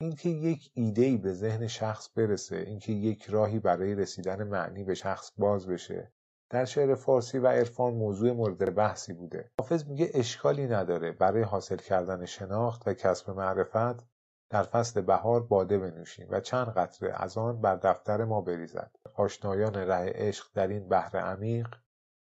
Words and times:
اینکه 0.00 0.28
یک 0.28 0.70
ایده‌ای 0.74 1.16
به 1.16 1.32
ذهن 1.32 1.66
شخص 1.66 2.08
برسه 2.16 2.56
اینکه 2.56 2.92
یک 2.92 3.24
راهی 3.24 3.58
برای 3.58 3.94
رسیدن 3.94 4.42
معنی 4.42 4.84
به 4.84 4.94
شخص 4.94 5.32
باز 5.38 5.66
بشه. 5.66 6.12
در 6.50 6.64
شعر 6.64 6.94
فارسی 6.94 7.38
و 7.38 7.46
عرفان 7.46 7.94
موضوع 7.94 8.32
مورد 8.32 8.74
بحثی 8.74 9.12
بوده. 9.12 9.50
حافظ 9.60 9.86
میگه 9.86 10.10
اشکالی 10.14 10.66
نداره 10.66 11.12
برای 11.12 11.42
حاصل 11.42 11.76
کردن 11.76 12.24
شناخت 12.24 12.88
و 12.88 12.94
کسب 12.94 13.30
معرفت 13.30 14.06
در 14.50 14.62
فصل 14.62 15.00
بهار 15.00 15.42
باده 15.42 15.78
بنوشیم 15.78 16.26
و 16.30 16.40
چند 16.40 16.68
قطره 16.68 17.22
از 17.22 17.38
آن 17.38 17.60
بر 17.60 17.76
دفتر 17.76 18.24
ما 18.24 18.40
بریزد. 18.40 18.96
آشنایان 19.14 19.74
ره 19.74 20.12
عشق 20.14 20.46
در 20.54 20.68
این 20.68 20.88
بحر 20.88 21.18
عمیق 21.18 21.68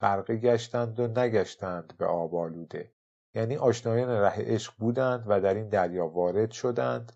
غرقه 0.00 0.36
گشتند 0.36 1.00
و 1.00 1.06
نگشتند 1.06 1.94
به 1.98 2.06
آب 2.06 2.34
آلوده. 2.34 2.92
یعنی 3.34 3.56
آشنایان 3.56 4.08
ره 4.08 4.34
عشق 4.36 4.72
بودند 4.78 5.24
و 5.26 5.40
در 5.40 5.54
این 5.54 5.68
دریا 5.68 6.06
وارد 6.06 6.50
شدند 6.50 7.12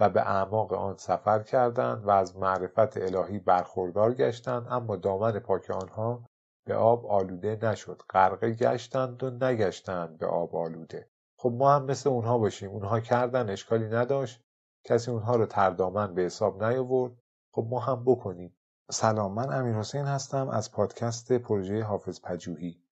و 0.00 0.08
به 0.08 0.20
اعماق 0.20 0.72
آن 0.72 0.96
سفر 0.96 1.42
کردند 1.42 2.06
و 2.06 2.10
از 2.10 2.36
معرفت 2.36 2.96
الهی 2.96 3.38
برخوردار 3.38 4.14
گشتند 4.14 4.66
اما 4.70 4.96
دامن 4.96 5.38
پاک 5.38 5.70
آنها 5.70 6.26
به 6.66 6.74
آب 6.74 7.06
آلوده 7.06 7.58
نشد. 7.62 8.02
غرقه 8.10 8.50
گشتند 8.50 9.22
و 9.22 9.30
نگشتند 9.30 10.18
به 10.18 10.26
آب 10.26 10.56
آلوده. 10.56 11.10
خب 11.38 11.52
ما 11.52 11.74
هم 11.74 11.84
مثل 11.84 12.10
اونها 12.10 12.38
باشیم. 12.38 12.70
اونها 12.70 13.00
کردن 13.00 13.50
اشکالی 13.50 13.88
نداشت. 13.88 14.42
کسی 14.84 15.10
اونها 15.10 15.36
رو 15.36 15.46
تردامن 15.46 16.14
به 16.14 16.22
حساب 16.22 16.64
نیاورد. 16.64 17.12
خب 17.52 17.66
ما 17.70 17.80
هم 17.80 18.04
بکنیم. 18.04 18.56
سلام 18.90 19.32
من 19.32 19.52
امیر 19.52 19.74
حسین 19.74 20.04
هستم 20.04 20.48
از 20.48 20.72
پادکست 20.72 21.32
پروژه 21.32 21.82
حافظ 21.82 22.20
پجوهی 22.20 22.85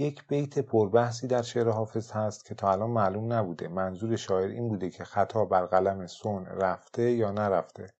یک 0.00 0.26
بیت 0.26 0.58
پربحثی 0.58 1.26
در 1.26 1.42
شعر 1.42 1.68
حافظ 1.68 2.10
هست 2.10 2.44
که 2.44 2.54
تا 2.54 2.72
الان 2.72 2.90
معلوم 2.90 3.32
نبوده. 3.32 3.68
منظور 3.68 4.16
شاعر 4.16 4.48
این 4.48 4.68
بوده 4.68 4.90
که 4.90 5.04
خطا 5.04 5.44
بر 5.44 5.66
قلم 5.66 6.06
سون 6.06 6.46
رفته 6.46 7.10
یا 7.10 7.30
نرفته. 7.30 7.90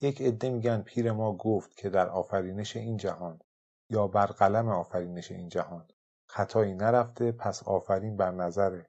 یک 0.00 0.22
عده 0.22 0.50
میگن 0.50 0.82
پیر 0.82 1.12
ما 1.12 1.36
گفت 1.36 1.76
که 1.76 1.90
در 1.90 2.08
آفرینش 2.08 2.76
این 2.76 2.96
جهان 2.96 3.38
یا 3.90 4.06
بر 4.06 4.26
قلم 4.26 4.68
آفرینش 4.68 5.32
این 5.32 5.48
جهان. 5.48 5.88
خطایی 6.26 6.74
نرفته 6.74 7.32
پس 7.32 7.62
آفرین 7.62 8.16
بر 8.16 8.30
نظر 8.30 8.82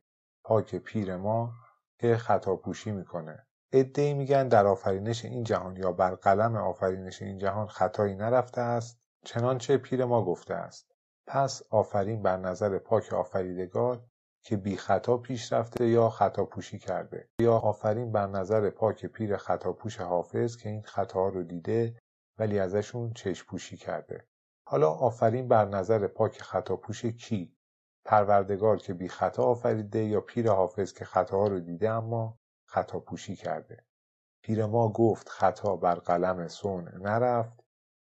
پاک 0.43 0.75
پیر 0.75 1.15
ما 1.15 1.53
که 1.99 2.17
خطا 2.17 2.55
پوشی 2.55 2.91
می‌کنه. 2.91 3.47
ادعی 3.71 4.13
میگن 4.13 4.47
در 4.47 4.67
آفرینش 4.67 5.25
این 5.25 5.43
جهان 5.43 5.75
یا 5.77 5.91
بر 5.91 6.15
قلم 6.15 6.55
آفرینش 6.55 7.21
این 7.21 7.37
جهان 7.37 7.67
خطایی 7.67 8.15
نرفته 8.15 8.61
است 8.61 8.99
چنانچه 9.25 9.77
پیر 9.77 10.05
ما 10.05 10.25
گفته 10.25 10.53
است. 10.53 10.92
پس 11.27 11.61
آفرین 11.69 12.21
بر 12.21 12.37
نظر 12.37 12.79
پاک 12.79 13.13
آفریدگار 13.13 14.05
که 14.45 14.57
بی 14.57 14.77
خطا 14.77 15.17
پیش 15.17 15.53
رفته 15.53 15.87
یا 15.87 16.09
خطا 16.09 16.45
پوشی 16.45 16.79
کرده. 16.79 17.29
یا 17.41 17.57
آفرین 17.57 18.11
بر 18.11 18.27
نظر 18.27 18.69
پاک 18.69 19.05
پیر 19.05 19.37
خطا 19.37 19.73
پوش 19.73 20.01
حافظ 20.01 20.57
که 20.57 20.69
این 20.69 20.81
خطا 20.83 21.29
رو 21.29 21.43
دیده 21.43 21.99
ولی 22.39 22.59
ازشون 22.59 23.13
چشم 23.13 23.47
پوشی 23.47 23.77
کرده. 23.77 24.27
حالا 24.67 24.91
آفرین 24.91 25.47
بر 25.47 25.65
نظر 25.65 26.07
پاک 26.07 26.41
خطا 26.41 26.75
پوش 26.75 27.05
کی؟ 27.05 27.55
پروردگار 28.05 28.77
که 28.77 28.93
بی 28.93 29.07
خطا 29.07 29.43
آفریده 29.43 29.99
یا 30.03 30.21
پیر 30.21 30.51
حافظ 30.51 30.93
که 30.93 31.05
خطاها 31.05 31.47
رو 31.47 31.59
دیده 31.59 31.89
اما 31.89 32.39
خطا 32.67 32.99
پوشی 32.99 33.35
کرده؟ 33.35 33.85
پیر 34.43 34.65
ما 34.65 34.89
گفت 34.89 35.29
خطا 35.29 35.75
بر 35.75 35.95
قلم 35.95 36.47
سون 36.47 36.87
نرفت. 36.87 37.59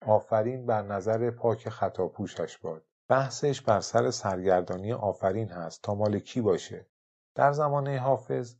آفرین 0.06 0.66
بر 0.66 0.82
نظر 0.82 1.32
پاک 1.32 1.70
خطا 1.70 2.08
پوشش 2.08 2.58
باد. 2.58 2.87
بحثش 3.10 3.62
بر 3.62 3.80
سر 3.80 4.12
سرگردانی 4.12 4.94
آفرین 4.94 5.50
هست 5.50 5.82
تا 5.84 5.96
مال 5.96 6.20
کی 6.20 6.42
باشه. 6.42 6.88
در 7.36 7.52
زمانه 7.52 8.00
حافظ 8.00 8.56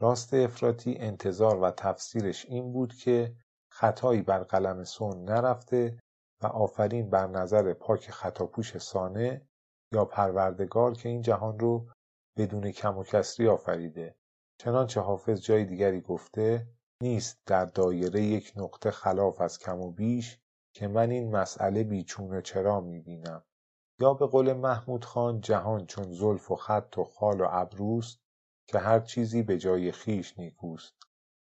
راست 0.00 0.34
افراطی 0.34 0.94
انتظار 0.98 1.60
و 1.60 1.70
تفسیرش 1.70 2.46
این 2.46 2.72
بود 2.72 2.94
که 2.94 3.36
خطایی 3.72 4.22
بر 4.22 4.42
قلم 4.42 4.84
سون 4.84 5.24
نرفته 5.24 5.98
و 6.42 6.46
آفرین 6.46 7.10
بر 7.10 7.26
نظر 7.26 7.74
پاک 7.74 8.10
خطاپوش 8.10 8.78
سانه 8.78 9.48
یا 9.92 10.04
پروردگار 10.04 10.94
که 10.94 11.08
این 11.08 11.22
جهان 11.22 11.58
رو 11.58 11.90
بدون 12.36 12.70
کم 12.70 12.98
و 12.98 13.04
کسری 13.04 13.48
آفریده. 13.48 14.16
چنانچه 14.58 15.00
حافظ 15.00 15.40
جای 15.40 15.64
دیگری 15.64 16.00
گفته 16.00 16.66
نیست 17.02 17.42
در 17.46 17.64
دایره 17.64 18.22
یک 18.22 18.52
نقطه 18.56 18.90
خلاف 18.90 19.40
از 19.40 19.58
کم 19.58 19.80
و 19.80 19.90
بیش 19.90 20.40
که 20.74 20.88
من 20.88 21.10
این 21.10 21.36
مسئله 21.36 21.84
بیچون 21.84 22.40
چرا 22.40 22.80
می‌بینم. 22.80 23.44
یا 24.00 24.14
به 24.14 24.26
قول 24.26 24.52
محمود 24.52 25.04
خان 25.04 25.40
جهان 25.40 25.86
چون 25.86 26.12
زلف 26.12 26.50
و 26.50 26.56
خط 26.56 26.98
و 26.98 27.04
خال 27.04 27.40
و 27.40 27.46
ابروست 27.50 28.20
که 28.66 28.78
هر 28.78 29.00
چیزی 29.00 29.42
به 29.42 29.58
جای 29.58 29.92
خیش 29.92 30.38
نیکوست. 30.38 30.94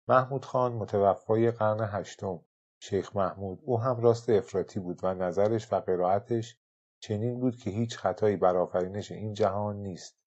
محمود 0.08 0.46
خان 0.46 0.74
متوفای 0.74 1.52
قرن 1.52 1.90
هشتم. 1.92 2.40
شیخ 2.80 3.16
محمود 3.16 3.60
او 3.64 3.80
هم 3.80 4.02
راست 4.02 4.30
افراطی 4.30 4.80
بود 4.80 5.00
و 5.04 5.14
نظرش 5.14 5.74
و 5.74 5.80
قرائتش 5.80 6.58
چنین 7.00 7.40
بود 7.40 7.56
که 7.56 7.70
هیچ 7.70 7.98
خطایی 7.98 8.36
بر 8.36 8.58
آفرینش 8.58 9.12
این 9.12 9.34
جهان 9.34 9.76
نیست. 9.76 10.20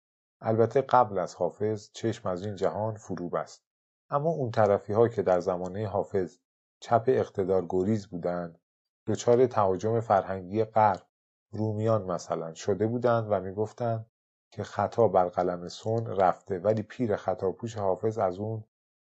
البته 0.41 0.83
قبل 0.83 1.19
از 1.19 1.35
حافظ 1.35 1.91
چشم 1.93 2.29
از 2.29 2.45
این 2.45 2.57
جهان 2.57 2.95
فرو 2.95 3.29
بست. 3.29 3.65
اما 4.11 4.31
اون 4.31 4.51
طرفی 4.51 4.93
ها 4.93 5.09
که 5.09 5.23
در 5.23 5.41
زمانه 5.41 5.89
حافظ 5.89 6.39
چپ 6.81 7.05
اقتدار 7.07 7.67
گریز 7.69 8.07
بودند 8.07 8.59
دچار 9.07 9.47
تهاجم 9.47 10.01
فرهنگی 10.01 10.65
غرب 10.65 11.07
رومیان 11.53 12.03
مثلا 12.03 12.55
شده 12.55 12.87
بودند 12.87 13.27
و 13.31 13.41
می‌گفتند 13.41 14.06
که 14.53 14.65
خطا 14.65 15.09
بر 15.09 15.28
قلم 15.28 15.69
سون 15.69 16.06
رفته 16.06 16.59
ولی 16.59 16.83
پیر 16.83 17.16
خطاپوش 17.16 17.77
حافظ 17.77 18.19
از 18.19 18.38
اون 18.38 18.65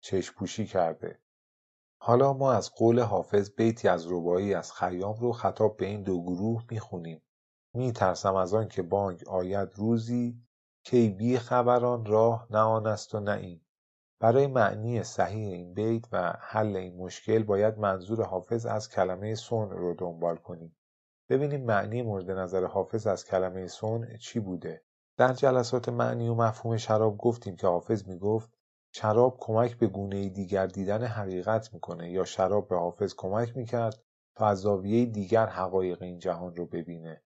چشپوشی 0.01 0.65
کرده. 0.65 1.19
حالا 2.01 2.33
ما 2.33 2.53
از 2.53 2.71
قول 2.71 2.99
حافظ 2.99 3.49
بیتی 3.57 3.87
از 3.87 4.11
ربایی 4.11 4.53
از 4.53 4.73
خیام 4.73 5.15
رو 5.19 5.31
خطاب 5.31 5.77
به 5.77 5.85
این 5.85 6.03
دو 6.03 6.23
گروه 6.23 6.63
می‌خونیم. 6.71 7.21
میترسم 7.73 8.35
از 8.35 8.53
آن 8.53 8.67
که 8.67 8.81
بانگ 8.81 9.27
آید 9.27 9.69
روزی 9.75 10.41
کی 10.83 11.09
بی 11.09 11.37
خبران 11.37 12.05
راه 12.05 12.47
نه 12.49 12.59
آن 12.59 12.87
است 12.87 13.15
و 13.15 13.19
نه 13.19 13.31
این. 13.31 13.61
برای 14.19 14.47
معنی 14.47 15.03
صحیح 15.03 15.53
این 15.53 15.73
بیت 15.73 16.05
و 16.11 16.33
حل 16.39 16.75
این 16.75 16.97
مشکل 16.97 17.43
باید 17.43 17.77
منظور 17.77 18.23
حافظ 18.23 18.65
از 18.65 18.89
کلمه 18.89 19.35
سون 19.35 19.69
رو 19.69 19.93
دنبال 19.93 20.35
کنیم. 20.35 20.76
ببینیم 21.29 21.65
معنی 21.65 22.01
مورد 22.01 22.31
نظر 22.31 22.65
حافظ 22.65 23.07
از 23.07 23.25
کلمه 23.25 23.67
سون 23.67 24.17
چی 24.17 24.39
بوده. 24.39 24.81
در 25.17 25.33
جلسات 25.33 25.89
معنی 25.89 26.29
و 26.29 26.33
مفهوم 26.33 26.77
شراب 26.77 27.17
گفتیم 27.17 27.55
که 27.55 27.67
حافظ 27.67 28.07
می‌گفت 28.07 28.49
شراب 28.91 29.37
کمک 29.39 29.77
به 29.77 29.87
گونه 29.87 30.29
دیگر 30.29 30.67
دیدن 30.67 31.03
حقیقت 31.03 31.73
می‌کنه 31.73 32.11
یا 32.11 32.25
شراب 32.25 32.67
به 32.67 32.75
حافظ 32.75 33.13
کمک 33.17 33.57
می‌کرد 33.57 34.03
تا 34.35 34.47
از 34.47 34.59
زاویه 34.59 35.05
دیگر 35.05 35.45
حقایق 35.45 36.01
این 36.01 36.19
جهان 36.19 36.55
رو 36.55 36.65
ببینه. 36.65 37.21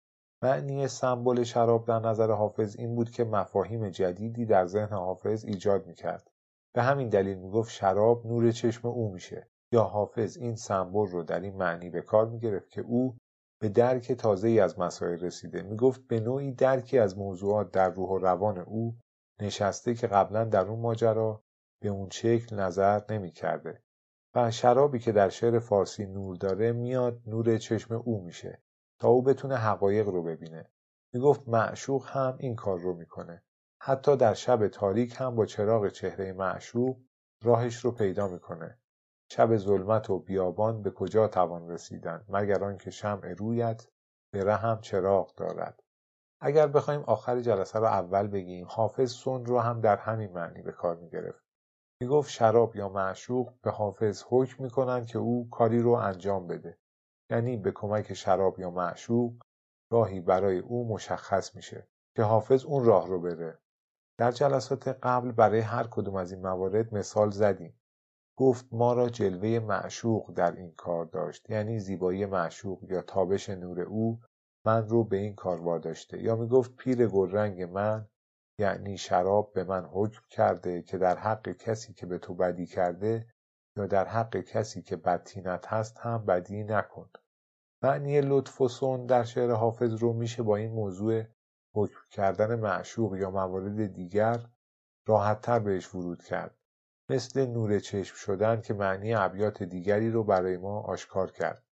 معنی 0.42 0.88
سمبل 0.88 1.42
شراب 1.42 1.86
در 1.86 1.98
نظر 1.98 2.30
حافظ 2.30 2.76
این 2.78 2.94
بود 2.94 3.10
که 3.10 3.24
مفاهیم 3.24 3.88
جدیدی 3.88 4.46
در 4.46 4.66
ذهن 4.66 4.96
حافظ 4.96 5.44
ایجاد 5.44 5.86
می‌کرد. 5.86 6.30
به 6.74 6.82
همین 6.82 7.08
دلیل 7.08 7.38
می‌گفت 7.38 7.70
شراب 7.70 8.26
نور 8.26 8.52
چشم 8.52 8.88
او 8.88 9.12
میشه. 9.12 9.48
یا 9.72 9.82
حافظ 9.82 10.36
این 10.36 10.56
سمبل 10.56 11.06
رو 11.06 11.22
در 11.22 11.40
این 11.40 11.56
معنی 11.56 11.90
به 11.90 12.02
کار 12.02 12.28
می‌گرفت 12.28 12.70
که 12.70 12.80
او 12.80 13.16
به 13.60 13.68
درک 13.68 14.12
تازه 14.12 14.48
ای 14.48 14.60
از 14.60 14.78
مسائل 14.78 15.20
رسیده. 15.20 15.62
می‌گفت 15.62 16.06
به 16.06 16.20
نوعی 16.20 16.52
درکی 16.52 16.98
از 16.98 17.18
موضوعات 17.18 17.70
در 17.70 17.90
روح 17.90 18.08
و 18.08 18.18
روان 18.18 18.58
او 18.58 18.98
نشسته 19.40 19.94
که 19.94 20.06
قبلا 20.06 20.44
در 20.44 20.66
اون 20.66 20.80
ماجرا 20.80 21.42
به 21.82 21.88
اون 21.88 22.10
شکل 22.10 22.56
نظر 22.56 23.00
نمی 23.10 23.30
کرده 23.30 23.82
و 24.34 24.50
شرابی 24.50 24.98
که 24.98 25.12
در 25.12 25.28
شعر 25.28 25.58
فارسی 25.58 26.06
نور 26.06 26.36
داره 26.36 26.72
میاد 26.72 27.22
نور 27.26 27.58
چشم 27.58 27.94
او 27.94 28.24
میشه 28.24 28.62
تا 29.00 29.08
او 29.08 29.22
بتونه 29.22 29.56
حقایق 29.56 30.08
رو 30.08 30.22
ببینه. 30.22 30.70
می‌گفت 31.14 31.48
معشوق 31.48 32.06
هم 32.08 32.36
این 32.38 32.56
کار 32.56 32.78
رو 32.78 32.94
می‌کنه. 32.94 33.42
حتی 33.82 34.16
در 34.16 34.34
شب 34.34 34.68
تاریک 34.68 35.14
هم 35.18 35.34
با 35.34 35.46
چراغ 35.46 35.88
چهره 35.88 36.32
معشوق 36.32 37.00
راهش 37.44 37.76
رو 37.76 37.92
پیدا 37.92 38.28
می‌کنه. 38.28 38.78
شب 39.30 39.56
ظلمت 39.56 40.10
و 40.10 40.18
بیابان 40.18 40.82
به 40.82 40.90
کجا 40.90 41.28
توان 41.28 41.70
رسیدن 41.70 42.24
مگر 42.28 42.64
آنکه 42.64 42.90
شمع 42.90 43.32
رویت 43.32 43.86
به 44.32 44.44
رهم 44.44 44.80
چراغ 44.80 45.34
دارد. 45.34 45.82
اگر 46.40 46.66
بخوایم 46.66 47.00
آخر 47.00 47.40
جلسه 47.40 47.78
رو 47.78 47.84
اول 47.84 48.26
بگیم 48.26 48.66
حافظ 48.70 49.12
سن 49.12 49.44
رو 49.44 49.58
هم 49.58 49.80
در 49.80 49.96
همین 49.96 50.32
معنی 50.32 50.62
به 50.62 50.72
کار 50.72 50.96
می‌گرفت. 50.96 51.44
می‌گفت 52.00 52.30
شراب 52.30 52.76
یا 52.76 52.88
معشوق 52.88 53.54
به 53.62 53.70
حافظ 53.70 54.24
حکم 54.28 54.62
می‌کنند 54.62 55.06
که 55.06 55.18
او 55.18 55.50
کاری 55.50 55.82
رو 55.82 55.90
انجام 55.90 56.46
بده. 56.46 56.78
یعنی 57.30 57.56
به 57.56 57.72
کمک 57.72 58.14
شراب 58.14 58.58
یا 58.58 58.70
معشوق 58.70 59.32
راهی 59.92 60.20
برای 60.20 60.58
او 60.58 60.88
مشخص 60.88 61.56
میشه 61.56 61.88
که 62.16 62.22
حافظ 62.22 62.64
اون 62.64 62.84
راه 62.84 63.08
رو 63.08 63.20
بره. 63.20 63.58
در 64.18 64.30
جلسات 64.30 64.88
قبل 64.88 65.32
برای 65.32 65.60
هر 65.60 65.86
کدوم 65.90 66.14
از 66.14 66.32
این 66.32 66.42
موارد 66.42 66.94
مثال 66.94 67.30
زدیم. 67.30 67.80
گفت 68.38 68.66
ما 68.72 68.92
را 68.92 69.08
جلوه 69.08 69.58
معشوق 69.58 70.32
در 70.32 70.52
این 70.52 70.72
کار 70.72 71.04
داشت 71.04 71.50
یعنی 71.50 71.78
زیبایی 71.78 72.26
معشوق 72.26 72.84
یا 72.90 73.02
تابش 73.02 73.48
نور 73.48 73.80
او 73.80 74.20
من 74.66 74.88
رو 74.88 75.04
به 75.04 75.16
این 75.16 75.34
کار 75.34 75.60
واداشته. 75.60 76.22
یا 76.22 76.36
می‌گفت 76.36 76.76
پیر 76.76 77.06
گلرنگ 77.06 77.62
من 77.62 78.08
یعنی 78.58 78.98
شراب 78.98 79.52
به 79.52 79.64
من 79.64 79.84
حکم 79.84 80.20
کرده 80.30 80.82
که 80.82 80.98
در 80.98 81.18
حق 81.18 81.48
کسی 81.48 81.92
که 81.92 82.06
به 82.06 82.18
تو 82.18 82.34
بدی 82.34 82.66
کرده 82.66 83.26
یا 83.76 83.86
در 83.86 84.04
حق 84.04 84.36
کسی 84.36 84.82
که 84.82 84.96
بدتینت 84.96 85.66
هست 85.66 85.98
هم 85.98 86.26
بدی 86.26 86.64
نکن. 86.64 87.10
معنی 87.82 88.20
لطف 88.20 88.60
و 88.60 88.68
سن 88.68 89.06
در 89.06 89.24
شعر 89.24 89.50
حافظ 89.50 89.94
رو 89.94 90.12
میشه 90.12 90.42
با 90.42 90.56
این 90.56 90.72
موضوع 90.72 91.24
حکم 91.74 92.00
کردن 92.10 92.54
معشوق 92.54 93.16
یا 93.16 93.30
موارد 93.30 93.86
دیگر 93.92 94.40
راحتتر 95.06 95.58
بهش 95.58 95.94
ورود 95.94 96.22
کرد. 96.22 96.57
مثل 97.10 97.46
نور 97.46 97.78
چشم 97.78 98.16
شدن 98.16 98.60
که 98.60 98.74
معنی 98.74 99.14
ابیات 99.14 99.62
دیگری 99.62 100.10
رو 100.10 100.24
برای 100.24 100.56
ما 100.56 100.80
آشکار 100.80 101.30
کرد. 101.30 101.64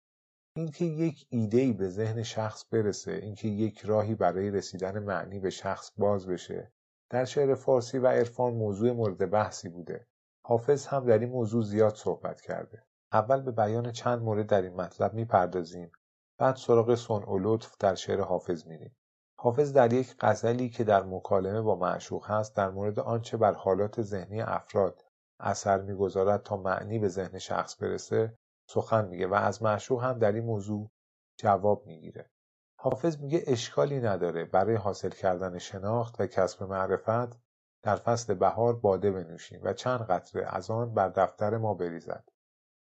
اینکه 0.56 0.84
یک 0.84 1.26
ایده‌ای 1.30 1.72
به 1.72 1.88
ذهن 1.88 2.22
شخص 2.22 2.64
برسه 2.70 3.12
اینکه 3.12 3.48
یک 3.48 3.80
راهی 3.80 4.14
برای 4.14 4.50
رسیدن 4.50 4.98
معنی 4.98 5.40
به 5.40 5.50
شخص 5.50 5.90
باز 5.96 6.26
بشه 6.26 6.72
در 7.10 7.24
شعر 7.24 7.54
فارسی 7.54 7.98
و 7.98 8.06
عرفان 8.06 8.54
موضوع 8.54 8.92
مورد 8.92 9.30
بحثی 9.30 9.68
بوده. 9.68 10.06
حافظ 10.46 10.86
هم 10.86 11.06
در 11.06 11.18
این 11.18 11.28
موضوع 11.28 11.62
زیاد 11.62 11.94
صحبت 11.94 12.40
کرده. 12.40 12.82
اول 13.12 13.40
به 13.42 13.50
بیان 13.50 13.92
چند 13.92 14.22
مورد 14.22 14.46
در 14.46 14.62
این 14.62 14.74
مطلب 14.74 15.14
می‌پردازیم 15.14 15.92
بعد 16.38 16.56
سراغ 16.56 16.94
صنع 16.94 17.30
و 17.30 17.38
لطف 17.38 17.76
در 17.78 17.94
شعر 17.94 18.20
حافظ 18.20 18.66
میریم. 18.66 18.96
حافظ 19.38 19.72
در 19.72 19.92
یک 19.92 20.14
غزلی 20.20 20.68
که 20.68 20.84
در 20.84 21.02
مکالمه 21.02 21.60
با 21.60 21.74
معشوق 21.76 22.26
هست 22.26 22.56
در 22.56 22.70
مورد 22.70 22.98
آنچه 22.98 23.36
بر 23.36 23.52
حالات 23.52 24.02
ذهنی 24.02 24.42
افراد 24.42 25.03
اثر 25.44 25.80
می‌گذارد 25.80 26.42
تا 26.42 26.56
معنی 26.56 26.98
به 26.98 27.08
ذهن 27.08 27.38
شخص 27.38 27.82
برسه 27.82 28.38
سخن 28.68 29.08
میگه 29.08 29.26
و 29.26 29.34
از 29.34 29.62
معشوق 29.62 30.02
هم 30.02 30.18
در 30.18 30.32
این 30.32 30.44
موضوع 30.44 30.90
جواب 31.36 31.86
می‌گیره. 31.86 32.30
حافظ 32.80 33.18
میگه 33.18 33.44
اشکالی 33.46 34.00
نداره. 34.00 34.44
برای 34.44 34.76
حاصل 34.76 35.10
کردن 35.10 35.58
شناخت 35.58 36.20
و 36.20 36.26
کسب 36.26 36.62
معرفت 36.62 37.38
در 37.82 37.96
فصل 37.96 38.34
بهار 38.34 38.76
باده 38.76 39.10
بنوشیم 39.10 39.60
و 39.62 39.72
چند 39.72 40.00
قطره 40.00 40.46
از 40.56 40.70
آن 40.70 40.94
بر 40.94 41.08
دفتر 41.08 41.56
ما 41.56 41.74
بریزد. 41.74 42.28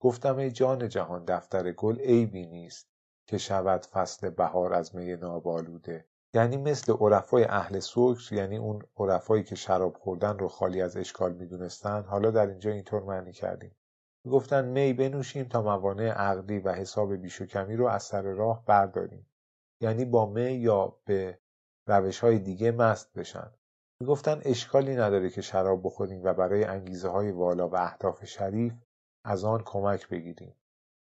گفتم 0.01 0.37
ای 0.37 0.51
جان 0.51 0.89
جهان 0.89 1.25
دفتر 1.25 1.73
گل 1.73 2.01
عیبی 2.01 2.47
نیست 2.47 2.89
که 3.27 3.39
شود 3.39 3.87
فصل 3.87 4.31
بهار 4.31 4.75
از 4.75 4.97
می 4.97 5.17
نابالوده. 5.17 6.09
یعنی 6.35 6.57
مثل 6.57 6.93
عرفای 6.93 7.45
اهل 7.45 7.79
سکر 7.79 8.29
یعنی 8.33 8.57
اون 8.57 8.83
عرفایی 8.97 9.45
که 9.45 9.55
شراب 9.55 9.97
خوردن 9.97 10.39
رو 10.39 10.49
خالی 10.49 10.83
از 10.83 10.97
اشکال 10.97 11.33
می‌دونستن. 11.33 12.03
حالا 12.03 12.31
در 12.31 12.47
اینجا 12.47 12.71
اینطور 12.71 13.03
معنی 13.03 13.33
کردیم. 13.33 13.77
گفتن 14.31 14.65
می 14.65 14.93
بنوشیم 14.93 15.45
تا 15.45 15.63
موانع 15.63 16.09
عقلی 16.09 16.59
و 16.59 16.73
حساب 16.73 17.15
بیش 17.15 17.41
و 17.41 17.47
کمی 17.47 17.77
رو 17.77 17.87
از 17.87 18.03
سر 18.03 18.23
راه 18.23 18.65
برداریم. 18.65 19.27
یعنی 19.81 20.05
با 20.05 20.27
می 20.27 20.53
یا 20.53 20.97
به 21.05 21.39
روش 21.87 22.21
های 22.21 22.39
دیگه 22.39 22.71
مست 22.71 23.13
بشن. 23.13 23.51
می‌گفتن 24.01 24.41
اشکالی 24.45 24.97
نداره 24.97 25.31
که 25.31 25.43
شراب 25.43 25.81
بخوریم 25.85 26.25
و 26.25 26.35
برای 26.35 26.65
انگیزه 26.65 27.09
های 27.09 27.31
والا 27.31 27.69
و 27.69 27.77
اهداف 27.77 28.25
شریف 28.25 28.75
از 29.25 29.45
آن 29.45 29.63
کمک 29.65 30.09
بگیریم. 30.09 30.55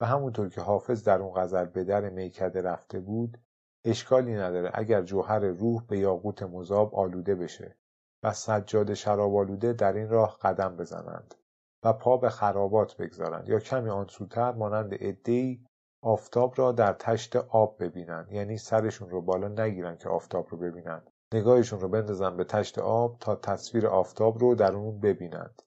و 0.01 0.05
همونطور 0.05 0.49
که 0.49 0.61
حافظ 0.61 1.03
در 1.03 1.19
اون 1.21 1.33
غزل 1.41 1.65
به 1.65 1.83
در 1.83 2.09
میکده 2.09 2.61
رفته 2.61 2.99
بود 2.99 3.37
اشکالی 3.85 4.33
نداره. 4.33 4.71
اگر 4.73 5.01
جوهر 5.01 5.39
روح 5.39 5.83
به 5.87 5.99
یاقوت 5.99 6.43
مذاب 6.43 6.95
آلوده 6.95 7.35
بشه 7.35 7.75
و 8.23 8.33
سجاد 8.33 8.93
شراب 8.93 9.35
آلوده 9.35 9.73
در 9.73 9.93
این 9.93 10.09
راه 10.09 10.37
قدم 10.41 10.77
بزنند 10.77 11.35
و 11.83 11.93
پا 11.93 12.17
به 12.17 12.29
خرابات 12.29 12.97
بگذارند 12.97 13.49
یا 13.49 13.59
کمی 13.59 13.89
آن 13.89 14.07
سوتر 14.07 14.51
مانند 14.51 14.93
عدهای 14.93 15.59
آفتاب 16.01 16.53
را 16.57 16.71
در 16.71 16.93
تشت 16.93 17.35
آب 17.35 17.83
ببینند. 17.83 18.31
یعنی 18.31 18.57
سرشون 18.57 19.09
رو 19.09 19.21
بالا 19.21 19.47
نگیرن 19.47 19.97
که 19.97 20.09
آفتاب 20.09 20.47
رو 20.49 20.57
ببینند. 20.57 21.11
نگاهشون 21.33 21.79
رو 21.79 21.87
بندازن 21.87 22.37
به 22.37 22.43
تشت 22.43 22.79
آب 22.79 23.17
تا 23.19 23.35
تصویر 23.35 23.87
آفتاب 23.87 24.39
رو 24.39 24.55
در 24.55 24.71
اون 24.71 24.99
ببینند. 24.99 25.61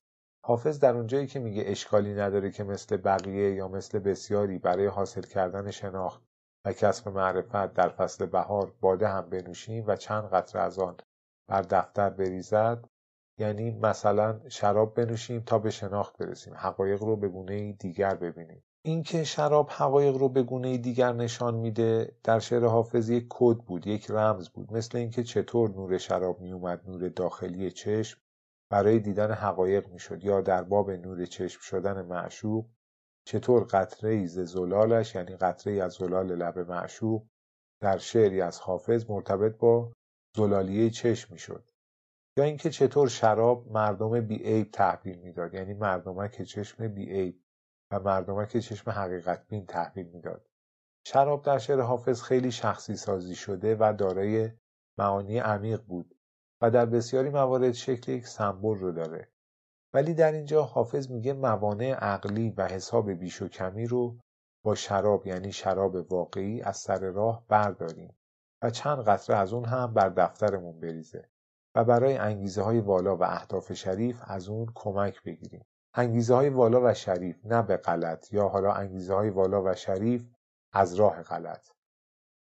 حافظ 0.44 0.79
در 0.79 0.97
اونجایی 0.97 1.26
که 1.26 1.41
میگه 1.41 1.62
اشکالی 1.67 2.15
نداره 2.15 2.50
که 2.50 2.65
مثل 2.65 2.97
بقیه 2.97 3.55
یا 3.55 3.69
مثل 3.69 3.99
بسیاری 3.99 4.59
برای 4.59 4.87
حاصل 4.87 5.23
کردن 5.23 5.70
شناخت 5.70 6.28
کسب 6.73 7.09
معرفت 7.09 7.75
در 7.75 7.88
فصل 7.88 8.26
بهار 8.26 8.75
باده 8.81 9.09
هم 9.09 9.31
بنوشیم 9.31 9.85
و 9.87 9.97
چند 9.97 10.25
قطره 10.25 10.62
از 10.62 10.79
آن 10.79 10.97
بر 11.49 11.62
دفتر 11.62 12.11
بریزد. 12.11 12.85
یعنی 13.38 13.70
مثلا 13.70 14.41
شراب 14.49 14.94
بنوشیم 14.94 15.41
تا 15.41 15.59
به 15.59 15.70
شناخت 15.70 16.17
برسیم. 16.19 16.55
حقایق 16.56 17.03
رو 17.03 17.17
به 17.17 17.29
گونه 17.29 17.73
دیگر 17.73 18.15
ببینیم. 18.15 18.62
اینکه 18.82 19.25
شراب 19.25 19.70
حقایق 19.70 20.17
رو 20.17 20.29
به 20.29 20.43
گونه 20.43 20.79
دیگر 20.79 21.12
نشان 21.12 21.55
میده 21.55 22.17
در 22.25 22.38
شعر 22.38 22.65
حافظ 22.65 23.09
یک 23.09 23.26
کد 23.31 23.56
بود 23.56 23.87
یک 23.87 24.11
رمز 24.11 24.49
بود. 24.49 24.73
مثل 24.73 24.99
اینکه 24.99 25.23
چطور 25.23 25.70
نور 25.70 25.99
شراب 25.99 26.41
میومد 26.41 26.81
نور 26.87 27.09
داخلی 27.09 27.70
چشم 27.70 28.20
برای 28.70 28.99
دیدن 28.99 29.32
حقایق 29.32 29.88
می‌شد 29.88 30.25
یا 30.25 30.41
در 30.41 30.62
باب 30.62 30.91
نور 30.91 31.26
چشم 31.26 31.61
شدن 31.61 32.03
معشوق 32.03 32.67
چطور 33.29 33.65
قطره 33.65 34.11
ای 34.11 34.27
ز 34.27 34.39
زلالش 34.39 35.15
یعنی 35.15 35.37
قطره 35.37 35.73
ای 35.73 35.81
از 35.81 35.93
زلال 35.93 36.35
لب 36.35 36.59
معشوق 36.59 37.27
در 37.81 37.99
شعری 37.99 38.41
از 38.41 38.61
حافظ 38.61 39.11
مرتبط 39.11 39.57
با 39.57 39.93
زلالیه 40.37 40.91
چشم 40.91 41.33
می‌شد؟ 41.33 41.71
یا 42.37 42.45
اینکه 42.45 42.71
چطور 42.71 43.09
شراب 43.09 43.73
مردم 43.73 44.21
بیعیب 44.21 44.71
تحویل 44.71 45.19
می‌داد؟ 45.19 45.55
یعنی 45.55 45.75
مردمک 45.75 46.43
چشم 46.43 46.89
بیعیب 46.89 47.43
و 47.91 48.01
مردمک 48.01 48.57
چشم 48.57 48.91
حقیقت 48.91 49.47
بین 49.49 49.67
تحویل 49.67 50.07
می‌داد. 50.07 50.49
شراب 51.07 51.45
در 51.45 51.59
شعر 51.59 51.81
حافظ 51.81 52.23
خیلی 52.23 52.53
شخصی 52.53 52.97
سازی 52.97 53.35
شده 53.35 53.77
و 53.81 53.95
دارای 53.99 54.51
معانی 54.99 55.39
عمیق 55.39 55.83
بود 55.83 56.15
و 56.63 56.71
در 56.71 56.87
بسیاری 56.87 57.29
موارد 57.29 57.73
شکل 57.73 58.13
یک 58.13 58.27
سمبل 58.27 58.79
رو 58.79 58.93
داره. 58.93 59.29
ولی 59.94 60.14
در 60.14 60.32
اینجا 60.32 60.62
حافظ 60.62 61.11
میگه 61.11 61.32
موانع 61.32 61.94
عقلی 61.94 62.50
و 62.50 62.67
حساب 62.67 63.11
بیش 63.11 63.43
و 63.43 63.49
کمی 63.49 63.87
رو 63.87 64.19
با 64.64 64.75
شراب 64.75 65.26
یعنی 65.26 65.52
شراب 65.52 66.12
واقعی 66.12 66.62
از 66.62 66.76
سر 66.76 66.99
راه 66.99 67.44
برداریم 67.49 68.17
و 68.62 68.70
چند 68.70 69.05
قطره 69.05 69.37
از 69.37 69.52
اون 69.52 69.64
هم 69.64 69.94
بر 69.94 70.08
دفترمون 70.08 70.81
بریزه 70.81 71.29
و 71.75 71.85
برای 71.85 72.17
انگیزه 72.17 72.62
های 72.62 72.81
والا 72.81 73.17
و 73.17 73.23
اهداف 73.23 73.73
شریف 73.73 74.23
از 74.25 74.49
اون 74.49 74.73
کمک 74.75 75.23
بگیریم. 75.23 75.64
انگیزه 75.94 76.34
های 76.34 76.49
والا 76.49 76.81
و 76.84 76.94
شریف 76.94 77.46
نه 77.46 77.62
به 77.62 77.76
غلط 77.76 78.32
یا 78.32 78.49
حالا 78.49 78.73
انگیزه 78.73 79.14
های 79.14 79.31
والا 79.31 79.62
و 79.62 79.75
شریف 79.75 80.26
از 80.73 80.94
راه 80.94 81.23
غلط. 81.23 81.69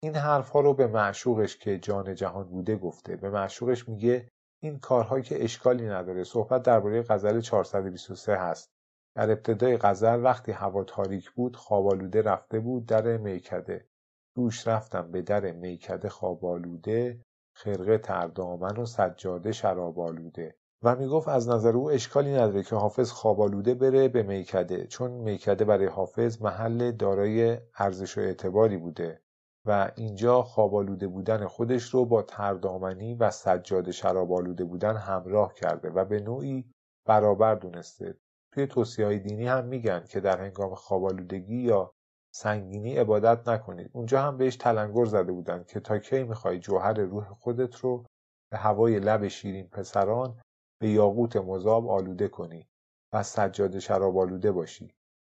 این 0.03 0.15
حرفها 0.15 0.59
رو 0.59 0.73
به 0.73 0.87
معشوقش 0.87 1.57
که 1.57 1.79
جان 1.79 2.15
جهان 2.15 2.49
بوده 2.49 2.75
گفته. 2.75 3.15
به 3.15 3.29
معشوقش 3.29 3.89
میگه 3.89 4.31
این 4.59 4.79
کارهایی 4.79 5.23
که 5.23 5.43
اشکالی 5.43 5.87
نداره. 5.87 6.23
صحبت 6.23 6.63
درباره 6.63 7.01
غزل 7.01 7.41
423 7.41 8.35
هست. 8.35 8.71
در 9.15 9.31
ابتدای 9.31 9.77
غزل 9.77 10.23
وقتی 10.23 10.51
هوا 10.51 10.83
تاریک 10.83 11.31
بود 11.31 11.55
خوابالوده 11.55 12.21
رفته 12.21 12.59
بود 12.59 12.85
در 12.85 13.17
میکده. 13.17 13.87
دوش 14.35 14.67
رفتم 14.67 15.11
به 15.11 15.21
در 15.21 15.51
میکده 15.51 16.09
خوابالوده 16.09 17.21
خرقه 17.53 17.97
تردامن 17.97 18.77
و 18.77 18.85
سجاده 18.85 19.51
شراب 19.51 19.99
آلوده 19.99 20.55
و 20.83 20.95
می‌گفت 20.95 21.27
از 21.27 21.49
نظر 21.49 21.77
او 21.77 21.89
اشکالی 21.89 22.33
نداره 22.33 22.63
که 22.63 22.75
حافظ 22.75 23.11
خوابالوده 23.11 23.73
بره 23.73 24.07
به 24.07 24.23
میکده 24.23 24.87
چون 24.87 25.11
میکده 25.11 25.65
برای 25.65 25.87
حافظ 25.87 26.41
محل 26.41 26.91
دارای 26.91 27.57
ارزش 27.77 28.17
و 28.17 28.21
اعتباری 28.21 28.77
بوده. 28.77 29.21
و 29.67 29.91
اینجا 29.95 30.43
خوابالوده 30.43 31.07
بودن 31.07 31.47
خودش 31.47 31.83
رو 31.83 32.05
با 32.05 32.21
تردامنی 32.21 33.15
و 33.15 33.31
سجاد 33.31 33.91
شراب 33.91 34.33
آلوده 34.33 34.65
بودن 34.65 34.97
همراه 34.97 35.53
کرده 35.53 35.89
و 35.89 36.05
به 36.05 36.19
نوعی 36.19 36.73
برابر 37.05 37.55
دونسته. 37.55 38.17
توی 38.53 38.67
توصیه 38.67 39.05
های 39.05 39.19
دینی 39.19 39.47
هم 39.47 39.65
میگن 39.65 40.05
که 40.09 40.19
در 40.19 40.41
هنگام 40.41 40.75
خوابالودگی 40.75 41.61
یا 41.61 41.93
سنگینی 42.35 42.97
عبادت 42.97 43.47
نکنید. 43.47 43.89
اونجا 43.93 44.21
هم 44.21 44.37
بهش 44.37 44.55
تلنگر 44.55 45.05
زده 45.05 45.31
بودن 45.31 45.63
که 45.63 45.79
تا 45.79 45.97
کی 45.99 46.23
می‌خوای 46.23 46.59
جوهر 46.59 46.93
روح 46.93 47.29
خودت 47.29 47.75
رو 47.75 48.05
به 48.51 48.57
هوای 48.57 48.99
لب 48.99 49.27
شیرین 49.27 49.67
پسران 49.67 50.41
به 50.81 50.89
یاقوت 50.89 51.35
مذاب 51.35 51.89
آلوده 51.89 52.27
کنی 52.27 52.67
و 53.13 53.23
سجاد 53.23 53.79
شراب 53.79 54.17
آلوده 54.17 54.51
باشی. 54.51 54.93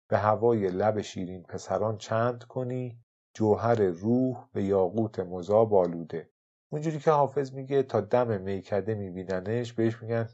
به 0.09 0.17
هوای 0.17 0.67
لب 0.67 1.01
شیرین 1.01 1.43
پسران 1.43 1.97
چند 1.97 2.43
کنی 2.43 3.02
جوهر 3.33 3.81
روح 3.81 4.45
به 4.53 4.63
یاقوت 4.63 5.19
مذاب 5.19 5.73
آلوده 5.73 6.29
اونجوری 6.71 6.99
که 6.99 7.11
حافظ 7.11 7.53
میگه 7.53 7.83
تا 7.83 8.01
دم 8.01 8.41
میکده 8.41 8.95
میبیننش 8.95 9.73
بهش 9.73 10.01
میگن 10.01 10.29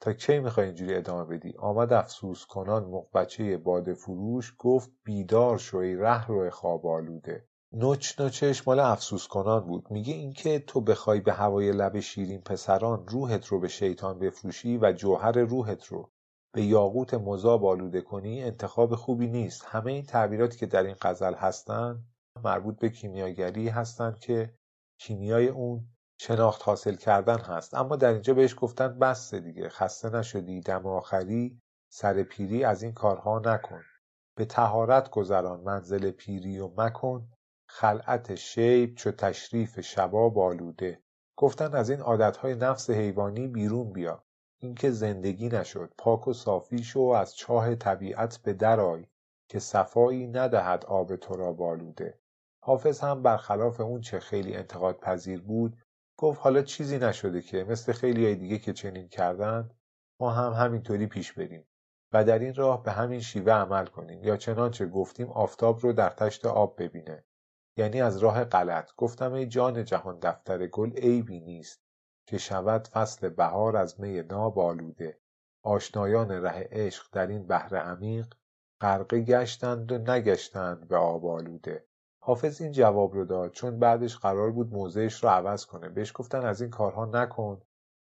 تا 0.00 0.12
کی 0.12 0.38
می‌خوای 0.38 0.66
اینجوری 0.66 0.94
ادامه 0.94 1.24
بدی؟ 1.24 1.54
آمد 1.58 1.92
افسوس 1.92 2.46
کنان 2.46 2.84
مقبچه 2.84 3.56
باد 3.56 3.94
فروش 3.94 4.54
گفت 4.58 4.90
بیدار 5.04 5.58
شوی 5.58 5.96
ره 5.96 6.26
رو 6.26 6.50
خواب 6.50 6.86
آلوده. 6.86 7.44
نوچ 7.72 8.20
نوچش 8.20 8.68
مال 8.68 8.80
افسوس 8.80 9.26
کنان 9.26 9.60
بود. 9.60 9.90
میگه 9.90 10.14
اینکه 10.14 10.58
تو 10.58 10.80
بخوای 10.80 11.20
به 11.20 11.32
هوای 11.32 11.72
لب 11.72 12.00
شیرین 12.00 12.40
پسران 12.40 13.06
روحت 13.08 13.46
رو 13.46 13.60
به 13.60 13.68
شیطان 13.68 14.18
بفروشی 14.18 14.78
و 14.78 14.92
جوهر 14.92 15.38
روحت 15.38 15.84
رو 15.86 16.10
به 16.52 16.62
یاقوت 16.62 17.14
مذاب 17.14 17.64
آلوده 17.64 18.00
کنی 18.00 18.42
انتخاب 18.42 18.94
خوبی 18.94 19.26
نیست. 19.26 19.64
همه 19.66 19.92
این 19.92 20.04
تعبیراتی 20.04 20.58
که 20.58 20.66
در 20.66 20.82
این 20.82 20.96
غزل 21.02 21.34
هستن 21.34 22.04
مربوط 22.44 22.78
به 22.78 22.88
کیمیاگری 22.88 23.68
هستند 23.68 24.18
که 24.18 24.54
کیمیای 24.98 25.48
اون 25.48 25.88
شناخت 26.20 26.62
حاصل 26.62 26.96
کردن 26.96 27.38
هست. 27.38 27.74
اما 27.74 27.96
در 27.96 28.12
اینجا 28.12 28.34
بهش 28.34 28.56
گفتن 28.58 28.98
بسته 28.98 29.40
دیگه 29.40 29.68
خسته 29.68 30.10
نشدی 30.10 30.60
دم 30.60 30.86
آخری 30.86 31.60
سر 31.92 32.22
پیری 32.22 32.64
از 32.64 32.82
این 32.82 32.92
کارها 32.92 33.38
نکن. 33.38 33.82
به 34.36 34.44
تهارت 34.44 35.10
گذران 35.10 35.60
منزل 35.60 36.10
پیری 36.10 36.58
و 36.58 36.70
مکن. 36.76 37.28
خلعت 37.68 38.34
شیب 38.34 38.94
چو 38.94 39.10
تشریف 39.10 39.80
شباب 39.80 40.38
آلوده. 40.38 41.02
گفتن 41.36 41.74
از 41.74 41.90
این 41.90 42.00
عادتهای 42.00 42.54
نفس 42.54 42.90
حیوانی 42.90 43.48
بیرون 43.48 43.92
بیا. 43.92 44.24
اینکه 44.58 44.90
زندگی 44.90 45.48
نشد. 45.48 45.94
پاک 45.98 46.28
و 46.28 46.32
صافی 46.32 46.82
شو 46.84 47.00
از 47.00 47.36
چاه 47.36 47.74
طبیعت 47.74 48.38
به 48.38 48.52
درآی 48.52 49.06
که 49.50 49.58
صفایی 49.58 50.26
ندهد 50.26 50.84
آب 50.84 51.16
تو 51.16 51.36
را 51.36 51.52
بالوده. 51.52 52.20
حافظ 52.62 53.00
هم 53.00 53.22
برخلاف 53.22 53.80
اون 53.80 54.00
چه 54.00 54.20
خیلی 54.20 54.56
انتقاد 54.56 55.00
پذیر 55.00 55.40
بود 55.40 55.76
گفت 56.16 56.40
حالا 56.40 56.62
چیزی 56.62 56.98
نشده 56.98 57.42
که 57.42 57.64
مثل 57.64 57.92
خیلی 57.92 58.24
های 58.24 58.34
دیگه 58.34 58.58
که 58.58 58.72
چنین 58.72 59.08
کردند 59.08 59.74
ما 60.20 60.30
هم 60.30 60.52
همینطوری 60.52 61.06
پیش 61.06 61.32
بریم 61.32 61.68
و 62.12 62.24
در 62.24 62.38
این 62.38 62.54
راه 62.54 62.82
به 62.82 62.92
همین 62.92 63.20
شیوه 63.20 63.52
عمل 63.52 63.86
کنیم 63.86 64.24
یا 64.24 64.36
چنانچه 64.36 64.86
گفتیم 64.86 65.30
آفتاب 65.30 65.80
رو 65.80 65.92
در 65.92 66.10
تشت 66.10 66.46
آب 66.46 66.82
ببینه. 66.82 67.24
یعنی 67.76 68.00
از 68.00 68.18
راه 68.18 68.44
غلط. 68.44 68.90
گفتم 68.96 69.32
ای 69.32 69.46
جان 69.46 69.84
جهان 69.84 70.18
دفتر 70.18 70.66
گل 70.66 70.92
عیبی 70.92 71.40
نیست 71.40 71.82
که 72.26 72.38
شود 72.38 72.88
فصل 72.88 73.28
بهار 73.28 73.76
از 73.76 74.00
می 74.00 74.22
ناب 74.22 74.58
آلوده. 74.58 75.20
آشنایان 75.62 76.30
ره 76.30 76.68
عشق 76.70 77.06
در 77.12 77.26
این 77.26 77.46
بحر 77.46 77.76
عمیق 77.76 78.34
غرقه 78.80 79.20
گشتند 79.20 79.92
و 79.92 79.98
نگشتند 79.98 80.88
به 80.88 80.96
آب 80.96 81.26
آلوده. 81.26 81.84
حافظ 82.22 82.60
این 82.60 82.72
جواب 82.72 83.14
رو 83.14 83.24
داد 83.24 83.50
چون 83.50 83.78
بعدش 83.78 84.16
قرار 84.16 84.50
بود 84.50 84.72
موضعش 84.72 85.24
رو 85.24 85.28
عوض 85.28 85.66
کنه. 85.66 85.88
بهش 85.88 86.12
گفتن 86.14 86.44
از 86.44 86.60
این 86.60 86.70
کارها 86.70 87.04
نکن. 87.06 87.62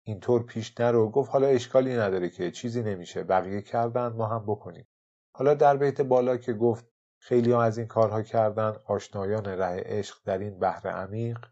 اینطور 0.03 0.43
پیش 0.43 0.79
نرو. 0.79 1.09
گفت 1.09 1.31
حالا 1.31 1.47
اشکالی 1.47 1.95
نداره 1.95 2.29
که 2.29 2.51
چیزی 2.51 2.83
نمیشه. 2.83 3.23
بقیه 3.23 3.61
کردن 3.61 4.07
ما 4.07 4.25
هم 4.25 4.43
بکنیم. 4.43 4.87
حالا 5.35 5.53
در 5.53 5.77
بیت 5.77 6.01
بالا 6.01 6.37
که 6.37 6.53
گفت 6.53 6.85
خیلی 7.21 7.53
از 7.53 7.77
این 7.77 7.87
کارها 7.87 8.21
کردن 8.21 8.75
آشنایان 8.85 9.45
ره 9.45 9.83
عشق 9.85 10.17
در 10.25 10.37
این 10.37 10.59
بحر 10.59 10.87
عمیق 10.87 11.45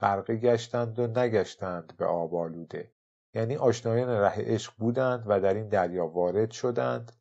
غرقه 0.00 0.36
گشتند 0.36 0.98
و 0.98 1.06
نگشتند 1.06 1.96
به 1.96 2.06
آب 2.06 2.34
آلوده. 2.34 2.92
یعنی 3.34 3.56
آشنایان 3.56 4.08
ره 4.08 4.36
عشق 4.36 4.72
بودند 4.78 5.24
و 5.26 5.40
در 5.40 5.54
این 5.54 5.68
دریا 5.68 6.06
وارد 6.06 6.50
شدند. 6.50 7.12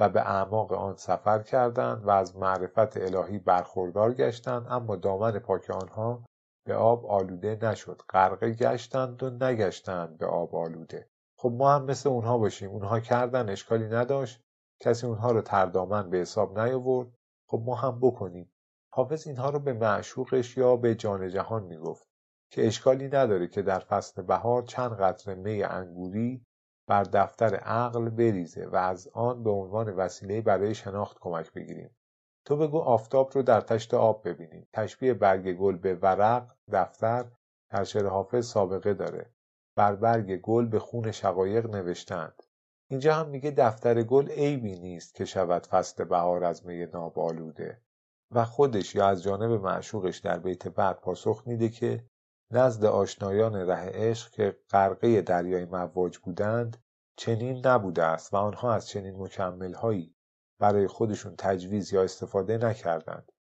و 0.00 0.08
به 0.08 0.20
اعماق 0.20 0.72
آن 0.72 0.96
سفر 0.96 1.42
کردند 1.42 2.06
و 2.06 2.10
از 2.10 2.36
معرفت 2.36 2.96
الهی 2.96 3.38
برخوردار 3.38 4.14
گشتند 4.14 4.66
اما 4.70 4.96
دامن 4.96 5.38
پاک 5.38 5.70
آنها 5.70 6.24
به 6.66 6.74
آب 6.74 7.06
آلوده 7.06 7.58
نشد. 7.62 8.02
غرقه 8.10 8.50
گشتند 8.50 9.22
و 9.22 9.30
نگشتند 9.30 10.18
به 10.18 10.26
آب 10.26 10.56
آلوده. 10.56 11.08
خب 11.38 11.52
ما 11.52 11.74
هم 11.74 11.84
مثل 11.84 12.08
اونها 12.08 12.38
باشیم. 12.38 12.70
اونها 12.70 13.00
کردن 13.00 13.48
اشکالی 13.48 13.88
نداشت. 13.88 14.40
کسی 14.80 15.06
اونها 15.06 15.30
رو 15.30 15.40
تردامن 15.40 16.10
به 16.10 16.18
حساب 16.18 16.58
نیاورد. 16.58 17.08
خب 17.48 17.62
ما 17.66 17.74
هم 17.74 18.00
بکنیم. 18.00 18.52
حافظ 18.92 19.26
اینها 19.26 19.50
رو 19.50 19.58
به 19.58 19.72
معشوقش 19.72 20.56
یا 20.56 20.76
به 20.76 20.94
جان 20.94 21.28
جهان 21.28 21.62
می‌گفت 21.62 22.08
که 22.50 22.66
اشکالی 22.66 23.08
نداره 23.08 23.48
که 23.48 23.62
در 23.62 23.78
فصل 23.78 24.22
بهار 24.22 24.62
چند 24.62 25.00
قطره 25.00 25.34
می 25.34 25.62
انگوری 25.62 26.46
بر 26.88 27.02
دفتر 27.02 27.54
عقل 27.54 28.08
بریزه 28.08 28.66
و 28.66 28.76
از 28.76 29.08
آن 29.12 29.42
به 29.42 29.50
عنوان 29.50 29.88
وسیله 29.88 30.40
برای 30.40 30.74
شناخت 30.74 31.18
کمک 31.20 31.52
بگیریم. 31.52 31.96
تو 32.44 32.56
بگو 32.56 32.78
آفتاب 32.78 33.30
رو 33.34 33.42
در 33.42 33.60
تشت 33.60 33.94
آب 33.94 34.28
ببینیم. 34.28 34.68
تشبیه 34.72 35.14
برگ 35.14 35.52
گل 35.52 35.76
به 35.76 35.94
ورق 35.94 36.54
دفتر 36.72 37.24
در 37.70 37.84
شعر 37.84 38.06
حافظ 38.06 38.46
سابقه 38.46 38.94
داره. 38.94 39.30
بر 39.76 39.94
برگ 39.94 40.36
گل 40.36 40.66
به 40.66 40.78
خون 40.78 41.10
شقایق 41.10 41.66
نوشتند. 41.66 42.42
اینجا 42.90 43.14
هم 43.14 43.28
میگه 43.28 43.50
دفتر 43.50 44.02
گل 44.02 44.28
عیبی 44.28 44.78
نیست 44.78 45.14
که 45.14 45.24
شود 45.24 45.66
فصل 45.66 46.04
بهار 46.04 46.44
از 46.44 46.66
می 46.66 46.86
ناب 46.86 47.18
آلوده 47.18 47.82
و 48.30 48.44
خودش 48.44 48.94
یا 48.94 49.08
از 49.08 49.22
جانب 49.22 49.50
معشوقش 49.50 50.18
در 50.18 50.38
بیت 50.38 50.68
بعد 50.68 51.00
پاسخ 51.00 51.42
میده 51.46 51.68
که 51.68 52.04
نزد 52.50 52.84
آشنایان 52.84 53.54
ره 53.54 53.90
عشق 53.94 54.30
که 54.30 54.58
غرقه 54.70 55.22
دریای 55.22 55.64
مواج 55.64 56.18
بودند 56.18 56.76
چنین 57.16 57.66
نبوده 57.66 58.02
است 58.02 58.34
و 58.34 58.36
آنها 58.36 58.74
از 58.74 58.88
چنین 58.88 59.22
مکملهایی 59.22 60.14
برای 60.58 60.86
خودشون 60.86 61.34
تجویز 61.38 61.92
یا 61.92 62.02
استفاده 62.02 62.58
نکردند. 62.58 63.32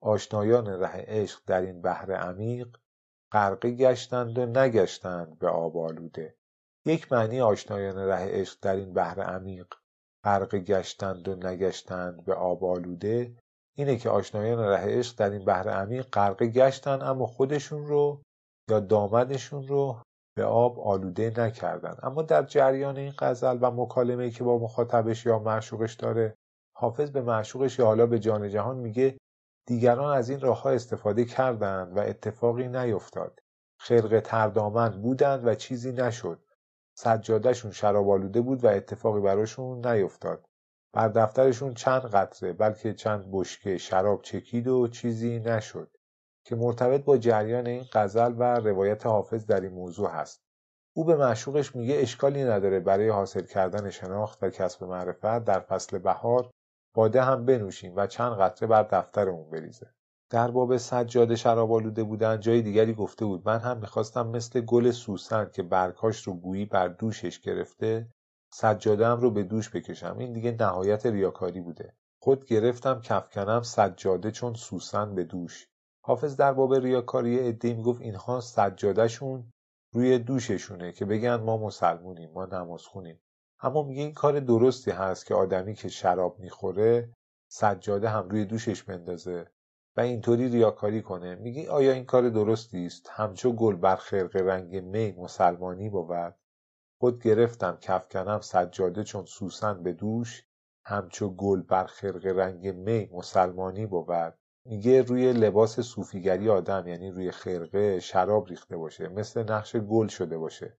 آشنایان 0.00 0.66
ره 0.66 1.04
عشق 1.08 1.40
در 1.46 1.60
این 1.60 1.82
بحر 1.82 2.12
عمیق 2.12 2.76
غرقه 3.32 3.70
گشتند 3.70 4.38
و 4.38 4.46
نگشتند 4.46 5.38
به 5.38 5.48
آب 5.48 5.76
آلوده. 5.76 6.36
یک 6.84 7.12
معنی 7.12 7.40
آشنایان 7.40 7.96
ره 7.96 8.40
عشق 8.40 8.58
در 8.62 8.76
این 8.76 8.92
بحر 8.92 9.20
عمیق 9.20 9.74
غرقه 10.24 10.58
گشتند 10.58 11.28
و 11.28 11.34
نگشتند 11.34 12.24
به 12.24 12.34
آب 12.34 12.64
آلوده 12.64 13.36
اینه 13.76 13.96
که 13.96 14.10
آشنایان 14.10 14.58
ره 14.58 14.98
عشق 14.98 15.18
در 15.18 15.30
این 15.30 15.44
بحر 15.44 15.68
عمیق 15.68 16.06
غرقه 16.12 16.46
گشتن 16.46 17.02
اما 17.02 17.26
خودشون 17.26 17.86
رو 17.86 18.22
یا 18.70 18.80
دامدشون 18.80 19.68
رو 19.68 20.02
به 20.36 20.44
آب 20.44 20.80
آلوده 20.80 21.32
نکردن. 21.36 21.96
اما 22.02 22.22
در 22.22 22.42
جریان 22.42 22.96
این 22.96 23.12
غزل 23.18 23.58
و 23.60 23.70
مکالمه 23.70 24.30
که 24.30 24.44
با 24.44 24.58
مخاطبش 24.58 25.26
یا 25.26 25.38
معشوقش 25.38 25.94
داره 25.94 26.34
حافظ 26.76 27.10
به 27.10 27.22
معشوقش 27.22 27.78
یا 27.78 27.86
حالا 27.86 28.06
به 28.06 28.18
جان 28.18 28.48
جهان 28.48 28.76
میگه 28.76 29.18
دیگران 29.66 30.16
از 30.16 30.30
این 30.30 30.40
راه 30.40 30.62
ها 30.62 30.70
استفاده 30.70 31.24
کردند 31.24 31.96
و 31.96 32.00
اتفاقی 32.00 32.68
نیفتاد. 32.68 33.38
خرق 33.80 34.20
تردامن 34.24 35.02
بودند 35.02 35.46
و 35.46 35.54
چیزی 35.54 35.92
نشد. 35.92 36.44
سجادهشون 36.98 37.70
شراب 37.70 38.10
آلوده 38.10 38.40
بود 38.40 38.64
و 38.64 38.68
اتفاقی 38.68 39.20
براشون 39.20 39.86
نیفتاد. 39.86 40.44
بر 40.94 41.08
دفترشون 41.08 41.74
چند 41.74 42.02
قطره 42.02 42.52
بلکه 42.52 42.94
چند 42.94 43.28
بشکه 43.32 43.78
شراب 43.78 44.22
چکید 44.22 44.68
و 44.68 44.88
چیزی 44.88 45.38
نشد. 45.38 45.96
که 46.44 46.56
مرتبط 46.56 47.04
با 47.04 47.18
جریان 47.18 47.66
این 47.66 47.84
غزل 47.92 48.34
و 48.38 48.42
روایت 48.42 49.06
حافظ 49.06 49.46
در 49.46 49.60
این 49.60 49.72
موضوع 49.72 50.10
هست. 50.10 50.42
او 50.96 51.04
به 51.04 51.16
معشوقش 51.16 51.76
میگه 51.76 51.94
اشکالی 51.94 52.44
نداره 52.44 52.80
برای 52.80 53.08
حاصل 53.08 53.46
کردن 53.46 53.90
شناخت 53.90 54.42
و 54.42 54.50
کسب 54.50 54.84
معرفت 54.84 55.44
در 55.44 55.60
فصل 55.60 55.98
بهار 55.98 56.50
باده 56.94 57.22
هم 57.22 57.46
بنوشیم 57.46 57.96
و 57.96 58.06
چند 58.06 58.32
قطره 58.32 58.68
بر 58.68 58.82
دفترمون 58.82 59.50
بریزه. 59.50 59.90
در 60.30 60.50
باب 60.50 60.76
سجاده 60.76 61.36
شراب 61.36 61.72
آلوده 61.72 62.04
بودن 62.04 62.40
جای 62.40 62.62
دیگری 62.62 62.94
گفته 62.94 63.24
بود 63.24 63.48
من 63.48 63.58
هم 63.58 63.78
می‌خواستم 63.78 64.26
مثل 64.26 64.60
گل 64.60 64.90
سوسن 64.90 65.50
که 65.54 65.62
برکاش 65.62 66.22
رو 66.22 66.34
گویی 66.34 66.64
بر 66.64 66.88
دوشش 66.88 67.40
گرفته 67.40 68.08
سجادم 68.52 69.20
رو 69.20 69.30
به 69.30 69.42
دوش 69.42 69.70
بکشم. 69.70 70.16
این 70.18 70.32
دیگه 70.32 70.56
نهایت 70.60 71.06
ریاکاری 71.06 71.60
بوده. 71.60 71.94
خود 72.22 72.46
گرفتم 72.46 73.00
کفکنم 73.00 73.62
سجاده 73.62 74.30
چون 74.30 74.54
سوسن 74.54 75.14
به 75.14 75.24
دوش. 75.24 75.68
حافظ 76.04 76.36
در 76.36 76.52
باب 76.52 76.74
ریاکاری 76.74 77.38
عدهای 77.38 77.74
می‌گفت 77.74 78.00
اینها 78.00 78.40
سجادهشون 78.40 79.52
روی 79.92 80.18
دوششونه 80.18 80.92
که 80.92 81.04
بگن 81.04 81.34
ما 81.34 81.56
مسلمونیم 81.56 82.30
ما 82.30 82.46
نماز 82.46 82.82
خونیم. 82.82 83.20
اما 83.60 83.82
میگه 83.82 84.02
این 84.02 84.12
کار 84.12 84.40
درستی 84.40 84.90
هست 84.90 85.26
که 85.26 85.34
آدمی 85.34 85.74
که 85.74 85.88
شراب 85.88 86.38
می‌خوره 86.38 87.12
سجاده 87.48 88.08
هم 88.08 88.28
روی 88.28 88.44
دوشش 88.44 88.82
بندازه 88.82 89.46
و 89.96 90.00
اینطوری 90.00 90.48
ریاکاری 90.48 91.02
کنه. 91.02 91.34
میگه 91.34 91.70
آیا 91.70 91.92
این 91.92 92.04
کار 92.04 92.28
درستی 92.28 92.86
است؟ 92.86 93.08
همچو 93.10 93.52
گل 93.52 93.76
بر 93.76 93.96
خرق 93.96 94.36
رنگ 94.36 94.76
می 94.76 95.12
مسلمانی 95.12 95.88
بود. 95.88 96.34
خود 97.00 97.22
گرفتم 97.22 97.78
کفکنم 97.80 98.40
سجاده 98.40 99.04
چون 99.04 99.24
سوسن 99.24 99.82
به 99.82 99.92
دوش. 99.92 100.44
همچو 100.84 101.28
گل 101.28 101.62
بر 101.62 101.84
خرق 101.84 102.26
رنگ 102.26 102.68
می 102.68 103.08
مسلمانی 103.12 103.86
بود. 103.86 104.41
میگه 104.64 105.02
روی 105.02 105.32
لباس 105.32 105.80
صوفیگری 105.80 106.50
آدم 106.50 106.86
یعنی 106.86 107.10
روی 107.10 107.30
خرقه 107.30 108.00
شراب 108.00 108.48
ریخته 108.48 108.76
باشه 108.76 109.08
مثل 109.08 109.52
نقش 109.52 109.76
گل 109.76 110.06
شده 110.06 110.38
باشه. 110.38 110.78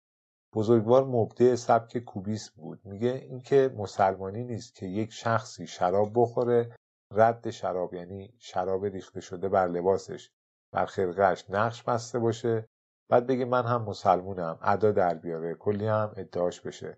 بزرگوار 0.53 1.05
مبدع 1.05 1.55
سبک 1.55 1.97
کوبیسم 1.97 2.53
بود. 2.55 2.79
میگه 2.85 3.11
اینکه 3.29 3.73
مسلمانی 3.77 4.43
نیست 4.43 4.75
که 4.75 4.85
یک 4.85 5.11
شخصی 5.11 5.67
شراب 5.67 6.11
بخوره 6.15 6.75
رد 7.11 7.49
شراب 7.49 7.93
یعنی 7.93 8.33
شراب 8.39 8.85
ریخته 8.85 9.21
شده 9.21 9.49
بر 9.49 9.67
لباسش 9.67 10.31
بر 10.71 10.85
خرقهش 10.85 11.45
نقش 11.49 11.83
بسته 11.83 12.19
باشه. 12.19 12.67
بعد 13.09 13.27
بگه 13.27 13.45
من 13.45 13.65
هم 13.65 13.81
مسلمونم 13.81 14.59
ادا 14.61 14.91
در 14.91 15.13
بیاره 15.13 15.55
کلی 15.55 15.87
هم 15.87 16.13
ادعاش 16.17 16.61
بشه. 16.61 16.97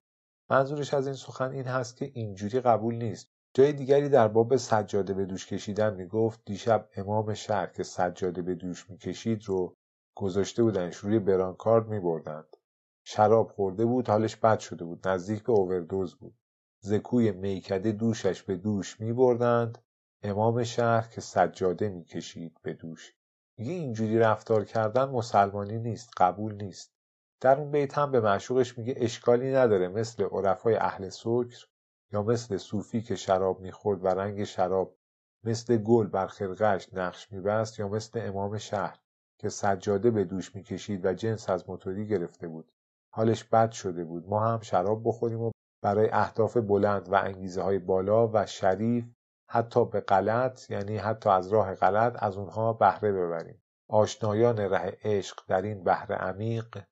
منظورش 0.50 0.94
از 0.94 1.08
این 1.08 1.16
سخن 1.16 1.52
این 1.52 1.66
هست 1.66 1.98
که 1.98 2.12
اینجوری 2.14 2.60
قبول 2.60 2.96
نیست. 2.96 3.35
جای 3.58 3.74
دیگری 3.74 4.10
در 4.10 4.28
باب 4.28 4.56
سجاده 4.56 5.14
به 5.14 5.26
دوش 5.26 5.48
کشیدن 5.48 5.94
می‌گفت 5.94 6.42
دیشب 6.46 6.90
امام 6.96 7.34
شهر 7.34 7.68
که 7.68 7.84
سجاده 7.84 8.42
به 8.42 8.56
دوش 8.56 8.90
می‌کشید 8.90 9.44
رو 9.46 9.76
گذاشته 10.16 10.64
بودنش 10.64 10.96
روی 10.96 11.20
برانکارد 11.20 11.88
میبردند. 11.88 12.58
شراب 13.04 13.52
خورده 13.52 13.86
بود 13.86 14.10
حالش 14.10 14.36
بد 14.36 14.60
شده 14.60 14.86
بود 14.86 15.08
نزدیک 15.08 15.44
به 15.44 15.52
اووردوز 15.52 16.16
بود. 16.16 16.36
زکوی 16.80 17.32
میکده 17.32 17.92
دوشش 17.92 18.44
به 18.44 18.56
دوش 18.56 19.00
میبردند. 19.00 19.78
امام 20.24 20.64
شهر 20.64 21.08
که 21.08 21.22
سجاده 21.22 21.90
می‌کشید 21.90 22.58
به 22.62 22.74
دوش. 22.74 23.14
میگه 23.58 23.72
اینجوری 23.72 24.20
رفتار 24.20 24.66
کردن 24.66 25.06
مسلمانی 25.06 25.80
نیست 25.80 26.10
قبول 26.18 26.56
نیست. 26.56 26.94
در 27.42 27.60
اون 27.60 27.72
بیت 27.72 27.98
هم 27.98 28.12
به 28.12 28.22
معشوقش 28.22 28.78
میگه 28.78 28.94
اشکالی 28.98 29.54
نداره 29.54 29.88
مثل 29.88 30.24
عرفای 30.24 30.76
اهل 30.76 31.10
سکر. 31.10 31.66
یا 32.12 32.24
مثل 32.24 32.58
صوفی 32.58 33.02
که 33.02 33.16
شراب 33.16 33.60
می‌خورد 33.60 34.06
و 34.06 34.08
رنگ 34.08 34.44
شراب 34.44 34.98
مثل 35.44 35.78
گل 35.78 36.08
بر 36.08 36.28
خرقهش 36.28 36.94
نقش 36.94 37.32
میبست 37.32 37.80
یا 37.80 37.88
مثل 37.88 38.20
امام 38.24 38.58
شهر 38.58 39.00
که 39.40 39.50
سجاده 39.50 40.12
به 40.12 40.24
دوش 40.24 40.56
می‌کشید 40.56 41.06
و 41.06 41.14
جنس 41.14 41.50
از 41.50 41.70
موتوری 41.70 42.08
گرفته 42.08 42.48
بود. 42.48 42.72
حالش 43.14 43.44
بد 43.44 43.72
شده 43.72 44.04
بود. 44.04 44.30
ما 44.30 44.40
هم 44.40 44.60
شراب 44.60 45.02
بخوریم 45.06 45.42
و 45.42 45.52
برای 45.84 46.10
اهداف 46.12 46.58
بلند 46.58 47.14
و 47.14 47.16
انگیزه 47.16 47.62
های 47.62 47.80
بالا 47.80 48.28
و 48.34 48.46
شریف 48.46 49.06
حتی 49.50 49.86
به 49.86 50.02
غلط 50.02 50.72
یعنی 50.72 50.98
حتی 50.98 51.30
از 51.30 51.48
راه 51.48 51.76
غلط 51.76 52.24
از 52.24 52.38
اونها 52.38 52.74
بهره 52.74 53.12
ببریم. 53.12 53.62
آشنایان 53.90 54.58
ره 54.58 54.98
عشق 55.04 55.40
در 55.48 55.62
این 55.62 55.84
بحر 55.84 56.14
عمیق 56.14 56.84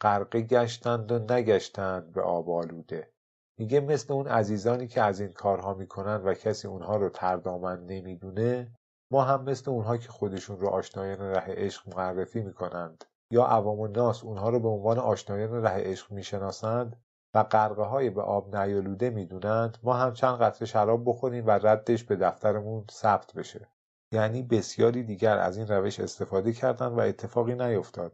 غرقه 0.00 0.40
گشتند 0.40 1.12
و 1.12 1.18
نگشتند 1.18 2.12
به 2.12 2.22
آب 2.22 2.50
آلوده. 2.50 3.12
میگه 3.58 3.80
مثل 3.80 4.12
اون 4.12 4.26
عزیزانی 4.26 4.86
که 4.86 5.02
از 5.02 5.20
این 5.20 5.32
کارها 5.32 5.74
می‌کنن 5.74 6.16
و 6.16 6.34
کسی 6.34 6.68
اونها 6.68 6.96
رو 6.96 7.08
تردامن 7.08 7.86
نمی‌دونه 7.86 8.72
ما 9.12 9.22
هم 9.22 9.44
مثل 9.44 9.70
اونها 9.70 9.96
که 9.96 10.08
خودشون 10.08 10.60
رو 10.60 10.68
آشنایان 10.68 11.18
ره 11.18 11.44
عشق 11.46 11.96
معرفی 11.96 12.40
می‌کنند. 12.40 13.04
یا 13.32 13.44
عوام 13.44 13.80
الناس 13.80 14.24
اونها 14.24 14.50
رو 14.50 14.60
به 14.60 14.68
عنوان 14.68 14.98
آشنایان 14.98 15.62
ره 15.62 15.70
عشق 15.70 16.12
می‌شناسند 16.12 16.96
و 17.34 17.42
غرقه 17.42 17.82
های 17.82 18.10
به 18.10 18.22
آب 18.22 18.56
نیالوده 18.56 19.10
می‌دونند 19.10 19.78
ما 19.82 19.94
هم 19.94 20.12
چند 20.12 20.38
قطره 20.38 20.66
شراب 20.66 21.02
بخوریم 21.06 21.46
و 21.46 21.50
ردش 21.50 22.04
به 22.04 22.16
دفترمون 22.16 22.84
ثبت 22.90 23.32
بشه. 23.34 23.68
یعنی 24.12 24.42
بسیاری 24.42 25.02
دیگر 25.02 25.38
از 25.38 25.56
این 25.56 25.68
روش 25.68 26.00
استفاده 26.00 26.52
کردند 26.52 26.98
و 26.98 27.00
اتفاقی 27.00 27.54
نیفتاد 27.54 28.12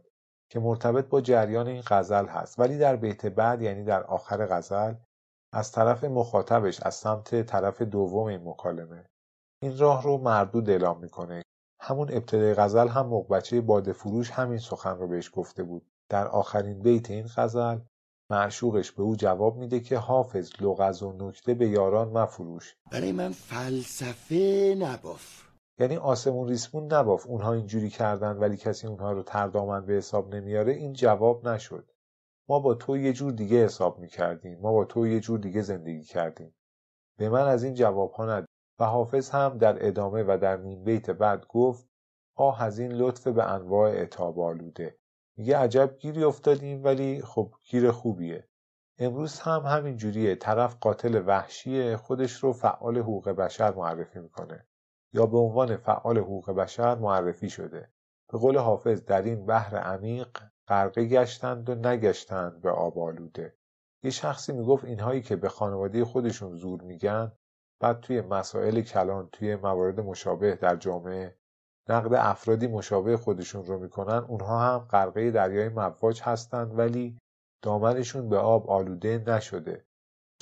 که 0.49 0.59
مرتبط 0.59 1.05
با 1.05 1.21
جریان 1.21 1.67
این 1.67 1.83
غزل 1.87 2.25
هست. 2.25 2.59
ولی 2.59 2.77
در 2.77 2.95
بیت 2.95 3.25
بعد 3.25 3.61
یعنی 3.61 3.83
در 3.83 4.03
آخر 4.03 4.45
غزل 4.45 4.93
از 5.55 5.71
طرف 5.71 6.03
مخاطبش 6.03 6.79
از 6.81 6.95
سمت 6.95 7.41
طرف 7.41 7.81
دوم 7.81 8.25
این 8.25 8.41
مکالمه. 8.43 9.05
این 9.61 9.77
راه 9.77 10.03
رو 10.03 10.17
مردود 10.17 10.69
اعلام 10.69 10.99
می‌کنه. 10.99 11.41
همون 11.81 12.09
ابتدای 12.11 12.53
غزل 12.53 12.87
هم 12.87 13.07
مقبچه 13.07 13.61
باده 13.61 13.93
فروش 13.93 14.31
همین 14.31 14.57
سخن 14.57 14.97
رو 14.97 15.07
بهش 15.07 15.31
گفته 15.33 15.63
بود. 15.63 15.85
در 16.09 16.27
آخرین 16.27 16.79
بیت 16.79 17.11
این 17.11 17.27
غزل 17.35 17.79
معشوقش 18.29 18.91
به 18.91 19.03
او 19.03 19.15
جواب 19.15 19.57
میده 19.57 19.79
که 19.79 19.97
حافظ 19.97 20.51
لغز 20.61 21.03
و 21.03 21.13
نکته 21.13 21.53
به 21.53 21.69
یاران 21.69 22.07
مفروش. 22.07 22.75
برای 22.91 23.11
من 23.11 23.31
فلسفه 23.31 24.75
نباف. 24.79 25.41
یعنی 25.79 25.97
آسمون 25.97 26.47
ریسمون 26.47 26.93
نباف. 26.93 27.27
اونها 27.27 27.53
اینجوری 27.53 27.89
کردن 27.89 28.37
ولی 28.37 28.57
کسی 28.57 28.87
اونها 28.87 29.11
رو 29.11 29.23
تردامن 29.23 29.85
به 29.85 29.93
حساب 29.93 30.35
نمیاره 30.35 30.73
این 30.73 30.93
جواب 30.93 31.47
نشد. 31.47 31.91
ما 32.49 32.59
با 32.59 32.73
تو 32.73 32.97
یه 32.97 33.13
جور 33.13 33.31
دیگه 33.31 33.65
حساب 33.65 33.99
می‌کردیم. 33.99 34.59
ما 34.59 34.73
با 34.73 34.85
تو 34.85 35.07
یه 35.07 35.19
جور 35.19 35.39
دیگه 35.39 35.61
زندگی 35.61 36.03
کردیم. 36.03 36.55
به 37.17 37.29
من 37.29 37.47
از 37.47 37.63
این 37.63 37.73
جواب 37.73 38.11
ها 38.11 38.25
ند. 38.25 38.45
و 38.79 38.85
حافظ 38.85 39.29
هم 39.29 39.57
در 39.57 39.87
ادامه 39.87 40.23
و 40.23 40.37
در 40.41 40.57
نیم 40.57 40.83
بیت 40.83 41.09
بعد 41.09 41.47
گفت 41.47 41.87
آه 42.35 42.63
از 42.63 42.79
این 42.79 42.91
لطف 42.91 43.27
به 43.27 43.51
انواع 43.51 44.01
اتاب 44.01 44.39
آلوده. 44.39 44.97
میگه 45.37 45.57
عجب 45.57 45.97
گیری 45.97 46.23
افتادیم 46.23 46.83
ولی 46.83 47.21
خب 47.21 47.53
گیر 47.69 47.91
خوبیه. 47.91 48.47
امروز 48.99 49.39
هم 49.39 49.61
همین 49.61 49.97
جوریه 49.97 50.35
طرف 50.35 50.75
قاتل 50.81 51.23
وحشیه 51.25 51.97
خودش 51.97 52.31
رو 52.31 52.53
فعال 52.53 52.97
حقوق 52.97 53.29
بشر 53.29 53.73
معرفی 53.73 54.19
می‌کنه. 54.19 54.65
یا 55.13 55.25
به 55.25 55.37
عنوان 55.37 55.77
فعال 55.77 56.17
حقوق 56.17 56.51
بشر 56.51 56.95
معرفی 56.95 57.49
شده. 57.49 57.89
به 58.31 58.37
قول 58.37 58.57
حافظ 58.57 59.01
در 59.01 59.21
این 59.21 59.45
بحر 59.45 59.77
عمیق 59.77 60.27
غرقه 60.67 61.05
گشتند 61.05 61.69
و 61.69 61.75
نگشتند 61.75 62.61
به 62.61 62.69
آب 62.69 62.99
آلوده. 62.99 63.55
یه 64.03 64.11
شخصی 64.11 64.53
می‌گفت 64.53 64.85
اینهایی 64.85 65.21
که 65.21 65.35
به 65.35 65.49
خانواده 65.49 66.05
خودشون 66.05 66.55
زور 66.55 66.81
میگن 66.81 67.31
بعد 67.79 67.99
توی 67.99 68.21
مسائل 68.21 68.81
کلان 68.81 69.29
توی 69.31 69.55
موارد 69.55 69.99
مشابه 69.99 70.55
در 70.55 70.75
جامعه 70.75 71.37
نقد 71.89 72.13
افرادی 72.13 72.67
مشابه 72.67 73.17
خودشون 73.17 73.65
رو 73.65 73.79
می‌کنن 73.79 74.25
اونها 74.27 74.59
هم 74.59 74.79
غرقه 74.79 75.31
دریای 75.31 75.69
مواج 75.69 76.21
هستند 76.21 76.79
ولی 76.79 77.17
دامنشون 77.63 78.29
به 78.29 78.37
آب 78.37 78.69
آلوده 78.69 79.23
نشده. 79.27 79.85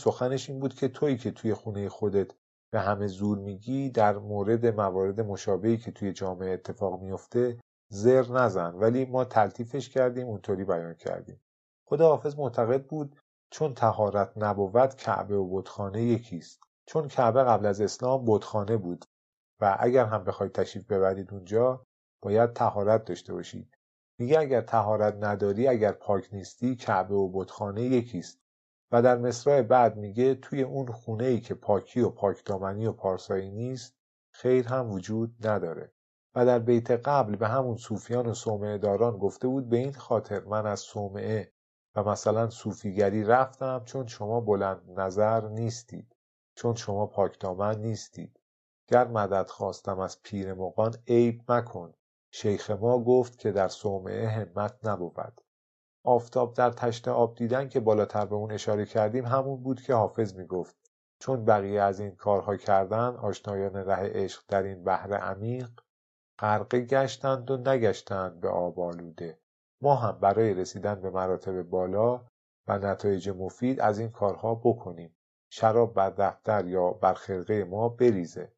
سخنش 0.01 0.49
این 0.49 0.59
بود 0.59 0.73
که 0.73 0.87
تویی 0.87 1.17
که 1.17 1.31
توی 1.31 1.53
خونه 1.53 1.89
خودت 1.89 2.31
به 2.73 2.79
همه 2.79 3.07
زور 3.07 3.37
میگی 3.37 3.89
در 3.89 4.17
مورد 4.17 4.65
موارد 4.65 5.21
مشابهی 5.21 5.77
که 5.77 5.91
توی 5.91 6.13
جامعه 6.13 6.51
اتفاق 6.51 7.01
میفته 7.01 7.59
زر 7.93 8.31
نزن. 8.31 8.75
ولی 8.75 9.05
ما 9.05 9.25
تلطیفش 9.25 9.89
کردیم 9.89 10.27
اونطوری 10.27 10.63
بیان 10.63 10.93
کردیم. 10.93 11.41
خود 11.85 12.01
حافظ 12.01 12.35
معتقد 12.35 12.85
بود 12.85 13.19
چون 13.49 13.73
تهارت 13.73 14.31
نبود 14.35 14.95
کعبه 14.95 15.35
و 15.37 15.57
بتخانه 15.57 16.03
یکیست. 16.03 16.61
چون 16.85 17.07
کعبه 17.07 17.43
قبل 17.43 17.65
از 17.65 17.81
اسلام 17.81 18.25
بتخانه 18.25 18.77
بود. 18.77 19.05
و 19.61 19.77
اگر 19.79 20.05
هم 20.05 20.23
بخواید 20.23 20.51
تشریف 20.51 20.85
ببرید 20.91 21.33
اونجا 21.33 21.85
باید 22.21 22.53
تهارت 22.53 23.05
داشته 23.05 23.33
باشید. 23.33 23.77
میگه 24.19 24.39
اگر 24.39 24.61
تهارت 24.61 25.17
نداری 25.19 25.67
اگر 25.67 25.91
پاک 25.91 26.29
نیستی 26.33 26.75
کعبه 26.75 27.15
و 27.15 27.29
بتخانه 27.33 27.81
یکیست. 27.81 28.39
و 28.91 29.01
در 29.01 29.17
مصرع 29.17 29.61
بعد 29.61 29.97
میگه 29.97 30.35
توی 30.35 30.61
اون 30.61 30.87
خونه 30.87 31.25
ای 31.25 31.39
که 31.39 31.53
پاکی 31.53 32.01
و 32.01 32.09
پاکدامنی 32.09 32.85
و 32.85 32.91
پارسایی 32.91 33.51
نیست 33.51 33.95
خیر 34.31 34.67
هم 34.67 34.91
وجود 34.91 35.47
نداره. 35.47 35.92
و 36.35 36.45
در 36.45 36.59
بیت 36.59 36.91
قبل 36.91 37.35
به 37.35 37.47
همون 37.47 37.77
صوفیان 37.77 38.27
و 38.27 38.33
صومعه 38.33 38.77
داران 38.77 39.17
گفته 39.17 39.47
بود 39.47 39.69
به 39.69 39.77
این 39.77 39.93
خاطر 39.93 40.39
من 40.39 40.65
از 40.65 40.79
صومعه 40.79 41.51
و 41.95 42.03
مثلا 42.03 42.49
صوفیگری 42.49 43.23
رفتم 43.23 43.81
چون 43.85 44.07
شما 44.07 44.41
بلند 44.41 44.99
نظر 44.99 45.47
نیستید 45.47 46.15
چون 46.55 46.75
شما 46.75 47.05
پاکدامن 47.05 47.81
نیستید. 47.81 48.39
گر 48.87 49.07
مدد 49.07 49.49
خواستم 49.49 49.99
از 49.99 50.23
پیر 50.23 50.53
مغان 50.53 50.95
عیب 51.07 51.51
مکن. 51.51 51.93
شیخ 52.31 52.71
ما 52.71 53.03
گفت 53.03 53.39
که 53.39 53.51
در 53.51 53.67
صومعه 53.67 54.27
همت 54.27 54.75
نبود. 54.83 55.41
آفتاب 56.03 56.53
در 56.53 56.69
تشت 56.69 57.07
آب 57.07 57.35
دیدن 57.35 57.69
که 57.69 57.79
بالاتر 57.79 58.25
به 58.25 58.35
اون 58.35 58.51
اشاره 58.51 58.85
کردیم 58.85 59.25
همون 59.25 59.63
بود 59.63 59.81
که 59.81 59.93
حافظ 59.93 60.35
می‌گفت. 60.35 60.75
چون 61.19 61.45
بقیه 61.45 61.81
از 61.81 61.99
این 61.99 62.15
کارها 62.15 62.57
کردن 62.57 63.15
آشنایان 63.15 63.75
ره 63.75 64.09
عشق 64.13 64.43
در 64.47 64.63
این 64.63 64.83
بحر 64.83 65.13
عمیق 65.13 65.69
غرقه 66.39 66.79
گشتند 66.79 67.51
و 67.51 67.57
نگشتند 67.57 68.39
به 68.39 68.49
آب 68.49 68.79
آلوده. 68.79 69.39
ما 69.81 69.95
هم 69.95 70.19
برای 70.19 70.53
رسیدن 70.53 71.01
به 71.01 71.09
مراتب 71.09 71.61
بالا 71.61 72.25
و 72.67 72.77
نتایج 72.77 73.29
مفید 73.29 73.79
از 73.79 73.99
این 73.99 74.09
کارها 74.09 74.55
بکنیم. 74.55 75.15
شراب 75.49 75.93
بر 75.93 76.09
دفتر 76.09 76.65
یا 76.67 76.89
بر 76.89 77.13
خرقه 77.13 77.63
ما 77.63 77.89
بریزه. 77.89 78.53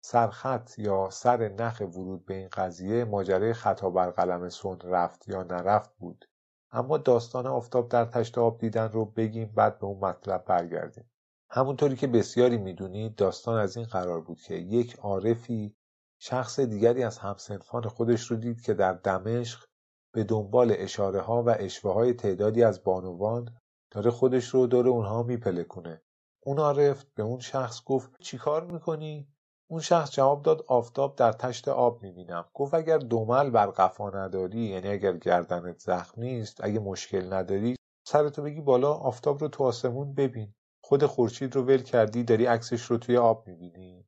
سرخط 0.00 0.78
یا 0.78 1.10
سر 1.10 1.48
نخ 1.48 1.80
ورود 1.80 2.24
به 2.26 2.34
این 2.34 2.48
قضیه 2.48 3.04
ماجرای 3.04 3.52
خطا 3.52 3.90
بر 3.90 4.10
قلم 4.10 4.48
سن 4.48 4.78
رفت 4.80 5.28
یا 5.28 5.42
نرفت 5.42 5.96
بود. 5.96 6.24
اما 6.70 6.98
داستان 6.98 7.46
آفتاب 7.46 7.88
در 7.88 8.04
تشت 8.04 8.38
آب 8.38 8.58
دیدن 8.58 8.88
رو 8.92 9.04
بگیم 9.04 9.52
بعد 9.54 9.78
به 9.78 9.84
اون 9.84 9.98
مطلب 9.98 10.44
برگردیم. 10.44 11.10
همونطوری 11.50 11.96
که 11.96 12.06
بسیاری 12.06 12.58
می‌دونید 12.58 13.14
داستان 13.14 13.58
از 13.58 13.76
این 13.76 13.86
قرار 13.86 14.20
بود 14.20 14.40
که 14.40 14.54
یک 14.54 14.98
عارفی 14.98 15.76
شخص 16.18 16.60
دیگری 16.60 17.04
از 17.04 17.18
همسنفان 17.18 17.82
خودش 17.82 18.30
رو 18.30 18.36
دید 18.36 18.60
که 18.60 18.74
در 18.74 18.92
دمشق 18.92 19.64
به 20.12 20.24
دنبال 20.24 20.74
اشاره 20.78 21.20
ها 21.20 21.42
و 21.42 21.56
اشوه 21.58 21.92
های 21.92 22.12
تعدادی 22.12 22.64
از 22.64 22.84
بانوان 22.84 23.48
داره 23.90 24.10
خودش 24.10 24.44
رو 24.44 24.66
دور 24.66 24.88
اونها 24.88 25.22
میپلکونه. 25.22 26.02
اون 26.42 26.58
عارف 26.58 27.04
به 27.14 27.22
اون 27.22 27.40
شخص 27.40 27.84
گفت 27.84 28.20
چیکار 28.20 28.64
می‌کنی؟ 28.64 29.28
اون 29.70 29.80
شخص 29.80 30.10
جواب 30.10 30.42
داد 30.42 30.64
آفتاب 30.68 31.16
در 31.16 31.32
تشت 31.32 31.68
آب 31.68 32.02
می‌بینم. 32.02 32.44
گفت 32.54 32.74
اگر 32.74 32.98
دومل 32.98 33.50
بر 33.50 33.66
قفا 33.66 34.10
نداری 34.10 34.60
یعنی 34.60 34.88
اگر 34.88 35.16
گردنت 35.16 35.78
زخم 35.78 36.20
نیست 36.20 36.64
اگه 36.64 36.78
مشکل 36.78 37.32
نداری 37.32 37.76
سرتو 38.06 38.42
بگی 38.42 38.60
بالا 38.60 38.92
آفتاب 38.92 39.40
رو 39.40 39.48
تو 39.48 39.64
آسمون 39.64 40.14
ببین. 40.14 40.54
خود 40.84 41.06
خورشید 41.06 41.56
رو 41.56 41.62
ول 41.62 41.82
کردی 41.82 42.24
داری 42.24 42.46
عکسش 42.46 42.82
رو 42.82 42.98
توی 42.98 43.16
آب 43.16 43.46
می‌بینی. 43.46 44.06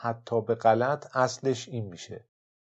حتی 0.00 0.40
به 0.40 0.54
غلط 0.54 1.16
اصلش 1.16 1.68
این 1.68 1.86
میشه. 1.86 2.24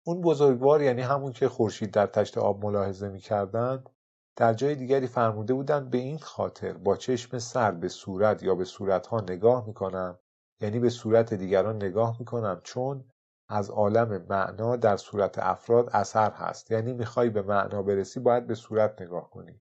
اون 0.05 0.21
بزرگوار 0.21 0.83
یعنی 0.83 1.03
همون 1.03 1.33
که 1.33 1.49
خورشید 1.49 1.91
در 1.91 2.07
تشت 2.07 2.39
آب 2.39 2.65
ملاحظه 2.65 3.09
می‌کردند 3.09 3.91
در 4.37 4.55
جای 4.55 4.75
دیگری 4.75 5.07
فرموده 5.07 5.55
بودند 5.55 5.91
به 5.91 5.99
این 5.99 6.19
خاطر 6.19 6.73
با 6.73 6.97
چشم 6.97 7.39
سر 7.39 7.71
به 7.71 7.89
صورت 7.89 8.43
یا 8.43 8.55
به 8.55 8.65
صورتها 8.65 9.21
نگاه 9.21 9.67
می‌کنم 9.67 10.19
یعنی 10.61 10.79
به 10.79 10.91
صورت 10.91 11.35
دیگران 11.35 11.77
نگاه 11.77 12.17
می‌کنم 12.19 12.61
چون 12.65 13.05
از 13.49 13.71
عالم 13.71 14.27
معنا 14.29 14.77
در 14.77 14.97
صورت 14.97 15.39
افراد 15.39 15.91
اثر 15.93 16.31
هست. 16.31 16.71
یعنی 16.71 16.93
می‌خوای 16.93 17.31
به 17.31 17.43
معنا 17.43 17.83
برسی 17.83 18.21
باید 18.21 18.47
به 18.47 18.55
صورت 18.55 19.03
نگاه 19.03 19.31
کنی. 19.31 19.61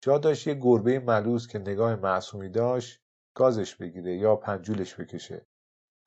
جا 0.00 0.18
داشت 0.18 0.46
یه 0.46 0.54
گربه 0.54 0.98
ملوز 0.98 1.46
که 1.46 1.58
نگاه 1.58 1.96
معصومی 1.96 2.48
داشت 2.48 3.00
گازش 3.34 3.74
بگیره 3.76 4.16
یا 4.16 4.36
پنجولش 4.36 5.00
بکشه. 5.00 5.46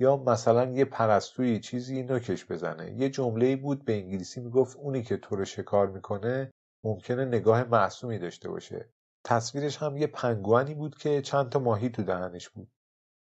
یا 0.01 0.17
مثلا 0.17 0.71
یه 0.71 0.85
پرستوی 0.85 1.59
چیزی 1.59 2.03
نوکش 2.03 2.45
بزنه. 2.45 2.91
یه 2.91 3.09
جمله 3.09 3.55
بود 3.55 3.85
به 3.85 3.93
انگلیسی 3.93 4.41
می‌گفت 4.41 4.77
اونی 4.77 5.03
که 5.03 5.17
تو 5.17 5.35
رو 5.35 5.45
شکار 5.45 5.87
می‌کنه 5.87 6.51
ممکنه 6.83 7.25
نگاه 7.25 7.63
معصومی 7.63 8.19
داشته 8.19 8.49
باشه. 8.49 8.89
تصویرش 9.25 9.77
هم 9.77 9.97
یه 9.97 10.07
پنگوانی 10.07 10.73
بود 10.73 10.97
که 10.97 11.21
چند 11.21 11.49
تا 11.49 11.59
ماهی 11.59 11.89
تو 11.89 12.03
دهنش 12.03 12.49
بود. 12.49 12.71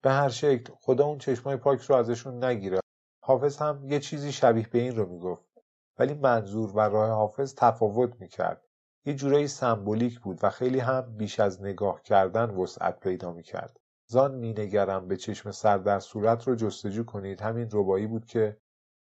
به 0.02 0.10
هر 0.10 0.28
شکل 0.28 0.72
خدا 0.80 1.04
اون 1.04 1.18
چشمای 1.18 1.56
پاک 1.56 1.80
رو 1.80 1.96
ازشون 1.96 2.44
نگیره 2.44 2.80
حافظ 3.24 3.56
هم 3.56 3.84
یه 3.84 4.00
چیزی 4.00 4.32
شبیه 4.32 4.68
به 4.72 4.78
این 4.78 4.96
رو 4.96 5.06
می‌گفت. 5.06 5.48
ولی 5.98 6.14
منظور 6.14 6.76
و 6.76 6.80
راه 6.80 7.10
حافظ 7.10 7.54
تفاوت 7.54 8.20
می‌کرد. 8.20 8.64
یه 9.06 9.14
جورایی 9.14 9.48
سمبولیک 9.48 10.20
بود 10.20 10.38
و 10.42 10.50
خیلی 10.50 10.78
هم 10.78 11.16
بیش 11.16 11.40
از 11.40 11.62
نگاه 11.62 12.02
کردن 12.02 12.50
وسعت 12.50 13.00
پیدا 13.00 13.32
می‌کرد. 13.32 13.80
زان 14.10 14.34
مینگرم 14.34 15.08
به 15.08 15.16
چشم 15.16 15.50
سر 15.50 15.78
در 15.78 16.00
صورت 16.00 16.48
رو 16.48 16.54
جستجو 16.54 17.04
کنید. 17.04 17.40
همین 17.40 17.68
ربایی 17.72 18.06
بود 18.06 18.26
که 18.26 18.56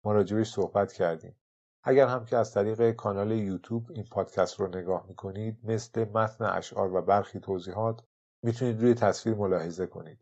ما 0.05 0.45
صحبت 0.45 0.93
کردیم. 0.93 1.37
اگر 1.83 2.07
هم 2.07 2.25
که 2.25 2.37
از 2.37 2.55
طریق 2.55 2.91
کانال 2.91 3.31
یوتیوب 3.31 3.91
این 3.91 4.05
پادکست 4.11 4.61
رو 4.61 4.67
نگاه 4.67 5.05
می‌کنید 5.09 5.59
مثل 5.65 6.05
متن 6.05 6.45
اشعار 6.45 6.95
و 6.95 7.03
برخی 7.03 7.41
توضیحات 7.41 8.03
می‌تونید 8.43 8.83
روی 8.83 8.95
تصویر 8.95 9.37
ملاحظه 9.37 9.87
کنید. 9.87 10.21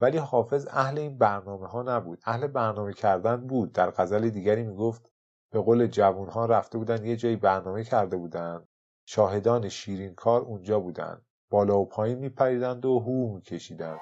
ولی 0.00 0.18
حافظ 0.18 0.66
اهل 0.70 0.98
این 0.98 1.18
برنامه 1.18 1.66
ها 1.66 1.82
نبود. 1.82 2.22
اهل 2.24 2.46
برنامه 2.46 2.92
کردن 2.92 3.36
بود. 3.36 3.72
در 3.72 3.90
غزل 3.90 4.28
دیگری 4.28 4.62
می‌گفت 4.62 5.10
به 5.52 5.60
قول 5.60 5.86
جوون 5.86 6.28
ها 6.28 6.46
رفته 6.46 6.78
بودن 6.78 7.04
یه 7.04 7.16
جایی 7.16 7.36
برنامه 7.36 7.84
کرده 7.84 8.16
بودن. 8.16 8.66
شاهدان 9.06 9.68
شیرین 9.68 10.14
کار 10.14 10.40
اونجا 10.40 10.80
بودن. 10.80 11.22
بالا 11.50 11.78
و 11.78 11.88
پایین 11.88 12.18
میپریدند 12.18 12.84
و 12.84 12.98
هو 12.98 13.34
میکشیدند. 13.34 14.00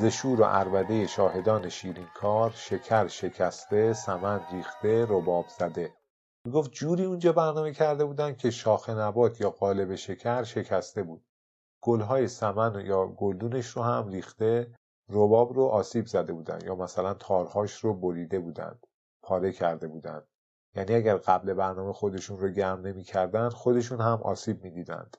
ز 0.00 0.04
شور 0.04 0.40
و 0.40 0.44
عربده 0.44 1.06
شاهدان 1.06 1.68
شیرین 1.68 2.06
کار 2.14 2.50
شکر 2.50 3.06
شکسته 3.06 3.92
سمن 3.92 4.40
ریخته 4.52 5.06
رباب 5.08 5.46
زده. 5.58 5.94
می‌گفت 6.44 6.70
جوری 6.70 7.04
اونجا 7.04 7.32
برنامه 7.32 7.72
کرده 7.72 8.04
بودن 8.04 8.34
که 8.34 8.50
شاخ 8.50 8.90
نبات 8.90 9.40
یا 9.40 9.50
قالب 9.50 9.94
شکر 9.94 10.42
شکسته 10.42 11.02
بود. 11.02 11.24
گلهای 11.82 12.28
سمن 12.28 12.86
یا 12.86 13.06
گلدونش 13.06 13.66
رو 13.66 13.82
هم 13.82 14.08
ریخته 14.08 14.74
رباب 15.08 15.52
رو 15.52 15.64
آسیب 15.64 16.06
زده 16.06 16.32
بودن 16.32 16.58
یا 16.64 16.74
مثلا 16.74 17.14
تارهاش 17.14 17.72
رو 17.72 17.94
بریده 17.94 18.38
بودند 18.38 18.86
پاره 19.22 19.52
کرده 19.52 19.88
بودند 19.88 20.26
یعنی 20.74 20.94
اگر 20.94 21.16
قبل 21.16 21.54
برنامه 21.54 21.92
خودشون 21.92 22.38
رو 22.38 22.48
گرم 22.48 22.80
نمی‌کردند 22.80 23.52
خودشون 23.52 24.00
هم 24.00 24.22
آسیب 24.22 24.64
می‌دیدند. 24.64 25.16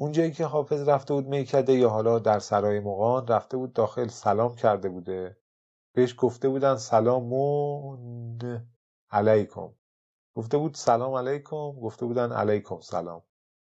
اونجایی 0.00 0.32
که 0.32 0.44
حافظ 0.44 0.88
رفته 0.88 1.14
بود 1.14 1.26
میکده 1.26 1.72
یا 1.72 1.88
حالا 1.88 2.18
در 2.18 2.38
سرای 2.38 2.80
مغان 2.80 3.26
رفته 3.26 3.56
بود 3.56 3.72
داخل 3.72 4.08
سلام 4.08 4.54
کرده 4.54 4.88
بوده. 4.88 5.36
بهش 5.94 6.14
گفته 6.18 6.48
بودن 6.48 6.76
سلامون 6.76 8.38
علیکم. 9.10 9.70
گفته 10.36 10.58
بود 10.58 10.74
سلام 10.74 11.14
علیکم 11.14 11.72
گفته 11.72 12.06
بودن 12.06 12.32
علیکم 12.32 12.80
سلام. 12.80 13.22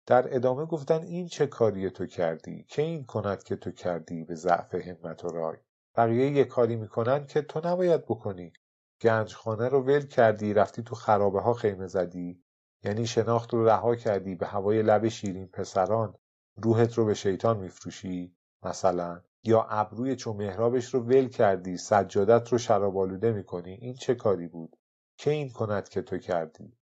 در 0.06 0.36
ادامه 0.36 0.66
گفتن 0.66 1.04
این 1.04 1.28
چه 1.28 1.48
کاری 1.48 1.90
تو 1.90 2.06
کردی؟ 2.06 2.64
که 2.64 2.82
این 2.82 3.06
کند 3.06 3.44
که 3.44 3.56
تو 3.56 3.72
کردی 3.72 4.24
به 4.24 4.36
ضعف 4.36 4.76
همت 4.76 5.26
و 5.26 5.28
رای؟ 5.28 5.58
بقیه 5.96 6.32
یه 6.32 6.46
کاری 6.46 6.76
می‌کنن 6.76 7.26
که 7.26 7.42
تو 7.42 7.62
نباید 7.64 8.06
بکنی. 8.06 8.54
گنجخانه 9.02 9.70
رو 9.70 9.82
ول 9.82 10.08
کردی 10.08 10.54
رفتی 10.54 10.84
تو 10.84 10.96
خرابه 10.96 11.42
ها 11.42 11.54
خیمه 11.54 11.88
زدی. 11.88 12.44
یعنی 12.84 13.08
شناخت 13.08 13.54
رو 13.54 13.66
رها 13.66 13.96
کردی 13.96 14.36
به 14.36 14.48
هوای 14.48 14.82
لب 14.82 15.08
شیرین 15.08 15.48
پسران 15.48 16.16
روحت 16.56 16.94
رو 16.94 17.06
به 17.06 17.14
شیطان 17.14 17.58
میفروشی 17.58 18.36
مثلا. 18.64 19.22
یا 19.44 19.64
ابروی 19.70 20.16
چو 20.16 20.34
مهرابش 20.34 20.94
رو 20.94 21.00
ول 21.00 21.28
کردی 21.28 21.78
سجادت 21.78 22.50
رو 22.50 22.58
شراب 22.58 22.98
آلوده 22.98 23.32
می‌کنی. 23.32 23.72
این 23.72 23.94
چه 23.94 24.16
کاری 24.16 24.48
بود؟ 24.48 24.76
که 25.18 25.32
این 25.32 25.50
کند 25.50 25.90
که 25.90 26.02
تو 26.02 26.18
کردی؟ 26.18 26.78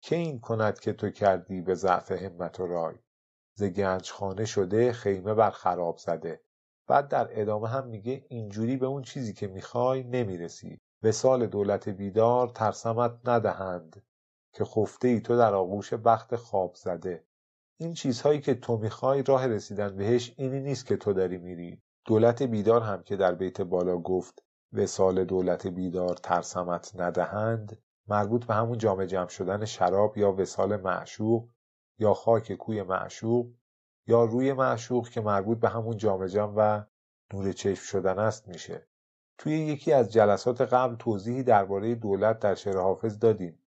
که 0.00 0.16
این 0.16 0.40
کند 0.40 0.80
که 0.80 0.92
تو 0.92 1.10
کردی 1.10 1.60
به 1.60 1.74
ضعف 1.74 2.12
همت 2.12 2.60
و 2.60 2.66
رای؟ 2.66 2.94
ز 3.54 3.64
گنجخانه 3.64 4.44
شده 4.44 4.92
خیمه 4.92 5.34
بر 5.34 5.50
خراب 5.50 5.98
زده. 5.98 6.40
بعد 6.86 7.08
در 7.08 7.28
ادامه 7.40 7.68
هم 7.68 7.86
میگه 7.86 8.26
اینجوری 8.28 8.76
به 8.76 8.86
اون 8.86 9.02
چیزی 9.02 9.32
که 9.32 9.46
می‌خوای 9.46 10.02
نمی‌رسی. 10.02 10.80
وسال 11.02 11.46
دولت 11.46 11.88
بیدار 11.88 12.48
ترسمت 12.48 13.28
ندهند. 13.28 14.02
که 14.52 14.64
خفته 14.64 15.08
ای 15.08 15.20
تو 15.20 15.36
در 15.36 15.54
آغوش 15.54 15.94
بخت 15.94 16.36
خواب 16.36 16.74
زده. 16.74 17.24
این 17.76 17.92
چیزهایی 17.92 18.40
که 18.40 18.54
تو 18.54 18.76
می‌خوای 18.76 19.22
راه 19.22 19.46
رسیدن 19.46 19.96
بهش 19.96 20.34
اینی 20.36 20.60
نیست 20.60 20.86
که 20.86 20.96
تو 20.96 21.12
داری 21.12 21.38
میری. 21.38 21.82
دولت 22.04 22.42
بیدار 22.42 22.80
هم 22.82 23.02
که 23.02 23.16
در 23.16 23.34
بیت 23.34 23.60
بالا 23.60 23.98
گفت 23.98 24.42
وسال 24.72 25.24
دولت 25.24 25.66
بیدار 25.66 26.16
ترسمت 26.16 26.92
ندهند 27.00 27.78
مربوط 28.08 28.46
به 28.46 28.54
همون 28.54 28.78
جام 28.78 29.04
جمع 29.04 29.28
شدن 29.28 29.64
شراب 29.64 30.18
یا 30.18 30.32
وسال 30.32 30.76
معشوق 30.76 31.48
یا 31.98 32.14
خاک 32.14 32.52
کوی 32.52 32.82
معشوق 32.82 33.46
یا 34.06 34.24
روی 34.24 34.52
معشوق 34.52 35.08
که 35.08 35.20
مربوط 35.20 35.58
به 35.58 35.68
همون 35.68 35.96
جام 35.96 36.26
جمع 36.26 36.52
و 36.56 36.82
نور 37.34 37.52
چشم 37.52 37.82
شدن 37.84 38.18
است 38.18 38.48
میشه. 38.48 38.86
توی 39.38 39.58
یکی 39.58 39.92
از 39.92 40.12
جلسات 40.12 40.60
قبل 40.60 40.96
توضیحی 40.96 41.42
درباره 41.42 41.94
دولت 41.94 42.38
در 42.38 42.54
شعر 42.54 42.78
حافظ 42.78 43.18
دادیم. 43.18 43.61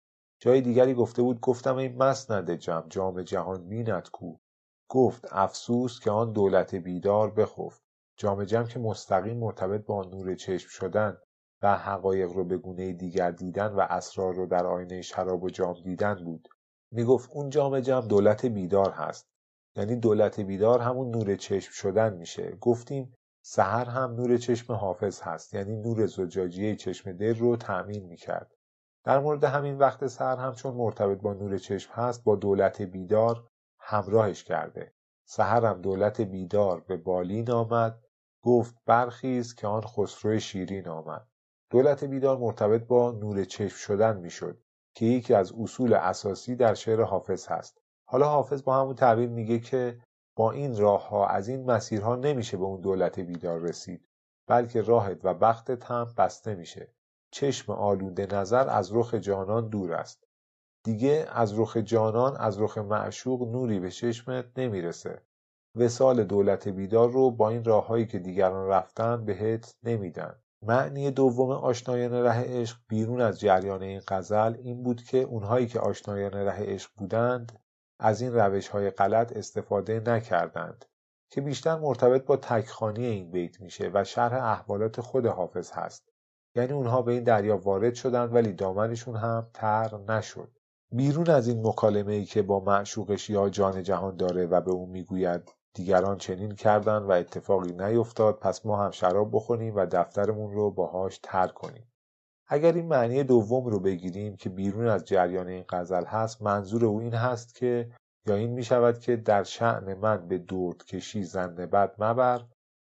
جای 0.46 0.62
دیگری 0.62 0.94
گفته 0.94 1.22
بود 1.22 1.40
گفتم 1.40 1.76
این 1.76 1.98
مسند 1.98 2.52
جمع 2.52 2.88
جام 2.88 3.22
جهان 3.22 3.62
مینت 3.62 4.10
کو. 4.10 4.36
گفت 4.90 5.26
افسوس 5.32 6.00
که 6.00 6.12
آن 6.12 6.32
دولت 6.34 6.76
بیدار 6.76 7.32
بخفت. 7.32 7.84
جام 8.18 8.44
جمع 8.44 8.68
که 8.68 8.80
مستقیم 8.80 9.38
مرتبط 9.38 9.86
با 9.86 10.04
نور 10.04 10.36
چشم 10.36 10.70
شدن 10.70 11.18
و 11.62 11.78
حقایق 11.78 12.32
رو 12.32 12.44
به 12.44 12.58
گونه 12.58 12.94
دیگر 12.94 13.32
دیدن 13.32 13.68
و 13.68 13.80
اسرار 13.90 14.34
رو 14.34 14.46
در 14.46 14.66
آینه 14.66 15.02
شراب 15.02 15.44
و 15.44 15.50
جام 15.50 15.74
دیدن 15.84 16.24
بود. 16.24 16.48
می‌گفت 16.92 17.30
اون 17.34 17.50
جام 17.50 17.80
جمع 17.80 18.08
دولت 18.08 18.46
بیدار 18.46 18.92
هست. 18.92 19.28
یعنی 19.76 19.96
دولت 19.96 20.40
بیدار 20.40 20.80
همون 20.80 21.12
نور 21.12 21.36
چشم 21.36 21.72
شدن 21.72 22.14
میشه. 22.14 22.58
گفتیم 22.62 23.14
سحر 23.46 23.86
هم 23.86 24.12
نور 24.12 24.38
چشم 24.38 24.74
حافظ 24.74 25.22
هست. 25.22 25.54
یعنی 25.54 25.76
نور 25.76 26.06
زجاجیه 26.06 26.76
چشم 26.76 27.12
دل 27.14 27.36
رو 27.36 27.58
تأمین 27.58 28.06
می‌کرد. 28.06 28.55
در 29.06 29.20
مورد 29.20 29.44
همین 29.44 29.78
وقت 29.78 30.08
سحر 30.08 30.38
هم 30.38 30.54
چون 30.54 30.74
مرتبط 30.74 31.22
با 31.22 31.34
نور 31.34 31.58
چشم 31.58 31.94
هست 31.94 32.24
با 32.24 32.36
دولت 32.36 32.82
بیدار 32.82 33.48
همراهش 33.80 34.44
کرده. 34.44 34.94
سحر 35.28 35.66
هم 35.66 35.82
دولت 35.82 36.22
بیدار 36.22 36.80
به 36.80 36.98
بالین 36.98 37.52
آمد 37.52 38.00
گفت 38.42 38.76
برخیز 38.86 39.56
که 39.56 39.68
آن 39.68 39.82
خسرو 39.82 40.40
شیرین 40.40 40.88
آمد. 40.88 41.28
دولت 41.70 42.04
بیدار 42.04 42.38
مرتبط 42.38 42.84
با 42.88 43.12
نور 43.12 43.44
چشم 43.44 43.78
شدن 43.78 44.18
می‌شد 44.18 44.62
که 44.96 45.06
یکی 45.06 45.34
از 45.34 45.54
اصول 45.60 45.94
اساسی 45.94 46.56
در 46.56 46.74
شعر 46.74 47.02
حافظ 47.02 47.48
هست. 47.48 47.82
حالا 48.08 48.30
حافظ 48.30 48.64
با 48.64 48.82
همون 48.82 48.96
تعبیر 48.96 49.30
میگه 49.30 49.60
که 49.60 50.02
با 50.36 50.52
این 50.52 50.78
راه 50.78 51.10
ها 51.10 51.28
از 51.28 51.48
این 51.48 51.72
مسیرها 51.72 52.16
نمیشه 52.16 52.58
به 52.58 52.64
اون 52.64 52.82
دولت 52.82 53.20
بیدار 53.20 53.60
رسید 53.60 54.08
بلکه 54.48 54.82
راهت 54.82 55.20
و 55.24 55.34
بختت 55.34 55.86
هم 55.86 56.14
بسته 56.18 56.56
میشه. 56.56 56.95
چشم 57.36 57.72
آلوده 57.72 58.28
نظر 58.32 58.70
از 58.70 58.96
رخ 58.96 59.14
جانان 59.14 59.70
دور 59.70 59.94
است. 59.94 60.28
دیگه 60.84 61.28
از 61.32 61.60
رخ 61.60 61.78
جانان 61.78 62.38
از 62.38 62.62
رخ 62.62 62.78
معشوق 62.78 63.52
نوری 63.52 63.80
به 63.80 63.92
چشمت 63.92 64.46
نمی‌رسه. 64.58 65.22
وسال 65.76 66.24
دولت 66.24 66.68
بیدار 66.68 67.12
رو 67.12 67.32
با 67.32 67.50
این 67.50 67.64
راههایی 67.64 68.06
که 68.06 68.20
دیگران 68.20 68.68
رفتن 68.68 69.26
بهت 69.26 69.76
نمیدن. 69.84 70.36
معنی 70.62 71.12
دوم 71.12 71.52
آشنایان 71.52 72.14
ره 72.14 72.60
عشق 72.60 72.78
بیرون 72.88 73.22
از 73.22 73.40
جریان 73.40 73.82
این 73.82 74.02
غزل 74.08 74.56
این 74.58 74.84
بود 74.84 75.04
که 75.04 75.18
اونهایی 75.18 75.68
که 75.68 75.80
آشنایان 75.80 76.32
ره 76.32 76.74
عشق 76.74 76.92
بودند 76.98 77.60
از 78.00 78.22
این 78.22 78.34
روش 78.34 78.68
های 78.68 78.90
غلط 78.90 79.38
استفاده 79.38 80.00
نکردند 80.00 80.86
که 81.30 81.42
بیشتر 81.42 81.76
مرتبط 81.76 82.26
با 82.26 82.38
تکخانی 82.38 83.06
این 83.06 83.32
بیت 83.32 83.62
میشه 83.62 83.92
و 83.94 84.04
شرح 84.04 84.44
احوالات 84.44 85.02
خود 85.02 85.26
حافظ 85.26 85.72
هست. 85.72 86.15
یعنی 86.56 86.74
اونها 86.74 87.02
به 87.02 87.12
این 87.12 87.24
دریا 87.24 87.58
وارد 87.58 87.94
شدند 87.94 88.34
ولی 88.34 88.54
دامنشون 88.54 89.16
هم 89.16 89.48
تر 89.54 89.98
نشد. 90.10 90.50
بیرون 90.92 91.30
از 91.30 91.48
این 91.48 91.68
مکالمه 91.68 92.14
ای 92.14 92.26
که 92.26 92.42
با 92.42 92.60
معشوقش 92.60 93.30
یا 93.30 93.50
جان 93.50 93.84
جهان 93.84 94.16
داره 94.16 94.46
و 94.46 94.62
به 94.62 94.72
اون 94.72 94.90
می‌گوید 94.90 95.52
دیگران 95.74 96.18
چنین 96.18 96.56
کردن 96.56 96.98
و 96.98 97.12
اتفاقی 97.12 97.72
نیفتاد 97.72 98.40
پس 98.40 98.66
ما 98.66 98.78
هم 98.78 98.92
شراب 98.92 99.30
بخوریم 99.34 99.76
و 99.76 99.86
دفترمون 99.86 100.54
رو 100.54 100.72
باهاش 100.72 101.20
تر 101.24 101.48
کنیم. 101.48 101.92
اگر 102.48 102.74
این 102.74 102.88
معنی 102.88 103.24
دوم 103.24 103.66
رو 103.66 103.80
بگیریم 103.80 104.36
که 104.36 104.50
بیرون 104.50 104.88
از 104.88 105.06
جریان 105.06 105.48
این 105.48 105.66
غزل 105.70 106.06
هست 106.06 106.42
منظور 106.42 106.86
او 106.86 107.00
این 107.00 107.14
هست 107.14 107.56
که 107.56 107.92
یا 108.28 108.36
این 108.36 108.50
می 108.50 108.64
شود 108.64 109.00
که 109.00 109.16
در 109.16 109.44
شعن 109.44 109.94
من 109.94 110.28
به 110.28 110.38
درد 110.38 110.86
کشی 110.86 111.24
زن 111.24 111.56
بد 111.56 111.96
مبر 112.04 112.42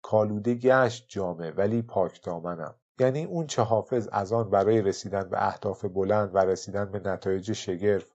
کالوده 0.02 0.56
گشت 0.56 1.06
جامه 1.10 1.52
ولی 1.52 1.82
پاک 1.82 2.24
دامنم. 2.24 2.76
یعنی 3.00 3.26
اون 3.26 3.48
چه 3.48 3.62
حافظ 3.62 4.10
از 4.12 4.34
آن 4.34 4.50
برای 4.50 4.82
رسیدن 4.82 5.30
به 5.30 5.48
اهداف 5.48 5.86
بلند 5.86 6.36
و 6.36 6.38
رسیدن 6.38 6.92
به 6.92 7.00
نتایج 7.00 7.54
شگرف 7.54 8.12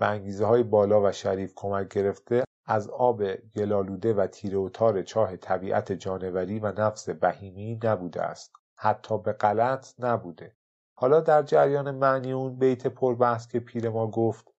و 0.00 0.04
انگیزه 0.04 0.46
های 0.46 0.62
بالا 0.62 1.02
و 1.02 1.12
شریف 1.12 1.52
کمک 1.56 1.88
گرفته 1.88 2.44
از 2.66 2.88
آب 2.88 3.34
گلالوده 3.34 4.14
و 4.14 4.26
تیره 4.26 4.58
و 4.58 4.68
تار 4.68 5.02
چاه 5.02 5.36
طبیعت 5.36 5.92
جانوری 5.92 6.58
و 6.58 6.80
نفس 6.80 7.10
بهیمی 7.10 7.80
نبوده 7.84 8.22
است. 8.22 8.52
حتی 8.76 9.18
به 9.18 9.32
غلط 9.32 9.94
نبوده. 9.98 10.56
حالا 10.94 11.20
در 11.20 11.42
جریان 11.42 11.90
معنی 11.90 12.32
اون 12.32 12.56
بیت 12.56 12.86
پربحث 12.86 13.48
که 13.48 13.60
پیر 13.60 13.90
ما 13.90 14.06
گفت 14.10 14.50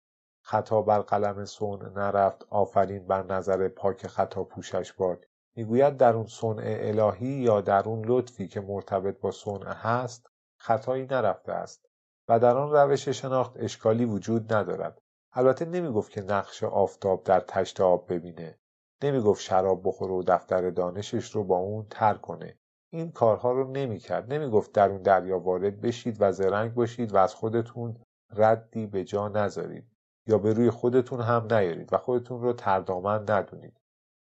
خطا 0.41 0.81
بر 0.81 0.99
قلم 0.99 1.45
سون 1.45 1.93
نرفت 1.97 2.45
آفرین 2.49 3.07
بر 3.07 3.23
نظر 3.23 3.67
پاک 3.67 4.07
خطا 4.07 4.43
پوشش 4.43 4.93
باد. 4.93 5.25
می‌گوید 5.59 5.97
در 5.97 6.13
اون 6.13 6.25
صنع 6.27 6.77
الهی 6.79 7.27
یا 7.27 7.61
در 7.61 7.89
اون 7.89 8.05
لطفی 8.05 8.47
که 8.47 8.61
مرتبط 8.61 9.19
با 9.19 9.31
صنع 9.31 9.73
هست 9.73 10.27
خطایی 10.57 11.05
نرفته 11.05 11.51
است 11.51 11.85
و 12.27 12.39
در 12.39 12.57
آن 12.57 12.71
روش 12.71 13.09
شناخت 13.09 13.53
اشکالی 13.55 14.05
وجود 14.05 14.53
ندارد. 14.53 15.01
البته 15.33 15.65
نمی‌گفت 15.65 16.11
که 16.11 16.21
نقش 16.21 16.63
آفتاب 16.63 17.23
در 17.23 17.39
تشت 17.39 17.81
آب 17.81 18.13
ببینه. 18.13 18.59
نمی‌گفت 19.03 19.41
شراب 19.41 19.81
بخوره 19.83 20.13
و 20.13 20.23
دفتر 20.23 20.69
دانشش 20.69 21.31
رو 21.31 21.43
با 21.43 21.57
اون 21.57 21.85
تر 21.89 22.13
کنه. 22.13 22.57
این 22.89 23.11
کارها 23.11 23.51
رو 23.51 23.71
نمی‌کرد. 23.71 24.33
نمی‌گفت 24.33 24.71
در 24.71 24.89
اون 24.89 25.01
دریا 25.01 25.39
وارد 25.39 25.81
بشید 25.81 26.17
و 26.19 26.31
زرنگ 26.31 26.73
باشید 26.73 27.13
و 27.13 27.17
از 27.17 27.35
خودتون 27.35 27.97
ردی 28.35 28.87
به 28.87 29.03
جا 29.03 29.27
نذارید 29.27 29.91
یا 30.27 30.37
به 30.37 30.53
روی 30.53 30.69
خودتون 30.69 31.21
هم 31.21 31.53
نیارید 31.53 31.93
و 31.93 31.97
خودتون 31.97 32.41
رو 32.41 32.53
تردامن 32.53 33.25
ندونید. 33.29 33.78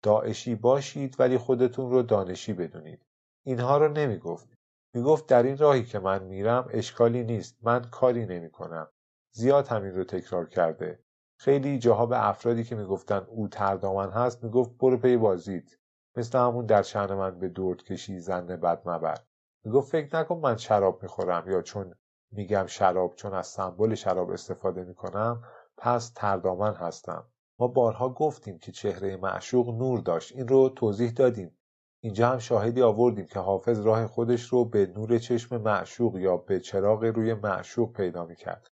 داعشی 0.07 0.55
باشید 0.55 1.17
ولی 1.19 1.39
خودتون 1.39 1.91
رو 1.91 2.03
دانشی 2.03 2.53
بدونید. 2.53 3.07
اینها 3.47 3.79
رو 3.79 3.89
نمی‌گفت. 3.89 4.49
می‌گفت 4.95 5.27
در 5.27 5.43
این 5.43 5.59
راهی 5.59 5.85
که 5.85 5.99
من 5.99 6.23
میرم 6.23 6.69
اشکالی 6.71 7.25
نیست. 7.25 7.57
من 7.63 7.83
کاری 7.83 8.27
نمی‌کنم. 8.27 8.89
زیاد 9.35 9.67
همین 9.67 9.95
رو 9.95 10.05
تکرار 10.05 10.49
کرده. 10.49 11.01
خیلی 11.39 11.79
جاها 11.79 12.07
به 12.07 12.29
افرادی 12.29 12.65
که 12.65 12.75
می‌گفتن 12.75 13.27
او 13.29 13.49
تردامن 13.49 14.11
هست 14.11 14.45
می‌گفت 14.45 14.71
برو 14.79 14.97
پی 14.97 15.17
بازید 15.17 15.79
مثل 16.17 16.39
همون 16.39 16.67
در 16.67 16.83
شهن 16.83 17.15
من 17.15 17.39
به 17.39 17.49
دورد 17.49 17.83
کشی 17.83 18.21
زن 18.21 18.47
بد 18.47 18.89
مبر. 18.89 19.19
می‌گفت 19.65 19.93
فکر 19.93 20.17
نکن 20.17 20.39
من 20.39 20.57
شراب 20.57 21.03
می‌خورم 21.03 21.51
یا 21.51 21.63
چون 21.63 21.95
میگم 22.33 22.67
شراب 22.67 23.15
چون 23.15 23.35
از 23.35 23.47
سمبل 23.47 23.95
شراب 23.95 24.31
استفاده 24.31 24.85
می‌کنم 24.85 25.43
پس 25.77 26.13
تردامن 26.15 26.75
هستم. 26.75 27.27
ما 27.59 27.69
بارها 27.69 28.09
گفتیم 28.09 28.59
که 28.59 28.73
چهره 28.73 29.17
معشوق 29.17 29.69
نور 29.69 30.01
داشت. 30.01 30.37
این 30.37 30.49
رو 30.49 30.69
توضیح 30.69 31.11
دادیم. 31.11 31.59
اینجا 32.01 32.29
هم 32.29 32.39
شاهدی 32.39 32.83
آوردیم 32.83 33.27
که 33.27 33.39
حافظ 33.39 33.81
راه 33.81 34.07
خودش 34.07 34.43
رو 34.43 34.65
به 34.65 34.87
نور 34.87 35.19
چشم 35.19 35.57
معشوق 35.57 36.19
یا 36.19 36.37
به 36.37 36.61
چراغ 36.61 37.05
روی 37.05 37.35
معشوق 37.35 37.93
پیدا 37.93 38.25
می‌کرد. 38.25 38.71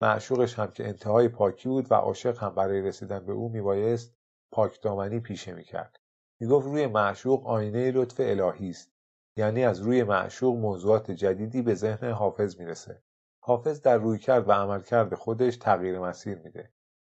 معشوقش 0.00 0.58
هم 0.58 0.70
که 0.70 0.88
انتهای 0.88 1.28
پاکی 1.28 1.68
بود 1.68 1.92
و 1.92 1.94
عاشق 1.94 2.38
هم 2.38 2.54
برای 2.54 2.82
رسیدن 2.82 3.26
به 3.26 3.32
او 3.32 3.48
میبایست 3.48 4.14
پاکدامنی 4.52 5.20
پیشه 5.20 5.52
می‌کرد. 5.54 5.96
می‌گفت 6.40 6.66
روی 6.66 6.86
معشوق 6.86 7.46
آینه 7.46 7.90
لطف 7.90 8.16
الهی 8.18 8.70
است. 8.70 8.92
یعنی 9.36 9.64
از 9.64 9.80
روی 9.80 10.02
معشوق 10.02 10.56
موضوعات 10.56 11.10
جدیدی 11.10 11.62
به 11.62 11.74
ذهن 11.74 12.10
حافظ 12.10 12.60
می‌رسه. 12.60 13.02
حافظ 13.40 13.80
در 13.80 13.96
رویکرد 13.96 14.48
و 14.48 14.52
عملکرد 14.52 15.14
خودش 15.14 15.56
تغییر 15.56 15.98
مسیر 15.98 16.38
میده. 16.38 16.73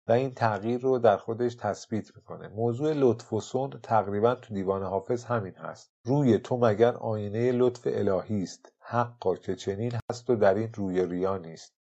و 0.07 0.11
این 0.11 0.33
تغییر 0.33 0.81
رو 0.81 0.99
در 0.99 1.17
خودش 1.17 1.55
تثبیت 1.55 2.15
می‌کنه. 2.15 2.47
موضوع 2.47 2.93
لطف 2.93 3.33
و 3.33 3.41
سن 3.41 3.69
تقریبا 3.69 4.35
تو 4.35 4.53
دیوان 4.53 4.83
حافظ 4.83 5.23
همین 5.23 5.55
هست. 5.55 5.91
روی 6.05 6.37
تو 6.37 6.57
مگر 6.57 6.93
آینه 6.93 7.51
لطف 7.51 7.81
الهی 7.85 8.43
است؟ 8.43 8.73
حقا 8.79 9.35
که 9.35 9.55
چنین 9.55 9.91
هست 10.11 10.29
و 10.29 10.35
در 10.35 10.53
این 10.53 10.73
روی 10.73 11.05
ریا 11.05 11.37
نیست. 11.37 11.73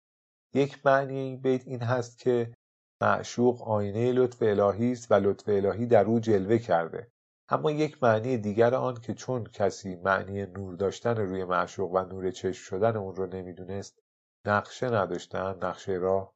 یک 0.54 0.86
معنی 0.86 1.18
این 1.18 1.40
بیت 1.40 1.66
این 1.66 1.82
هست 1.82 2.18
که 2.18 2.54
معشوق 3.00 3.68
آینه 3.68 4.12
لطف 4.12 4.42
الهی 4.42 4.92
است 4.92 5.12
و 5.12 5.14
لطف 5.14 5.48
الهی 5.48 5.86
در 5.86 6.04
او 6.04 6.20
جلوه 6.20 6.58
کرده. 6.58 7.10
اما 7.48 7.70
یک 7.70 8.02
معنی 8.02 8.38
دیگر 8.38 8.74
آن 8.74 8.94
که 8.94 9.14
چون 9.14 9.44
کسی 9.44 9.96
معنی 9.96 10.46
نور 10.46 10.74
داشتن 10.74 11.16
روی 11.16 11.44
معشوق 11.44 11.92
و 11.94 12.04
نور 12.04 12.30
چشم 12.30 12.62
شدن 12.62 12.96
اون 12.96 13.16
رو 13.16 13.26
نمی‌دونست 13.26 13.98
نقشه 14.46 14.90
نداشتن 14.90 15.58
نقشه 15.62 15.92
راه 15.92 16.33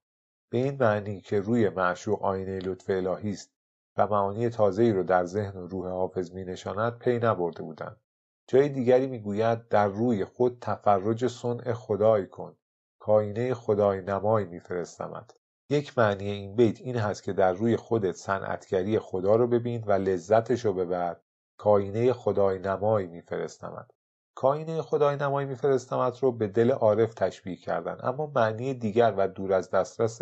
به 0.50 0.58
این 0.58 0.76
معنی 0.80 1.20
که 1.20 1.40
روی 1.40 1.68
معشوق 1.68 2.22
آینه 2.22 2.58
لطف 2.58 2.90
الهی 2.90 3.30
است 3.30 3.50
و 3.96 4.06
معانی 4.06 4.48
تازه‌ای 4.48 4.92
رو 4.92 5.02
در 5.02 5.24
ذهن 5.24 5.58
و 5.58 5.66
روح 5.66 5.88
حافظ 5.88 6.32
می 6.32 6.44
نشاند 6.44 6.98
پی 6.98 7.18
نبرده 7.18 7.62
بودند. 7.62 8.00
جای 8.46 8.68
دیگری 8.68 9.06
می‌گوید 9.06 9.68
در 9.68 9.88
روی 9.88 10.24
خود 10.24 10.58
تفرج 10.60 11.26
صنع 11.26 11.72
خدای 11.72 12.26
کن 12.26 12.56
کاینه 12.98 13.54
خدای 13.54 14.00
نمای 14.00 14.44
میفرستمت. 14.44 15.34
یک 15.70 15.98
معنی 15.98 16.30
این 16.30 16.56
بیت 16.56 16.80
این 16.80 16.96
هست 16.96 17.22
که 17.22 17.32
در 17.32 17.52
روی 17.52 17.76
خودت 17.76 18.16
صنعتگری 18.16 18.98
خدا 18.98 19.36
رو 19.36 19.46
ببین 19.46 19.84
و 19.86 19.92
لذتش 19.92 20.64
رو 20.64 20.72
ببر 20.72 21.16
کاینه 21.56 22.12
خدای 22.12 22.58
نمای 22.58 23.06
میفرستمت. 23.06 23.90
کاینه 24.38 24.82
خدای 24.82 25.16
نمای 25.16 25.44
میفرستمت 25.44 26.18
رو 26.18 26.32
به 26.32 26.46
دل 26.46 26.70
عارف 26.70 27.14
تشبیه 27.14 27.56
کردن. 27.56 27.96
اما 28.02 28.32
معنی 28.34 28.74
دیگر 28.74 29.14
و 29.16 29.28
دور 29.28 29.52
از 29.52 29.70
دسترس 29.70 30.20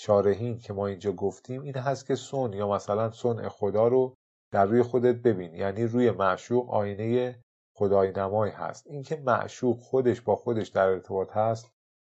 شارحین 0.00 0.58
که 0.58 0.72
ما 0.72 0.86
اینجا 0.86 1.12
گفتیم 1.12 1.62
این 1.62 1.76
هست 1.76 2.06
که 2.06 2.14
سن 2.14 2.52
یا 2.52 2.68
مثلا 2.68 3.10
سن 3.10 3.48
خدا 3.48 3.88
رو 3.88 4.14
در 4.52 4.64
روی 4.66 4.82
خودت 4.82 5.14
ببین. 5.14 5.54
یعنی 5.54 5.84
روی 5.84 6.10
معشوق 6.10 6.70
آینه 6.70 7.40
خدای 7.76 8.12
نمای 8.12 8.50
هست. 8.50 8.86
اینکه 8.86 9.16
معشوق 9.16 9.80
خودش 9.80 10.20
با 10.20 10.36
خودش 10.36 10.68
در 10.68 10.86
ارتباط 10.86 11.32
هست 11.32 11.70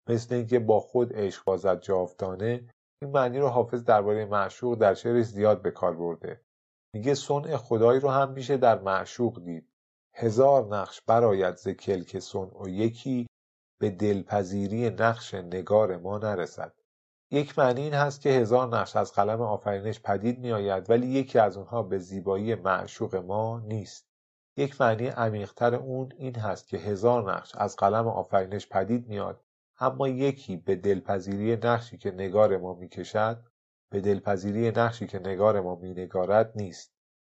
مثل 0.09 0.35
اینکه 0.35 0.59
با 0.59 0.81
خود 0.81 1.12
عشق 1.17 1.45
بازد 1.45 1.81
جاودانه 1.81 2.69
این 3.03 3.11
معنی 3.11 3.38
رو 3.38 3.49
حافظ 3.49 3.85
درباره 3.85 4.25
معشوق 4.25 4.79
در 4.79 4.95
شعرش 4.95 5.27
زیاد 5.27 5.62
به 5.62 5.71
کار 5.71 5.97
برده. 5.97 6.41
میگه 6.95 7.15
صنع 7.15 7.57
خدایی 7.57 8.01
رو 8.01 8.09
هم 8.09 8.33
میشه 8.33 8.57
در 8.57 8.79
معشوق 8.79 9.45
دید. 9.45 9.71
هزار 10.14 10.77
نقش 10.77 11.01
براید 11.01 11.57
ز 11.57 11.68
کلک 11.68 12.18
صنع 12.18 12.62
و 12.62 12.68
یکی 12.68 13.27
به 13.81 13.90
دلپذیری 13.90 14.90
نقش 14.90 15.35
نگار 15.35 15.96
ما 15.96 16.18
نرسد. 16.18 16.72
یک 17.31 17.59
معنی 17.59 17.81
این 17.81 17.94
هست 17.94 18.20
که 18.20 18.31
هزار 18.31 18.68
نقش 18.68 18.96
از 18.96 19.12
قلم 19.12 19.40
آفرینش 19.40 20.01
پدید 20.01 20.38
میآید 20.38 20.90
ولی 20.90 21.07
یکی 21.07 21.38
از 21.38 21.57
اونها 21.57 21.83
به 21.83 21.98
زیبایی 21.98 22.55
معشوق 22.55 23.16
ما 23.16 23.61
نیست. 23.61 24.07
یک 24.57 24.81
معنی 24.81 25.07
عمیقتر 25.07 25.75
اون 25.75 26.12
این 26.16 26.35
هست 26.35 26.68
که 26.68 26.77
هزار 26.77 27.33
نقش 27.33 27.55
از 27.55 27.77
قلم 27.77 28.09
آفرینش 28.09 28.68
پدید 28.68 29.09
میاد 29.09 29.44
اما 29.81 30.09
یکی 30.09 30.57
به 30.57 30.77
دلپذیری 30.77 31.57
نقشی 31.57 31.98
که 31.98 32.11
نگار 32.11 32.57
ما 32.57 32.75
می‌کشد 32.75 33.44
به 33.90 34.01
دلپذیری 34.01 34.70
نقشی 34.70 35.07
که 35.07 35.18
نگار 35.18 35.61
ما 35.61 35.75
مینگارد 35.75 36.53
نیست. 36.57 36.91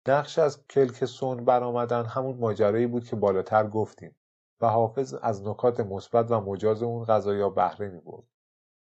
نقش 0.08 0.40
از 0.40 0.68
کلک 0.68 1.06
سون 1.06 1.46
برآمدن 1.46 2.06
همون 2.06 2.38
ماجرایی 2.38 2.88
بود 2.88 3.06
که 3.06 3.16
بالاتر 3.16 3.68
گفتیم 3.68 4.16
و 4.62 4.68
حافظ 4.68 5.14
از 5.22 5.48
نکات 5.48 5.80
مثبت 5.80 6.32
و 6.32 6.42
مجاز 6.42 6.84
اون 6.84 7.04
قضایا 7.04 7.50
بهره 7.50 7.90
می‌برد 7.90 8.24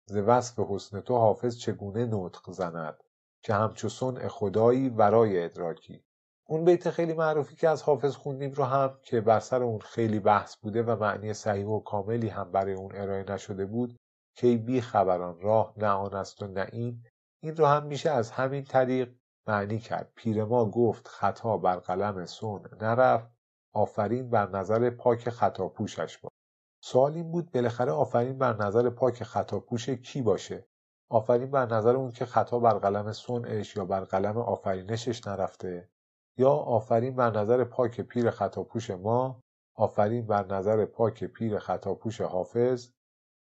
ز 0.07 0.17
وصف 0.17 0.59
حسن 0.59 1.01
تو 1.01 1.17
حافظ 1.17 1.59
چگونه 1.59 2.07
نطق 2.07 2.51
زند 2.51 2.97
که 3.43 3.55
همچو 3.55 3.89
صنع 3.89 4.29
خدایی 4.29 4.89
ورای 4.89 5.45
ادراکی؟ 5.45 6.05
اون 6.49 6.65
بیت 6.65 6.91
خیلی 6.91 7.15
معروفی 7.15 7.57
که 7.57 7.69
از 7.69 7.83
حافظ 7.83 8.17
خوندیم 8.17 8.53
رو 8.53 8.65
هم 8.65 8.99
که 9.03 9.21
بر 9.21 9.41
سر 9.41 9.63
اون 9.63 9.79
خیلی 9.79 10.21
بحث 10.21 10.57
بوده 10.57 10.83
و 10.83 10.97
معنی 11.01 11.35
صحیح 11.35 11.67
و 11.67 11.81
کاملی 11.81 12.29
هم 12.29 12.53
برای 12.53 12.75
اون 12.75 12.97
ارائه 12.97 13.25
نشده 13.33 13.67
بود 13.67 13.97
که 14.35 14.57
بی 14.57 14.81
خبران 14.81 15.41
راه 15.41 15.75
نه 15.77 15.89
آن 15.89 16.15
است 16.15 16.43
و 16.43 16.47
نه 16.47 16.67
این 16.73 17.03
این 17.43 17.57
رو 17.57 17.67
هم 17.67 17.87
میشه 17.87 18.11
از 18.11 18.31
همین 18.31 18.65
طریق 18.65 19.15
معنی 19.47 19.79
کرد. 19.79 20.13
پیر 20.15 20.45
ما 20.45 20.65
گفت 20.71 21.09
خطا 21.09 21.57
بر 21.57 21.77
قلم 21.77 22.27
سون 22.27 22.63
نرفت. 22.81 23.31
آفرین 23.73 24.31
بر 24.31 24.51
نظر 24.51 24.91
پاک 24.91 25.31
خطا 25.31 25.69
پوشش 25.69 26.19
باد. 26.19 26.33
سوال 26.81 27.15
این 27.15 27.31
بود 27.33 27.53
بالاخره 27.53 27.93
آفرین 27.93 28.39
بر 28.39 28.57
نظر 28.57 28.91
پاک 28.91 29.23
خطا 29.23 29.61
پوش 29.61 29.89
کی 29.91 30.23
باشه؟ 30.23 30.67
آفرین 31.11 31.51
بر 31.51 31.67
نظر 31.67 31.97
اون 31.97 32.13
که 32.13 32.27
خطا 32.27 32.59
بر 32.59 32.79
قلم 32.79 33.13
سونش 33.13 33.77
یا 33.77 33.85
بر 33.85 34.01
قلم 34.05 34.39
آفرینشش 34.39 35.27
نرفته؟ 35.27 35.91
یا 36.37 36.51
آفرین 36.51 37.17
بر 37.17 37.31
نظر 37.31 37.65
پاک 37.65 38.01
پیر 38.01 38.31
خطاپوش 38.31 38.91
ما؟ 38.91 39.41
آفرین 39.75 40.27
بر 40.27 40.47
نظر 40.47 40.85
پاک 40.85 41.25
پیر 41.25 41.59
خطاپوش 41.59 42.21
حافظ 42.21 42.93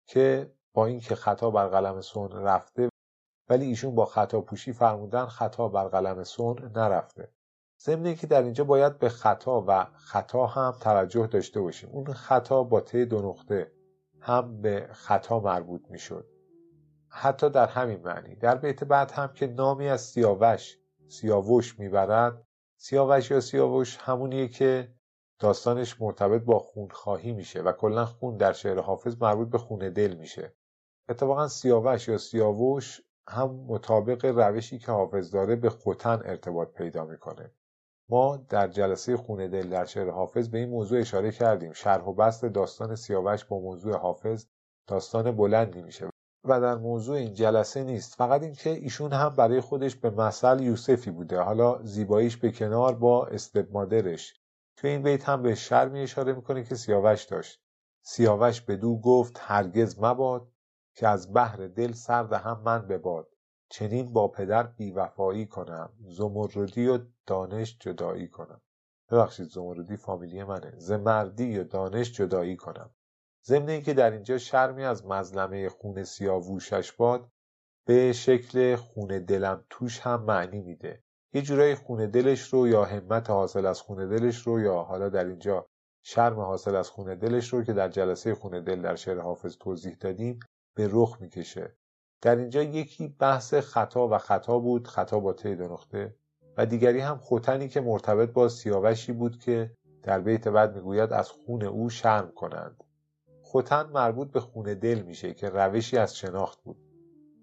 که 0.08 0.54
با 0.74 0.86
اینکه 0.86 1.16
خطا 1.16 1.52
بر 1.52 1.68
قلم 1.68 2.02
سون 2.02 2.32
رفته 2.32 2.90
ولی 3.50 3.66
ایشون 3.66 3.96
با 3.96 4.06
خطاپوشی 4.06 4.74
فرمودن 4.74 5.26
خطا 5.26 5.68
بر 5.68 5.88
قلم 5.88 6.24
سون 6.24 6.72
نرفته. 6.76 7.30
ضمن 7.80 8.16
که 8.16 8.28
در 8.28 8.44
اینجا 8.44 8.64
باید 8.64 9.00
به 9.00 9.10
خطا 9.10 9.66
و 9.68 9.84
خطا 9.84 10.46
هم 10.46 10.78
توجه 10.82 11.28
داشته 11.28 11.62
باشیم. 11.62 11.90
اون 11.90 12.14
خطا 12.14 12.64
با 12.64 12.82
ت 12.82 12.96
دو 12.96 13.30
نقطه 13.30 13.72
هم 14.20 14.62
به 14.62 14.90
خطا 14.92 15.40
مربوط 15.40 15.82
می‌شد. 15.90 16.28
حتی 17.08 17.50
در 17.50 17.68
همین 17.68 18.02
معنی. 18.02 18.36
در 18.36 18.56
بیت 18.56 18.84
بعد 18.84 19.12
هم 19.12 19.34
که 19.34 19.48
نامی 19.48 19.88
از 19.88 20.02
سیاوش 20.02 20.78
سیاوش 21.08 21.80
می‌برد 21.80 22.46
سیاوش 22.78 23.32
یا 23.32 23.40
سیاوش 23.40 23.98
همونیه 23.98 24.48
که 24.48 24.96
داستانش 25.40 26.02
مرتبط 26.02 26.42
با 26.42 26.60
خونخواهی 26.60 27.32
میشه 27.32 27.62
و 27.62 27.72
کلا 27.72 28.06
خون 28.06 28.38
در 28.38 28.54
شعر 28.54 28.80
حافظ 28.80 29.22
مربوط 29.22 29.50
به 29.50 29.58
خون 29.58 29.80
دل 29.80 30.16
میشه. 30.16 30.54
اتفاقا 31.10 31.48
سیاوش 31.48 32.08
یا 32.08 32.18
سیاوش 32.18 33.02
هم 33.30 33.50
مطابق 33.68 34.26
روشی 34.26 34.80
که 34.80 34.92
حافظ 34.92 35.32
داره 35.32 35.56
به 35.56 35.70
خوتن 35.70 36.22
ارتباط 36.26 36.68
پیدا 36.68 37.06
می‌کنه. 37.06 37.52
ما 38.10 38.38
در 38.50 38.68
جلسه 38.68 39.18
خون 39.18 39.48
دل 39.48 39.70
در 39.70 39.86
شعر 39.86 40.10
حافظ 40.10 40.50
به 40.50 40.58
این 40.58 40.70
موضوع 40.70 41.00
اشاره 41.00 41.32
کردیم. 41.32 41.74
شرح 41.74 42.04
و 42.04 42.14
بست 42.14 42.46
داستان 42.46 42.96
سیاوش 42.96 43.46
با 43.46 43.60
موضوع 43.60 43.98
حافظ 43.98 44.46
داستان 44.88 45.32
بلندی 45.32 45.82
میشه 45.82 46.10
و 46.44 46.62
در 46.62 46.76
موضوع 46.76 47.16
این 47.16 47.34
جلسه 47.34 47.84
نیست. 47.84 48.16
فقط 48.16 48.44
اینکه 48.44 48.70
ایشون 48.70 49.14
هم 49.14 49.30
برای 49.30 49.62
خودش 49.62 49.96
به 49.96 50.10
مثل 50.10 50.60
یوسفی 50.60 51.12
بوده. 51.12 51.40
حالا 51.40 51.84
زیباییش 51.84 52.38
به 52.38 52.52
کنار 52.52 52.96
با 52.96 53.26
استبمادرش 53.26 54.34
توی 54.78 54.90
این 54.90 55.04
بیت 55.04 55.30
هم 55.30 55.42
به 55.42 55.56
شرمی 55.56 56.00
اشاره 56.02 56.34
می‌کنه 56.34 56.64
که 56.64 56.76
سیاوش 56.76 57.24
داشت. 57.24 57.62
سیاوش 58.02 58.62
به 58.62 58.76
دو 58.76 58.98
گفت 58.98 59.38
هرگز 59.40 60.00
مباد. 60.00 60.48
که 60.96 61.08
از 61.08 61.34
بحر 61.34 61.68
دل 61.68 61.92
سرد 61.92 62.34
هم 62.34 62.62
من 62.66 62.88
بباد. 62.88 63.28
چنین 63.70 64.14
با 64.14 64.28
پدر 64.28 64.64
بیوفایی 64.64 65.46
کنم. 65.46 65.94
زمردی 66.08 66.88
و 66.88 67.00
دانش 67.26 67.78
جدایی 67.80 68.28
کنم. 68.28 68.62
ببخشید 69.12 69.50
زمردی 69.50 69.98
فامیلی 69.98 70.44
منه. 70.44 70.74
ز 70.78 70.92
و 70.92 71.64
دانش 71.64 72.12
جدایی 72.12 72.56
کنم. 72.56 72.96
ضمن 73.46 73.82
که 73.82 73.94
در 73.94 74.12
اینجا 74.12 74.38
شرمی 74.38 74.84
از 74.84 75.06
مظلمه 75.06 75.70
خون 75.70 76.04
سیاووشش 76.04 76.92
باد 76.92 77.30
به 77.86 78.14
شکل 78.14 78.76
خون 78.76 79.08
دلم 79.08 79.66
توش 79.70 80.00
هم 80.00 80.24
معنی 80.24 80.62
میده. 80.62 81.04
یه 81.34 81.42
جورایی 81.42 81.76
خون 81.76 82.10
دلش 82.10 82.54
رو 82.54 82.68
یا 82.68 82.86
همت 82.86 83.30
حاصل 83.30 83.66
از 83.66 83.82
خون 83.82 84.10
دلش 84.10 84.48
رو 84.48 84.60
یا 84.60 84.84
حالا 84.84 85.10
در 85.10 85.26
اینجا 85.26 85.68
شرم 86.04 86.40
حاصل 86.40 86.76
از 86.76 86.90
خون 86.90 87.16
دلش 87.16 87.54
رو 87.54 87.64
که 87.64 87.74
در 87.74 87.90
جلسه 87.90 88.36
خون 88.36 88.64
دل 88.64 88.82
در 88.82 88.96
شعر 88.96 89.20
حافظ 89.20 89.58
توضیح 89.58 89.96
دادیم 89.96 90.40
به 90.76 90.90
رخ 90.92 91.18
می‌کشه. 91.22 91.76
در 92.22 92.36
اینجا 92.36 92.64
یکی 92.64 93.08
بحث 93.08 93.54
خطا 93.54 94.08
و 94.08 94.18
خطا 94.18 94.60
بود 94.60 94.88
خطا 94.88 95.20
با 95.20 95.34
ته 95.34 95.56
نقطه. 95.56 96.16
و 96.58 96.66
دیگری 96.66 97.00
هم 97.00 97.18
خوتنی 97.18 97.68
که 97.68 97.82
مرتبط 97.82 98.30
با 98.30 98.50
سیاوشی 98.50 99.12
بود 99.12 99.40
که 99.40 99.72
در 100.04 100.20
بیت 100.20 100.48
بعد 100.48 100.76
می‌گوید 100.76 101.14
از 101.14 101.30
خون 101.30 101.64
او 101.64 101.90
شرم 101.90 102.32
کنند. 102.32 102.84
خوتن 103.42 103.90
مربوط 103.90 104.32
به 104.32 104.40
خون 104.40 104.64
دل 104.64 105.02
میشه 105.02 105.34
که 105.34 105.50
روشی 105.50 105.98
از 105.98 106.18
شناخت 106.18 106.64
بود. 106.64 106.78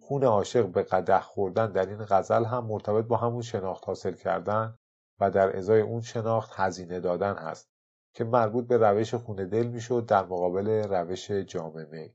خون 0.00 0.24
عاشق 0.24 0.66
به 0.66 0.82
قدح 0.82 1.20
خوردن 1.20 1.72
در 1.72 1.86
این 1.86 2.04
غزل 2.08 2.44
هم 2.44 2.66
مرتبط 2.66 3.04
با 3.04 3.16
همون 3.16 3.42
شناخت 3.42 3.86
حاصل 3.86 4.12
کردن 4.12 4.78
و 5.20 5.30
در 5.30 5.56
ازای 5.56 5.80
اون 5.80 6.00
شناخت 6.00 6.52
هزینه 6.54 7.00
دادن 7.00 7.34
هست 7.34 7.70
که 8.14 8.24
مربوط 8.24 8.66
به 8.66 8.76
روش 8.76 9.14
خون 9.14 9.36
دل 9.36 9.66
می‌شد 9.66 10.06
در 10.06 10.24
مقابل 10.24 10.68
روش 10.68 11.30
جامعه. 11.30 12.14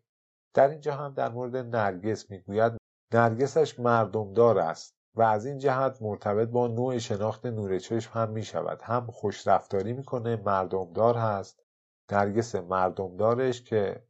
در 0.58 0.70
اینجا 0.70 0.96
هم 0.96 1.14
در 1.14 1.30
مورد 1.30 1.56
نرگس 1.76 2.32
می‌گوید 2.32 2.78
نرگسش 3.14 3.80
مردمدار 3.80 4.60
است 4.60 4.94
و 5.16 5.22
از 5.22 5.46
این 5.46 5.58
جهت 5.58 6.02
مرتبط 6.02 6.48
با 6.48 6.68
نوع 6.68 6.98
شناخت 6.98 7.46
نور 7.46 7.80
چشم 7.80 8.12
هم 8.14 8.30
می 8.30 8.44
شود 8.44 8.82
هم 8.82 9.08
خوش 9.12 9.48
رفتاری 9.48 9.94
می‌کنه 9.94 10.36
مردمدار 10.36 11.18
هست. 11.18 11.64
نرگس 12.12 12.56
مردمدارش 12.56 13.62
که 13.62 14.04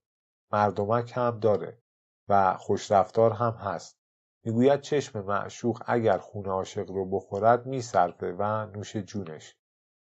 مردمک 0.52 1.12
هم 1.16 1.40
داره 1.40 1.82
و 2.30 2.58
خوش 2.58 2.92
رفتار 2.92 3.32
هم 3.32 3.54
هست. 3.54 4.00
می‌گوید 4.46 4.82
چشم 4.82 5.22
معشوق 5.22 5.82
اگر 5.86 6.18
خون 6.18 6.46
عاشق 6.46 6.92
رو 6.92 7.06
بخورد 7.06 7.66
میصرفه 7.66 8.36
و 8.38 8.66
نوش 8.66 8.98
جونش. 8.98 9.56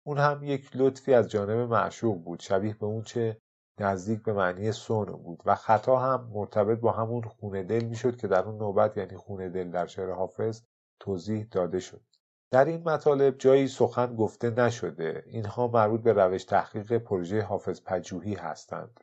اون 0.05 0.17
هم 0.17 0.43
یک 0.43 0.69
لطفی 0.75 1.13
از 1.13 1.29
جانب 1.29 1.57
معشوق 1.57 2.23
بود. 2.23 2.39
شبیه 2.39 2.73
به 2.73 2.85
اون 2.85 3.01
چه 3.03 3.37
نزدیک 3.79 4.23
به 4.23 4.33
معنی 4.33 4.71
سون 4.71 5.05
بود 5.05 5.41
و 5.45 5.55
خطا 5.55 5.97
هم 5.97 6.29
مرتبط 6.33 6.79
با 6.79 6.91
همون 6.91 7.21
خونه 7.21 7.63
دل 7.63 7.83
می‌شد 7.83 8.17
که 8.17 8.27
در 8.27 8.43
اون 8.43 8.57
نوبت 8.57 8.97
یعنی 8.97 9.17
خونه 9.17 9.49
دل 9.49 9.71
در 9.71 9.85
شعر 9.85 10.11
حافظ 10.11 10.61
توضیح 10.99 11.47
داده 11.51 11.79
شد. 11.79 12.01
در 12.51 12.65
این 12.65 12.83
مطالب 12.83 13.37
جایی 13.37 13.67
سخن 13.67 14.15
گفته 14.15 14.49
نشده. 14.49 15.23
اینها 15.27 15.67
مربوط 15.67 16.01
به 16.01 16.13
روش 16.13 16.43
تحقیق 16.43 16.97
پروژه 16.97 17.41
حافظ 17.41 17.81
پجوهی 17.81 18.33
هستند. 18.33 18.99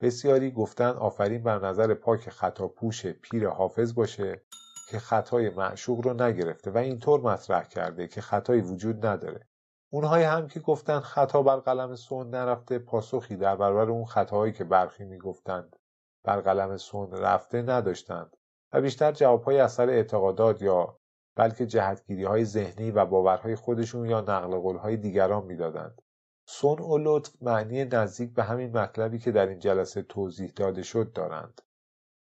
بسیاری 0.00 0.50
گفتن 0.50 0.90
آفرین 0.90 1.42
بر 1.42 1.66
نظر 1.66 1.94
پاک 1.94 2.30
خطا 2.30 2.68
پوش 2.68 3.06
پیر 3.06 3.48
حافظ 3.48 3.94
باشه 3.94 4.42
که 4.88 4.98
خطای 4.98 5.50
معشوق 5.50 6.06
رو 6.06 6.22
نگرفته 6.22 6.70
و 6.70 6.78
اینطور 6.78 7.20
مطرح 7.20 7.64
کرده 7.64 8.08
که 8.08 8.20
خطایی 8.20 8.60
وجود 8.60 9.06
نداره. 9.06 9.46
اونهایی 9.90 10.24
هم 10.24 10.48
که 10.48 10.60
گفتن 10.60 11.00
خطا 11.00 11.42
بر 11.42 11.56
قلم 11.56 11.94
سون 11.94 12.30
نرفته 12.30 12.78
پاسخی 12.78 13.36
در 13.36 13.56
برابر 13.56 13.90
اون 13.90 14.04
خطاهایی 14.04 14.52
که 14.52 14.64
برخی 14.64 15.04
می‌گفتند 15.04 15.76
بر 16.24 16.40
قلم 16.40 16.76
سون 16.76 17.10
رفته 17.10 17.62
نداشتند 17.62 18.36
و 18.72 18.80
بیشتر 18.80 19.12
جوابهای 19.12 19.58
اثر 19.60 19.90
اعتقادات 19.90 20.62
یا 20.62 20.98
بلکه 21.36 21.66
جهتگیری 21.66 22.24
های 22.24 22.44
ذهنی 22.44 22.90
و 22.90 23.04
باورهای 23.04 23.54
خودشون 23.54 24.06
یا 24.06 24.20
نقل 24.20 24.58
قولهای 24.58 24.96
دیگران 24.96 25.44
می‌دادند. 25.44 26.02
سون 26.48 26.78
و 26.78 26.98
لطف 26.98 27.42
معنی 27.42 27.84
نزدیک 27.84 28.34
به 28.34 28.42
همین 28.42 28.78
مطلبی 28.78 29.18
که 29.18 29.32
در 29.32 29.46
این 29.46 29.58
جلسه 29.58 30.02
توضیح 30.02 30.52
داده 30.56 30.82
شد 30.82 31.12
دارند. 31.12 31.60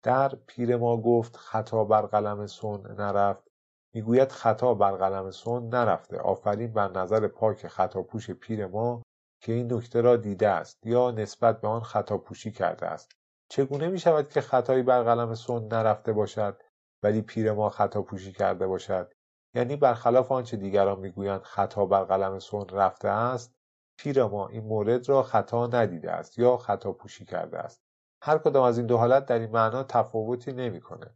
در 0.04 0.36
پیر 0.47 0.78
ما 0.78 0.97
گفت 0.97 1.38
خطا 1.38 1.84
بر 1.84 2.02
قلم 2.02 2.47
سون 2.47 2.91
نرفت 2.91 3.52
می‌گوید 3.95 4.32
خطا 4.32 4.73
بر 4.73 4.91
قلم 4.91 5.32
سون 5.32 5.69
نرفته 5.69 6.17
آفرین 6.17 6.73
بر 6.73 6.91
نظر 6.91 7.27
پاک 7.27 7.67
خطاپوش 7.67 8.32
پیر 8.32 8.67
ما 8.67 9.03
که 9.41 9.53
این 9.53 9.73
نکته 9.73 10.01
را 10.01 10.15
دیده 10.15 10.47
است 10.49 10.86
یا 10.86 11.12
نسبت 11.12 11.62
به 11.62 11.67
آن 11.67 11.82
خطا 11.82 12.17
پوشی 12.17 12.51
کرده 12.51 12.86
است. 12.86 13.12
چگونه 13.49 13.88
می 13.88 13.99
شود 13.99 14.29
که 14.29 14.41
خطایی 14.41 14.84
بر 14.84 15.03
قلم 15.03 15.36
سون 15.36 15.67
نرفته 15.67 16.13
باشد 16.13 16.62
ولی 17.03 17.21
پیر 17.21 17.53
ما 17.53 17.69
خطا 17.69 18.01
پوشی 18.01 18.32
کرده 18.32 18.67
باشد؟ 18.67 19.13
یعنی 19.56 19.75
برخلاف 19.75 20.32
آنچه 20.32 20.58
دیگران 20.58 20.99
می‌گویند 20.99 21.41
خطا 21.41 21.86
بر 21.86 22.03
قلم 22.03 22.39
سون 22.39 22.69
رفته 22.69 23.08
است 23.08 23.56
پیر 23.97 24.23
ما 24.23 24.47
این 24.47 24.63
مورد 24.63 25.10
را 25.10 25.23
خطا 25.23 25.67
ندیده 25.67 26.12
است 26.12 26.39
یا 26.39 26.58
خطا 26.58 26.91
پوشی 26.91 27.25
کرده 27.25 27.58
است. 27.58 27.82
هر 28.23 28.38
کدام 28.38 28.63
از 28.63 28.77
این 28.77 28.88
دو 28.88 28.97
حالت 28.97 29.25
در 29.25 29.39
این 29.39 29.51
معنا 29.51 29.84
تفاوتی 29.84 30.53
نمی‌کنه. 30.53 31.13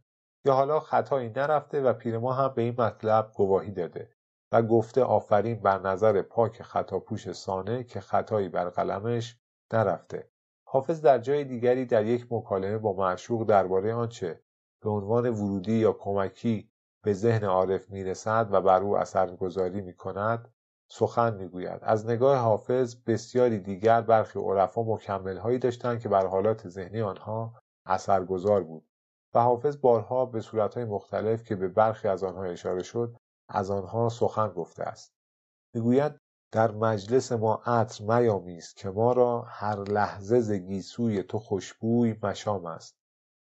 یا 0.48 0.54
حالا 0.54 0.80
خطایی 0.80 1.28
نرفته 1.28 1.80
و 1.80 1.92
پیر 1.92 2.18
ما 2.18 2.32
هم 2.32 2.48
به 2.54 2.62
این 2.62 2.74
مطلب 2.80 3.32
گواهی 3.34 3.70
داده 3.70 4.10
و 4.52 4.62
گفته 4.62 5.02
آفرین 5.02 5.60
بر 5.60 5.78
نظر 5.78 6.22
پاک 6.22 6.62
خطاپوش 6.62 7.32
سانه 7.32 7.84
که 7.84 8.00
خطایی 8.00 8.48
بر 8.48 8.68
قلمش 8.68 9.36
نرفته. 9.72 10.30
حافظ 10.68 11.00
در 11.00 11.18
جای 11.18 11.44
دیگری 11.44 11.84
در 11.84 12.04
یک 12.04 12.26
مکالمه 12.30 12.78
با 12.78 12.92
معشوق 12.92 13.46
درباره 13.46 13.94
آنچه 13.94 14.40
به 14.82 14.90
عنوان 14.90 15.30
ورودی 15.30 15.72
یا 15.72 15.92
کمکی 15.92 16.70
به 17.04 17.12
ذهن 17.12 17.44
عارف 17.44 17.90
می‌رسد 17.90 18.48
و 18.50 18.60
بر 18.60 18.82
او 18.82 18.98
اثرگذاری 18.98 19.80
می‌کند 19.80 20.54
سخن 20.90 21.34
می‌گوید. 21.34 21.80
از 21.82 22.06
نگاه 22.06 22.38
حافظ 22.38 22.96
بسیاری 23.06 23.58
دیگر 23.58 24.00
برخی 24.00 24.38
عرفا 24.38 24.82
مکملهایی 24.82 25.58
داشتند 25.58 26.00
که 26.00 26.08
بر 26.08 26.26
حالات 26.26 26.68
ذهنی 26.68 27.00
آنها 27.00 27.54
اثرگذار 27.86 28.62
بود. 28.62 28.87
و 29.34 29.40
حافظ 29.42 29.76
بارها 29.76 30.26
به 30.26 30.40
صورتهای 30.40 30.84
مختلف 30.84 31.44
که 31.44 31.56
به 31.56 31.68
برخی 31.68 32.08
از 32.08 32.24
آنها 32.24 32.44
اشاره 32.44 32.82
شد 32.82 33.16
از 33.48 33.70
آنها 33.70 34.08
سخن 34.08 34.48
گفته 34.48 34.82
است. 34.82 35.12
می‌گوید 35.74 36.12
در 36.52 36.70
مجلس 36.70 37.32
ما 37.32 37.54
عطر 37.54 38.04
میامیز 38.04 38.74
که 38.74 38.90
ما 38.90 39.12
را 39.12 39.42
هر 39.42 39.76
لحظه 39.76 40.40
ز 40.40 40.52
گیسوی 40.52 41.22
تو 41.22 41.38
خوشبوی 41.38 42.16
مشام 42.22 42.66
است. 42.66 42.94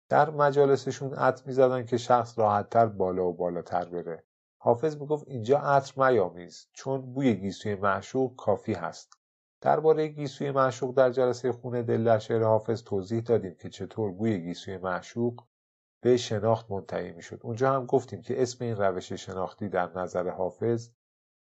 در 0.09 0.31
مجالسشون 0.31 1.14
عطر 1.14 1.43
می‌زدن 1.47 1.85
که 1.87 1.97
شخص 1.97 2.38
راحتتر 2.38 2.87
بالا 2.87 3.25
و 3.25 3.33
بالاتر 3.33 3.85
بره. 3.85 4.25
حافظ 4.61 4.97
می‌گفت 4.97 5.29
اینجا 5.29 5.59
عطر 5.59 6.11
میامیز 6.11 6.67
چون 6.73 7.12
بوی 7.12 7.35
گیسوی 7.35 7.75
معشوق 7.75 8.37
کافی 8.37 8.73
هست. 8.73 9.12
درباره 9.61 10.09
گیسوی 10.09 10.51
معشوق 10.51 10.95
در 10.95 11.11
جلسه 11.11 11.53
خونه 11.53 11.83
دل 11.83 12.05
در 12.05 12.19
شعر 12.19 12.43
حافظ 12.43 12.83
توضیح 12.83 13.21
دادیم 13.21 13.55
که 13.55 13.69
چطور 13.69 14.12
بوی 14.12 14.41
گیسوی 14.41 14.77
معشوق 14.77 15.45
به 16.01 16.17
شناخت 16.17 16.71
منتهی 16.71 17.13
می‌شد. 17.13 17.41
اونجا 17.43 17.73
هم 17.73 17.87
گفتیم 17.87 18.23
که 18.23 18.43
اسم 18.43 18.65
این 18.65 18.77
روش 18.77 19.13
شناختی 19.13 19.69
در 19.69 19.99
نظر 19.99 20.29
حافظ 20.29 20.91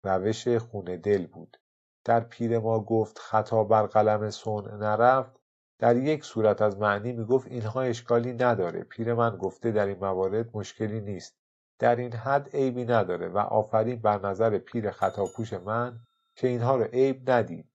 روش 0.04 0.48
خونه 0.48 0.98
دل 0.98 1.28
بود. 1.28 1.58
در 2.04 2.20
پیر 2.20 2.60
ما 2.60 2.80
گفت 2.80 3.20
خطا 3.20 3.64
بر 3.64 3.86
قلم 3.86 4.30
سون 4.30 4.84
نرفت. 4.84 5.40
در 5.80 5.96
یک 5.96 6.24
صورت 6.24 6.62
از 6.62 6.78
معنی 6.78 7.14
می‌گفت 7.14 7.48
اینها 7.48 7.82
اشکالی 7.82 8.34
نداره. 8.34 8.84
پیر 8.84 9.14
من 9.14 9.38
گفته 9.38 9.72
در 9.72 9.86
این 9.86 9.98
موارد 9.98 10.58
مشکلی 10.58 11.02
نیست. 11.02 11.38
در 11.80 11.96
این 11.96 12.14
حد 12.14 12.50
عیبی 12.56 12.86
نداره 12.86 13.28
و 13.28 13.38
آفرین 13.38 14.02
بر 14.02 14.28
نظر 14.28 14.58
پیر 14.58 14.92
خطاپوش 14.92 15.54
من 15.54 16.00
که 16.36 16.48
اینها 16.48 16.76
رو 16.76 16.84
عیب 16.84 17.30
ندید. 17.30 17.70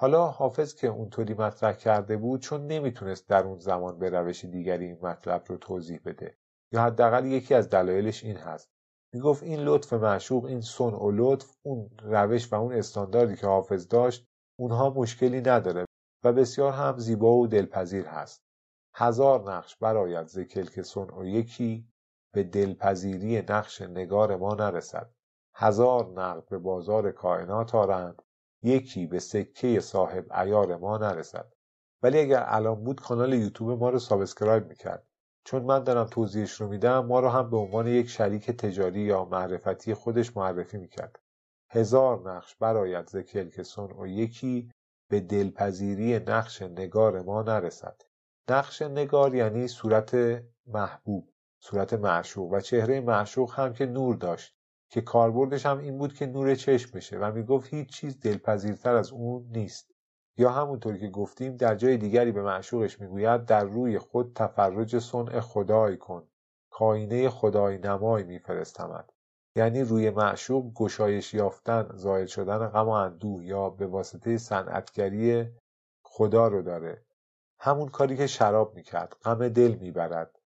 حالا 0.00 0.26
حافظ 0.26 0.74
که 0.74 0.86
اونطوری 0.86 1.34
مطرح 1.34 1.72
کرده 1.72 2.16
بود 2.16 2.40
چون 2.40 2.66
نمی‌تونست 2.66 3.28
در 3.28 3.44
اون 3.44 3.58
زمان 3.58 3.98
به 3.98 4.10
روش 4.10 4.44
دیگری 4.44 4.86
این 4.86 4.98
مطلب 5.02 5.44
رو 5.46 5.56
توضیح 5.56 6.00
بده. 6.04 6.36
یا 6.72 6.82
حداقل 6.82 7.26
یکی 7.26 7.54
از 7.54 7.70
دلایلش 7.70 8.24
این 8.24 8.36
هست. 8.36 8.70
می‌گفت 9.14 9.42
این 9.42 9.60
لطف 9.60 9.92
معشوق 9.92 10.44
این 10.44 10.60
سن 10.60 10.84
و 10.84 11.10
لطف 11.10 11.56
اون 11.62 11.90
روش 12.02 12.52
و 12.52 12.56
اون 12.56 12.72
استانداردی 12.72 13.36
که 13.36 13.46
حافظ 13.46 13.88
داشت 13.88 14.26
اونها 14.58 14.90
مشکلی 14.90 15.40
نداره 15.40 15.84
و 16.24 16.32
بسیار 16.32 16.72
هم 16.72 16.98
زیبا 16.98 17.32
و 17.32 17.46
دلپذیر 17.46 18.06
هست. 18.06 18.42
هزار 18.94 19.52
نقش 19.52 19.76
براید 19.76 20.26
ز 20.26 20.38
کلک 20.38 20.82
صنع 20.82 21.10
و 21.10 21.24
یکی 21.24 21.88
به 22.34 22.42
دلپذیری 22.42 23.42
نقش 23.48 23.80
نگار 23.80 24.36
ما 24.36 24.54
نرسد. 24.54 25.10
هزار 25.54 26.06
نقد 26.06 26.48
به 26.48 26.58
بازار 26.58 27.12
کائنات 27.12 27.74
آرند. 27.74 28.22
یکی 28.62 29.06
به 29.06 29.18
سکه 29.18 29.80
صاحب 29.80 30.32
عیار 30.32 30.76
ما 30.76 30.98
نرسد. 30.98 31.52
ولی 32.02 32.18
اگر 32.18 32.44
الان 32.46 32.84
بود 32.84 33.00
کانال 33.00 33.32
یوتیوب 33.32 33.80
ما 33.80 33.90
رو 33.90 33.98
subscribe 33.98 34.68
می‌کرد. 34.68 35.06
چون 35.44 35.62
من 35.62 35.84
دارم 35.84 36.04
توضیحش 36.04 36.60
رو 36.60 36.68
میدم 36.68 37.06
ما 37.06 37.20
رو 37.20 37.28
هم 37.28 37.50
به 37.50 37.56
عنوان 37.56 37.86
یک 37.86 38.08
شریک 38.08 38.50
تجاری 38.50 39.00
یا 39.00 39.24
معرفتی 39.24 39.94
خودش 39.94 40.36
معرفی 40.36 40.78
می‌کرد. 40.78 41.18
هزار 41.70 42.32
نقش 42.32 42.56
برایت 42.56 43.10
ز 43.10 43.16
کلک 43.16 43.78
و 44.00 44.06
یکی 44.06 44.70
به 45.10 45.20
دلپذیری 45.20 46.18
نقش 46.18 46.62
نگار 46.62 47.22
ما 47.22 47.42
نرسد. 47.42 48.02
نقش 48.50 48.82
نگار 48.82 49.34
یعنی 49.34 49.68
صورت 49.68 50.42
محبوب 50.66 51.28
صورت 51.62 51.94
معشوق 51.94 52.52
و 52.52 52.60
چهره 52.60 53.00
معشوق 53.00 53.54
هم 53.54 53.72
که 53.72 53.86
نور 53.86 54.16
داشت. 54.16 54.59
که 54.90 55.00
کاربردش 55.00 55.66
هم 55.66 55.78
این 55.78 55.98
بود 55.98 56.14
که 56.14 56.26
نور 56.26 56.54
چشم 56.54 56.90
بشه 56.98 57.18
و 57.18 57.32
می‌گفت 57.32 57.74
هیچ 57.74 57.88
چیز 57.88 58.20
دلپذیرتر 58.20 58.94
از 58.94 59.12
اون 59.12 59.46
نیست. 59.50 59.90
یا 60.36 60.50
همونطور 60.50 60.96
که 60.96 61.08
گفتیم 61.08 61.56
در 61.56 61.74
جای 61.74 61.96
دیگری 61.96 62.32
به 62.32 62.42
معشوقش 62.42 63.00
می‌گوید 63.00 63.44
در 63.44 63.64
روی 63.64 63.98
خود 63.98 64.32
تفرج 64.34 64.98
صنع 64.98 65.40
خدای 65.40 65.96
کن. 65.96 66.28
کاینه 66.70 67.28
خدای 67.28 67.78
نمای 67.78 68.22
میفرستمد 68.22 69.12
یعنی 69.56 69.82
روی 69.82 70.10
معشوق 70.10 70.72
گشایش 70.74 71.34
یافتن 71.34 71.88
زایل 71.94 72.26
شدن 72.26 72.66
غم 72.66 72.86
و 72.86 72.90
اندوه 72.90 73.44
یا 73.44 73.70
به 73.70 73.86
واسطه 73.86 74.38
صنعتگری 74.38 75.46
خدا 76.02 76.48
رو 76.48 76.62
داره. 76.62 77.04
همون 77.58 77.88
کاری 77.88 78.16
که 78.16 78.26
شراب 78.26 78.74
می‌کرد 78.74 79.16
غم 79.24 79.48
دل 79.48 79.74
می‌برد. 79.74 80.39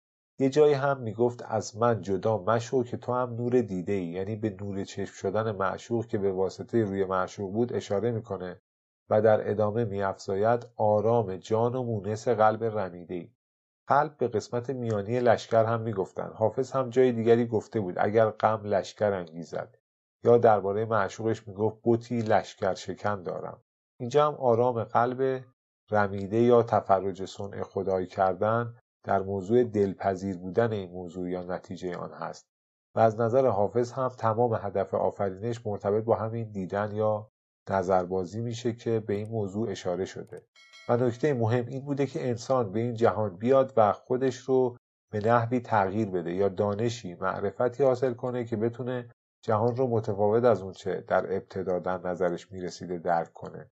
یه 0.42 0.50
جایی 0.50 0.74
هم 0.74 0.98
می‌گفت 1.02 1.44
از 1.48 1.78
من 1.78 2.02
جدا 2.02 2.38
مشو 2.38 2.84
که 2.84 2.98
تو 2.98 3.14
هم 3.14 3.34
نور 3.34 3.62
دیده 3.62 3.94
ای 3.94 4.06
یعنی 4.06 4.36
به 4.36 4.50
نور 4.62 4.84
چشم 4.84 5.14
شدن 5.14 5.52
معشوق 5.52 6.06
که 6.06 6.18
به 6.18 6.32
واسطه 6.32 6.84
روی 6.84 7.06
معشوق 7.06 7.52
بود 7.52 7.74
اشاره 7.74 8.12
می‌کنه 8.12 8.62
و 9.10 9.22
در 9.22 9.52
ادامه 9.52 9.86
میافزاید 9.86 10.68
آرام 10.76 11.36
جان 11.36 11.76
و 11.76 11.84
مونس 11.84 12.28
قلب 12.28 12.64
رمیده 12.64 13.14
ای 13.14 13.32
قلب 13.88 14.18
به 14.18 14.28
قسمت 14.28 14.70
میانی 14.70 15.20
لشکر 15.20 15.66
هم 15.66 15.82
می‌گفتند 15.82 16.34
حافظ 16.34 16.72
هم 16.72 16.90
جای 16.90 17.12
دیگری 17.12 17.46
گفته 17.46 17.80
بود 17.80 17.96
اگر 17.98 18.30
غم 18.30 18.62
لشکر 18.64 19.14
انگیزد. 19.14 19.78
یا 20.24 20.38
درباره 20.38 20.86
معشوقش 20.86 21.48
می‌گفت 21.48 21.82
بوتی 21.82 22.22
لشکر 22.22 22.74
شکن 22.74 23.24
دارم. 23.24 23.62
اینجا 24.00 24.28
هم 24.28 24.34
آرام 24.34 24.84
قلب 24.84 25.44
رمیده 25.92 26.38
یا 26.38 26.64
تفرج 26.64 27.26
صنع 27.26 27.64
خدایی 27.64 28.08
کردن 28.08 28.76
در 29.04 29.22
موضوع 29.22 29.64
دلپذیر 29.64 30.38
بودن 30.38 30.72
این 30.72 30.92
موضوع 30.92 31.30
یا 31.30 31.44
نتیجه 31.44 31.96
آن 31.96 32.12
هست. 32.12 32.48
و 32.96 33.00
از 33.00 33.20
نظر 33.20 33.48
حافظ 33.48 33.92
هم 33.92 34.10
تمام 34.10 34.54
هدف 34.54 34.94
آفرینش 34.94 35.68
مرتبط 35.68 36.04
با 36.04 36.16
همین 36.16 36.52
دیدن 36.52 36.96
یا 36.96 37.32
نظربازی 37.70 38.42
میشه 38.42 38.74
که 38.74 39.00
به 39.00 39.14
این 39.14 39.30
موضوع 39.30 39.70
اشاره 39.70 40.06
شده. 40.06 40.46
و 40.90 40.98
نکته 40.98 41.34
مهم 41.34 41.66
این 41.66 41.86
بوده 41.86 42.06
که 42.06 42.30
انسان 42.30 42.72
به 42.72 42.80
این 42.80 42.94
جهان 42.94 43.38
بیاد 43.38 43.74
و 43.78 43.94
خودش 43.94 44.38
رو 44.38 44.78
به 45.12 45.20
نحوی 45.20 45.60
تغییر 45.60 46.10
بده 46.10 46.34
یا 46.34 46.50
دانشی 46.50 47.14
معرفتی 47.16 47.84
حاصل 47.84 48.14
کنه 48.14 48.46
که 48.46 48.58
بتونه 48.58 49.10
جهان 49.44 49.76
رو 49.76 49.88
متفاوت 49.88 50.44
از 50.44 50.62
اونچه 50.62 51.02
در 51.08 51.36
ابتدا 51.36 51.80
در 51.80 51.98
نظرش 51.98 52.52
می‌رسیده 52.52 52.98
درک 52.98 53.34
کنه. 53.34 53.72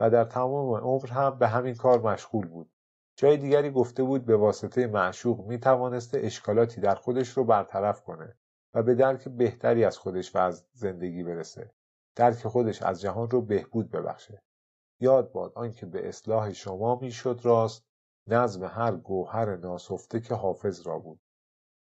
و 0.00 0.10
در 0.10 0.24
تمام 0.24 0.74
عمر 0.74 1.08
هم 1.08 1.38
به 1.38 1.48
همین 1.48 1.74
کار 1.74 2.00
مشغول 2.00 2.46
بود. 2.46 2.70
جای 3.20 3.36
دیگری 3.36 3.70
گفته 3.70 4.02
بود 4.02 4.24
به 4.24 4.36
واسطه 4.36 4.86
معشوق 4.86 5.46
می 5.46 5.58
توانسته 5.58 6.20
اشکالاتی 6.22 6.80
در 6.80 6.94
خودش 6.94 7.28
رو 7.28 7.44
برطرف 7.44 8.02
کنه 8.02 8.36
و 8.74 8.82
به 8.82 8.94
درک 8.94 9.28
بهتری 9.28 9.84
از 9.84 9.98
خودش 9.98 10.36
و 10.36 10.38
از 10.38 10.66
زندگی 10.72 11.22
برسه. 11.22 11.70
درک 12.16 12.46
خودش 12.46 12.82
از 12.82 13.00
جهان 13.00 13.30
رو 13.30 13.42
بهبود 13.42 13.90
ببخشه. 13.90 14.42
یاد 15.00 15.32
باد 15.32 15.52
آنکه 15.54 15.86
به 15.86 16.08
اصلاح 16.08 16.52
شما 16.52 16.98
می‌شد 16.98 17.40
راست 17.42 17.84
نظم 18.26 18.64
هر 18.64 18.96
گوهر 18.96 19.56
ناسفته 19.56 20.20
که 20.20 20.34
حافظ 20.34 20.80
را 20.80 20.98
بود. 20.98 21.20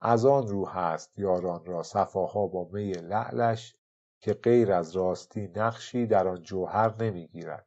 از 0.00 0.26
آن 0.26 0.48
رو 0.48 0.68
هست 0.68 1.18
یاران 1.18 1.64
را 1.64 1.82
صفاها 1.82 2.46
با 2.46 2.68
می 2.72 2.92
لعلش 2.92 3.76
که 4.20 4.34
غیر 4.34 4.72
از 4.72 4.96
راستی 4.96 5.48
نقشی 5.56 6.06
در 6.06 6.28
آن 6.28 6.42
جوهر 6.42 7.02
نمی‌گیرد. 7.02 7.66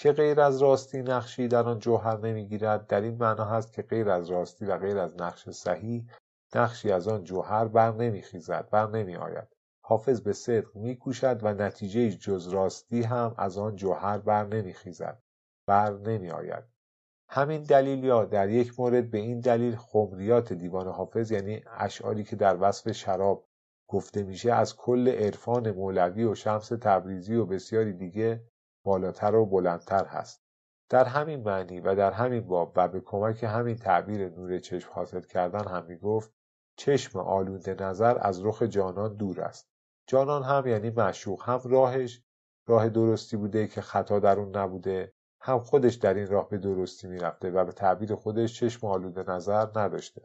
که 0.00 0.12
غیر 0.12 0.40
از 0.40 0.62
راستی 0.62 1.02
نقشی 1.02 1.48
در 1.48 1.62
آن 1.62 1.78
جوهر 1.78 2.18
نمی‌گیرد؟ 2.18 2.86
در 2.86 3.00
این 3.00 3.16
معنا 3.16 3.44
هست 3.44 3.72
که 3.72 3.82
غیر 3.82 4.10
از 4.10 4.30
راستی 4.30 4.64
و 4.64 4.78
غیر 4.78 4.98
از 4.98 5.20
نقش 5.20 5.48
صحیح 5.48 6.06
نقشی 6.54 6.92
از 6.92 7.08
آن 7.08 7.24
جوهر 7.24 7.64
بر 7.64 7.92
نمیخیزد 7.92 8.68
بر 8.70 8.86
نمیآید. 8.86 9.48
حافظ 9.84 10.20
به 10.20 10.32
صدق 10.32 10.76
میکوشد 10.76 11.40
و 11.42 11.54
نتیجه 11.54 12.10
جز 12.10 12.48
راستی 12.48 13.02
هم 13.02 13.34
از 13.38 13.58
آن 13.58 13.76
جوهر 13.76 14.18
بر 14.18 14.46
نمیخیزد 14.46 15.22
بر 15.66 15.92
نمیآید. 15.92 16.64
همین 17.28 17.62
دلیل 17.62 18.04
یا 18.04 18.24
در 18.24 18.48
یک 18.48 18.80
مورد 18.80 19.10
به 19.10 19.18
این 19.18 19.40
دلیل 19.40 19.76
خمریات 19.76 20.52
دیوان 20.52 20.88
حافظ 20.88 21.30
یعنی 21.30 21.64
اشعاری 21.78 22.24
که 22.24 22.36
در 22.36 22.56
وصف 22.60 22.92
شراب 22.92 23.48
گفته 23.88 24.22
میشه 24.22 24.52
از 24.52 24.76
کل 24.76 25.08
عرفان 25.08 25.70
مولوی 25.70 26.24
و 26.24 26.34
شمس 26.34 26.68
تبریزی 26.68 27.34
و 27.34 27.46
بسیاری 27.46 27.92
دیگه 27.92 28.44
بالاتر 28.84 29.34
و 29.34 29.46
بلندتر 29.46 30.04
هست. 30.04 30.42
در 30.88 31.04
همین 31.04 31.42
معنی 31.42 31.80
و 31.80 31.94
در 31.94 32.12
همین 32.12 32.40
باب 32.40 32.72
و 32.76 32.88
به 32.88 33.00
کمک 33.00 33.44
همین 33.44 33.76
تعبیر 33.76 34.28
نور 34.28 34.58
چشم 34.58 34.90
حاصل 34.92 35.20
کردن 35.20 35.68
هم 35.68 35.86
می 35.86 35.96
گفت 35.96 36.32
چشم 36.76 37.18
آلوده 37.18 37.74
نظر 37.74 38.18
از 38.20 38.44
رخ 38.44 38.62
جانان 38.62 39.16
دور 39.16 39.40
است. 39.40 39.70
جانان 40.06 40.42
هم 40.42 40.66
یعنی 40.66 40.90
معشوق 40.90 41.42
هم 41.42 41.60
راهش. 41.64 42.22
راه 42.66 42.88
درستی 42.88 43.36
بوده 43.36 43.66
که 43.66 43.80
خطا 43.80 44.18
در 44.18 44.38
اون 44.38 44.56
نبوده. 44.56 45.12
هم 45.40 45.58
خودش 45.58 45.94
در 45.94 46.14
این 46.14 46.26
راه 46.26 46.48
به 46.48 46.58
درستی 46.58 47.08
می‌رفته 47.08 47.50
و 47.50 47.64
به 47.64 47.72
تعبیر 47.72 48.14
خودش 48.14 48.60
چشم 48.60 48.86
آلوده 48.86 49.30
نظر 49.30 49.66
نداشته. 49.76 50.22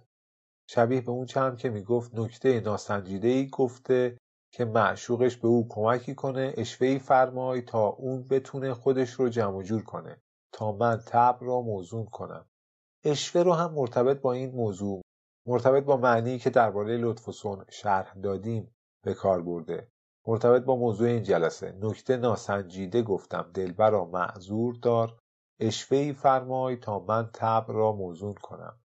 شبیه 0.69 1.01
به 1.01 1.11
اون 1.11 1.27
هم 1.35 1.55
که 1.55 1.69
می‌گفت 1.69 2.15
نکته 2.15 2.59
ناسنجیده 2.59 3.27
ای 3.27 3.47
گفته 3.47 4.17
که 4.55 4.65
معشوقش 4.65 5.37
به 5.37 5.47
او 5.47 5.67
کمکی 5.69 6.15
کنه 6.15 6.53
اشوهی 6.57 6.99
فرمای 6.99 7.61
تا 7.61 7.87
اون 7.87 8.23
بتونه 8.23 8.73
خودش 8.73 9.11
رو 9.11 9.29
جمع 9.29 9.63
جور 9.63 9.83
کنه 9.83 10.21
تا 10.51 10.71
من 10.71 11.01
تب 11.07 11.37
را 11.41 11.61
موزون 11.61 12.05
کنم. 12.05 12.45
اشوه 13.03 13.43
رو 13.43 13.53
هم 13.53 13.73
مرتبط 13.73 14.21
با 14.21 14.33
این 14.33 14.51
موضوع 14.51 15.01
مرتبط 15.47 15.83
با 15.83 15.97
معنی 15.97 16.39
که 16.39 16.49
درباره 16.49 16.97
لطف 16.97 17.27
و 17.27 17.31
سن 17.31 17.65
شرح 17.69 18.13
دادیم 18.13 18.75
به 19.03 19.13
کار 19.13 19.41
برده. 19.41 19.91
مرتبط 20.27 20.63
با 20.63 20.75
موضوع 20.75 21.07
این 21.07 21.23
جلسه. 21.23 21.77
نکته 21.81 22.17
ناسنجیده 22.17 23.01
گفتم. 23.01 23.51
دلبرا 23.53 24.05
معذور 24.05 24.75
دار. 24.81 25.19
اشوهی 25.59 26.13
فرمای 26.13 26.75
تا 26.75 26.99
من 26.99 27.29
تب 27.33 27.65
را 27.67 27.91
موزون 27.91 28.33
کنم. 28.33 28.79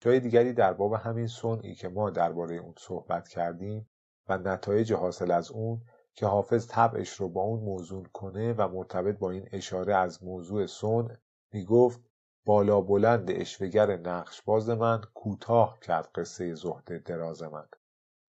جای 0.00 0.20
دیگری 0.20 0.52
در 0.52 0.72
باب 0.72 0.92
همین 0.92 1.26
سنی 1.26 1.74
که 1.74 1.88
ما 1.88 2.10
درباره 2.10 2.56
اون 2.56 2.74
صحبت 2.78 3.28
کردیم 3.28 3.88
و 4.28 4.38
نتایج 4.38 4.92
حاصل 4.92 5.30
از 5.30 5.50
اون 5.50 5.80
که 6.14 6.26
حافظ 6.26 6.66
طبعش 6.68 7.12
رو 7.12 7.28
با 7.28 7.42
اون 7.42 7.60
موزون 7.60 8.04
کنه 8.12 8.52
و 8.52 8.68
مرتبط 8.68 9.18
با 9.18 9.30
این 9.30 9.48
اشاره 9.52 9.94
از 9.94 10.24
موضوع 10.24 10.66
سن 10.66 11.18
می‌گفت 11.52 12.00
بالا 12.44 12.80
بلند 12.80 13.30
اشوگر 13.30 13.96
نقش 13.96 14.42
باز 14.42 14.68
من 14.68 15.00
کوتاه 15.14 15.78
کرد 15.80 16.10
قصه 16.14 16.54
زهد 16.54 17.02
دراز 17.02 17.42
من. 17.42 17.68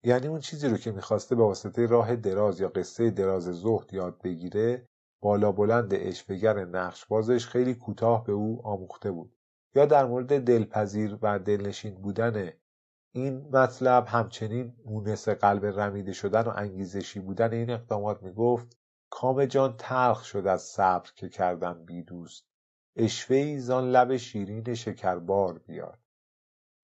یعنی 0.03 0.27
اون 0.27 0.39
چیزی 0.39 0.67
رو 0.69 0.77
که 0.77 0.91
می‌خواسته 0.91 1.35
به 1.35 1.43
واسطه 1.43 1.85
راه 1.85 2.15
دراز 2.15 2.59
یا 2.59 2.69
قصه 2.69 3.09
دراز 3.09 3.43
زهد 3.43 3.93
یاد 3.93 4.21
بگیره 4.21 4.87
بالا 5.21 5.51
بلند 5.51 5.93
اشوگر 5.93 6.65
نقش 6.65 7.05
بازش 7.05 7.47
خیلی 7.47 7.75
کوتاه 7.75 8.23
به 8.23 8.33
او 8.33 8.61
آموخته 8.63 9.11
بود. 9.11 9.35
یا 9.75 9.85
در 9.85 10.05
مورد 10.05 10.43
دلپذیر 10.43 11.17
و 11.21 11.39
دلنشین 11.39 11.95
بودن 11.95 12.53
این 13.16 13.49
مطلب 13.53 14.05
همچنین 14.07 14.74
مونس 14.86 15.30
قلب 15.30 15.66
رمیده 15.66 16.13
شدن 16.13 16.41
و 16.41 16.53
انگیزشی 16.55 17.20
بودن 17.20 17.53
این 17.53 17.70
اقدامات 17.70 18.24
می‌گفت 18.24 18.78
کام 19.09 19.45
جان 19.45 19.76
تلخ 19.78 20.24
شد 20.24 20.47
از 20.47 20.61
صبر 20.61 21.09
که 21.16 21.30
کردم 21.30 21.86
بی 21.86 22.03
دوست. 22.03 22.47
اشوهی 22.95 23.59
زان 23.59 23.91
لب 23.91 24.18
شیرین 24.18 24.74
شکربار 24.74 25.59
بیار. 25.59 25.97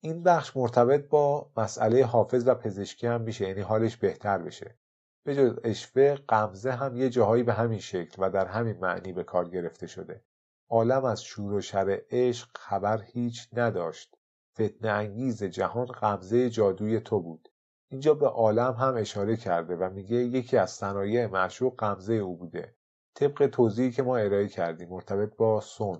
این 0.01 0.23
بخش 0.23 0.57
مرتبط 0.57 1.07
با 1.09 1.51
مسئله 1.57 2.05
حافظ 2.05 2.47
و 2.47 2.55
پزشکی 2.55 3.07
هم 3.07 3.21
میشه 3.21 3.47
یعنی 3.47 3.61
حالش 3.61 3.97
بهتر 3.97 4.37
بشه. 4.37 4.77
به 5.23 5.35
جز 5.35 5.59
اشوه 5.63 6.15
قمزه 6.15 6.71
هم 6.71 6.95
یه 6.95 7.09
جاهایی 7.09 7.43
به 7.43 7.53
همین 7.53 7.79
شکل 7.79 8.15
و 8.19 8.29
در 8.29 8.45
همین 8.45 8.77
معنی 8.79 9.13
به 9.13 9.23
کار 9.23 9.49
گرفته 9.49 9.87
شده. 9.87 10.23
عالم 10.69 11.05
از 11.05 11.23
شور 11.23 11.53
و 11.53 11.61
شر 11.61 12.01
عشق 12.09 12.57
خبر 12.57 13.01
هیچ 13.01 13.49
نداشت. 13.53 14.17
فتنه 14.53 14.89
انگیز 14.91 15.43
جهان 15.43 15.85
قبضه 15.85 16.49
جادوی 16.49 16.99
تو 16.99 17.19
بود. 17.19 17.49
اینجا 17.91 18.13
به 18.13 18.27
عالم 18.27 18.73
هم 18.73 18.95
اشاره 18.97 19.35
کرده 19.35 19.75
و 19.75 19.89
میگه 19.89 20.15
یکی 20.15 20.57
از 20.57 20.71
صنایع 20.71 21.27
معشوق 21.27 21.75
قمزه 21.77 22.13
او 22.13 22.37
بوده. 22.37 22.75
طبق 23.15 23.47
توضیحی 23.47 23.91
که 23.91 24.03
ما 24.03 24.17
ارائه 24.17 24.47
کردیم 24.47 24.89
مرتبط 24.89 25.35
با 25.35 25.61
سون 25.61 25.99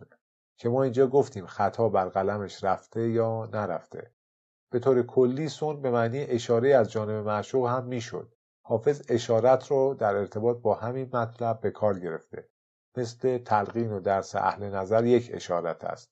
که 0.58 0.70
ما 0.70 0.84
اینجا 0.84 1.08
گفتیم 1.08 1.46
خطا 1.46 1.90
بر 1.90 2.10
قلمش 2.10 2.64
رفته 2.64 3.10
یا 3.10 3.50
نرفته. 3.54 4.12
به 4.72 4.80
طور 4.80 5.04
کلی 5.04 5.50
سون 5.50 5.82
به 5.82 5.92
معنی 5.92 6.20
اشاره 6.20 6.76
از 6.76 6.92
جانب 6.92 7.28
معشوق 7.28 7.68
هم 7.68 7.86
می‌شد. 7.86 8.36
حافظ 8.62 9.02
اشارت 9.10 9.68
رو 9.68 9.96
در 10.00 10.16
ارتباط 10.16 10.58
با 10.58 10.74
همین 10.74 11.10
مطلب 11.14 11.62
به 11.62 11.72
کار 11.72 12.00
گرفته. 12.00 12.50
مثل 12.98 13.38
تلقین 13.38 13.92
و 13.92 14.00
درس 14.00 14.36
اهل 14.36 14.64
نظر 14.64 15.06
یک 15.06 15.30
اشارت 15.34 15.84
است. 15.84 16.12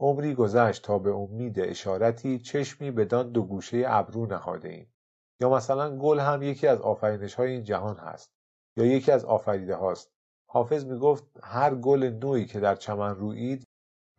عمری 0.00 0.34
گذشت 0.34 0.82
تا 0.82 0.98
به 0.98 1.14
امید 1.14 1.60
اشارتی 1.60 2.38
چشمی 2.38 2.90
بدان 2.90 3.32
دو 3.32 3.42
گوشه 3.42 3.84
ابرو 3.86 4.26
نهاده 4.26 4.68
ایم. 4.68 4.92
یا 5.40 5.50
مثلا 5.50 5.96
گل 5.96 6.18
هم 6.18 6.42
یکی 6.42 6.66
از 6.66 6.80
آفرینش 6.80 7.34
های 7.34 7.50
این 7.50 7.62
جهان 7.62 7.96
هست. 7.96 8.30
یا 8.76 8.86
یکی 8.86 9.12
از 9.12 9.24
آفریده 9.24 9.76
هاست. 9.76 10.12
حافظ 10.50 10.84
می‌گفت 10.84 11.24
هر 11.42 11.74
گل 11.74 12.04
نوعی 12.04 12.46
که 12.46 12.60
در 12.60 12.74
چمن 12.74 13.14
رویید 13.14 13.64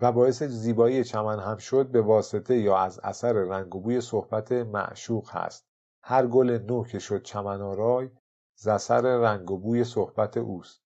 و 0.02 0.12
باعث 0.12 0.44
زیبایی 0.44 1.04
چمن 1.04 1.40
هم 1.40 1.58
شد 1.58 1.88
به 1.88 2.02
واسطه 2.02 2.58
یا 2.58 2.78
از 2.78 3.00
اثر 3.04 3.34
رنگ 3.34 3.76
و 3.76 3.80
بوی 3.80 4.02
صحبت 4.02 4.52
معشوق 4.52 5.30
هست. 5.30 5.66
هر 6.04 6.28
گل 6.28 6.60
نو 6.68 6.84
که 6.84 7.00
شد 7.00 7.24
چمن 7.24 7.62
آرای 7.62 8.10
ز 8.56 8.68
اثر 8.68 9.02
رنگ 9.02 9.52
و 9.52 9.58
بوی 9.58 9.84
صحبت 9.84 10.38
اوست. 10.38 10.79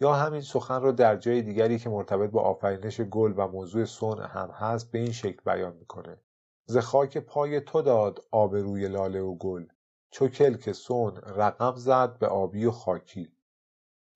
یا 0.00 0.12
همین 0.12 0.40
سخن 0.40 0.82
را 0.82 0.92
در 0.92 1.16
جای 1.16 1.42
دیگری 1.42 1.78
که 1.78 1.90
مرتبط 1.90 2.30
با 2.30 2.42
آفرینش 2.42 3.00
گل 3.00 3.34
و 3.36 3.48
موضوع 3.48 3.84
صنع 3.84 4.26
هم 4.26 4.50
هست 4.50 4.90
به 4.90 4.98
این 4.98 5.12
شکل 5.12 5.40
بیان 5.46 5.76
می‌کنه. 5.76 6.20
ز 6.66 6.76
خاک 6.76 7.18
پای 7.18 7.60
تو 7.60 7.82
داد 7.82 8.24
آبروی 8.30 8.88
لاله 8.88 9.20
و 9.20 9.34
گل 9.34 9.66
چو 10.10 10.28
کلک 10.28 10.72
صنع 10.72 11.20
رقم 11.36 11.74
زد 11.76 12.18
به 12.18 12.26
آبی 12.26 12.64
و 12.64 12.70
خاکی. 12.70 13.32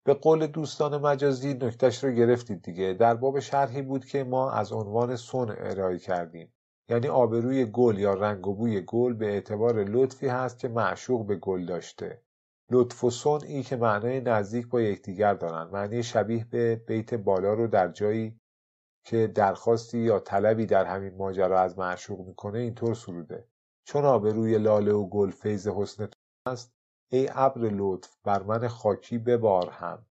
به 0.04 0.14
قول 0.14 0.46
دوستان 0.46 0.96
مجازی 0.96 1.54
نکتش 1.54 2.04
رو 2.04 2.10
گرفتید 2.10 2.62
دیگه. 2.62 2.92
در 2.92 3.14
باب 3.14 3.40
شرحی 3.40 3.82
بود 3.82 4.04
که 4.04 4.24
ما 4.24 4.50
از 4.50 4.72
عنوان 4.72 5.16
صنع 5.16 5.54
ارائه 5.58 5.98
کردیم. 5.98 6.52
یعنی 6.88 7.08
آبروی 7.08 7.64
گل 7.64 7.98
یا 7.98 8.14
رنگ 8.14 8.46
و 8.46 8.54
بوی 8.54 8.80
گل 8.80 9.12
به 9.12 9.26
اعتبار 9.26 9.84
لطفی 9.84 10.28
هست 10.28 10.58
که 10.58 10.68
معشوق 10.68 11.26
به 11.26 11.36
گل 11.36 11.66
داشته. 11.66 12.22
لطف 12.72 13.04
و 13.04 13.10
صنعی 13.10 13.62
که 13.62 13.76
معنای 13.76 14.20
نزدیک 14.20 14.68
با 14.68 14.80
یکدیگر 14.80 15.34
دارند 15.34 15.72
معنی 15.72 16.02
شبیه 16.02 16.44
به 16.44 16.76
بیت 16.76 17.14
بالا 17.14 17.54
رو 17.54 17.66
در 17.66 17.88
جایی 17.88 18.40
که 19.04 19.26
درخواستی 19.26 19.98
یا 19.98 20.18
طلبی 20.18 20.66
در 20.66 20.84
همین 20.84 21.16
ماجرا 21.16 21.60
از 21.60 21.78
معشوق 21.78 22.26
می‌کنه 22.26 22.58
اینطور 22.58 22.94
سروده. 22.94 23.48
چون 23.86 24.04
آبروی 24.04 24.58
لاله 24.58 24.92
و 24.92 25.08
گل 25.08 25.30
فیض 25.30 25.68
حسن 25.68 26.08
است 26.46 26.72
ای 27.12 27.28
ابر 27.32 27.60
لطف 27.60 28.16
بر 28.24 28.42
من 28.42 28.68
خاکی 28.68 29.18
ببار 29.18 29.70
هم. 29.70 30.06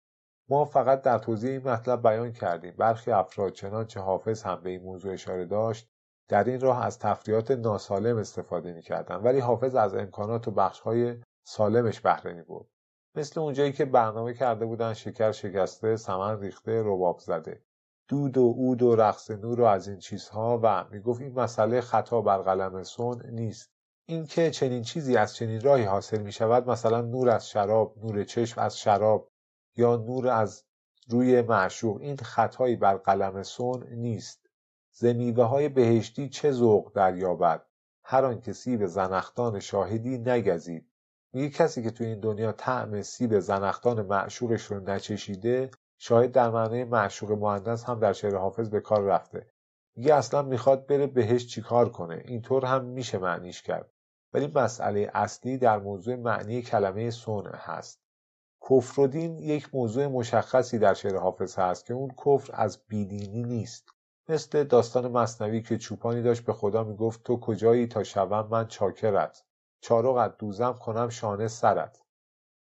ما 0.49 0.65
فقط 0.65 1.03
در 1.03 1.19
توضیح 1.19 1.51
این 1.51 1.69
مطلب 1.69 2.03
بیان 2.03 2.33
کردیم. 2.33 2.75
برخی 2.79 3.11
افراد 3.11 3.53
چنانچه 3.53 4.01
حافظ 4.01 4.43
هم 4.43 4.61
به 4.63 4.71
این 4.71 4.83
موضوع 4.83 5.13
اشاره 5.13 5.47
داشت 5.47 5.89
در 6.29 6.45
این 6.45 6.61
راه 6.61 6.85
از 6.85 6.99
تفریات 6.99 7.51
ناسالم 7.51 8.17
استفاده 8.17 8.73
می‌کردن. 8.73 9.17
ولی 9.17 9.39
حافظ 9.39 9.75
از 9.75 9.95
امکانات 9.95 10.49
و 10.49 10.51
بخشهای 10.51 11.17
سالمش 11.45 12.01
بهره 12.01 12.33
می‌برد 12.33 12.67
مثل 13.15 13.41
اونجایی 13.41 13.73
که 13.73 13.85
برنامه 13.85 14.35
کرده 14.35 14.67
بودن 14.67 14.95
شکر 14.95 15.33
شکسته 15.33 15.97
سمن 15.97 16.41
ریخته 16.41 16.83
رباب 16.85 17.19
زده. 17.19 17.63
دود 18.09 18.39
و 18.39 18.53
عود 18.53 18.83
و 18.83 18.97
رقص 18.97 19.31
نور 19.31 19.61
و 19.61 19.65
از 19.65 19.89
این 19.89 19.99
چیزها 19.99 20.61
و 20.63 20.85
می‌گفت 20.91 21.21
این 21.21 21.33
مسئله 21.33 21.81
خطا 21.81 22.21
بر 22.21 22.39
قلم 22.39 22.83
سون 22.83 23.23
نیست. 23.27 23.73
اینکه 24.07 24.51
چنین 24.51 24.83
چیزی 24.83 25.17
از 25.17 25.35
چنین 25.35 25.61
راهی 25.61 25.85
حاصل 25.85 26.23
می 26.23 26.33
شود 26.33 26.71
مثلا 26.71 27.01
نور 27.01 27.29
از 27.29 27.49
شراب 27.49 27.99
نور 27.99 28.25
چشم 28.25 28.61
از 28.61 28.79
شراب 28.79 29.31
یا 29.77 29.97
نور 29.97 30.29
از 30.29 30.65
روی 31.09 31.43
معشوق 31.43 32.01
این 32.01 32.17
خطایی 32.17 32.77
بر 32.77 32.97
قلم 32.97 33.43
سون 33.43 33.87
نیست. 33.91 34.47
زمیوه 34.93 35.45
های 35.45 35.69
بهشتی 35.69 36.29
چه 36.29 36.53
ذوق 36.53 36.93
دریابد؟ 36.93 37.67
هر 38.05 38.25
آن 38.25 38.41
که 38.41 38.53
سیب 38.53 38.87
زنختان 38.87 39.61
شاهدی 39.61 40.19
نگزید. 40.19 40.90
میگه 41.33 41.51
کسی 41.51 41.83
که 41.83 41.91
تو 41.91 42.05
این 42.05 42.21
دنیا 42.21 42.53
طعم 42.53 43.03
سیب 43.03 43.39
زنختان 43.39 44.03
معشوقش 44.03 44.65
رو 44.65 44.81
نچشیده 44.81 45.71
شاید 45.99 46.33
در 46.33 46.51
معنای 46.51 46.85
معشوق 46.85 47.33
مهندس 47.33 47.85
هم 47.85 48.01
در 48.01 48.13
شعر 48.13 48.37
حافظ 48.37 48.69
به 48.69 48.81
کار 48.81 49.01
رفته. 49.03 49.51
میگه 49.97 50.15
اصلا 50.15 50.43
می‌خواد 50.43 50.87
بره 50.87 51.07
بهش 51.07 51.47
چیکار 51.47 51.89
کنه. 51.89 52.23
اینطور 52.25 52.65
هم 52.65 52.85
میشه 52.85 53.19
معنیش 53.19 53.63
کرد. 53.63 53.91
ولی 54.33 54.53
مسئله 54.55 55.11
اصلی 55.15 55.59
در 55.59 55.79
موضوع 55.79 56.17
معنی 56.17 56.63
کلمه 56.63 57.11
صنع 57.11 57.57
هست. 57.57 58.01
کفر 58.71 59.01
و 59.01 59.07
دین 59.07 59.39
یک 59.39 59.75
موضوع 59.75 60.07
مشخصی 60.07 60.79
در 60.79 60.95
شعر 60.95 61.17
حافظ 61.17 61.59
هست 61.59 61.87
که 61.87 61.95
اون 61.95 62.11
کفر 62.27 62.51
از 62.57 62.79
بیدینی 62.89 63.43
نیست. 63.43 63.89
مثل 64.29 64.65
داستان 64.65 65.09
مصنوی 65.09 65.63
که 65.63 65.79
چوپانی 65.79 66.23
داشت 66.23 66.45
به 66.45 66.53
خدا 66.53 66.85
می‌گفت 66.85 67.23
تو 67.23 67.41
کجایی 67.41 67.87
تا 67.87 68.05
شوم 68.05 68.49
من 68.51 68.67
چاکرت؟ 68.67 69.45
چارقت 69.81 70.39
دوزم 70.39 70.73
کنم 70.73 71.09
شانه 71.09 71.49
سرت. 71.49 72.03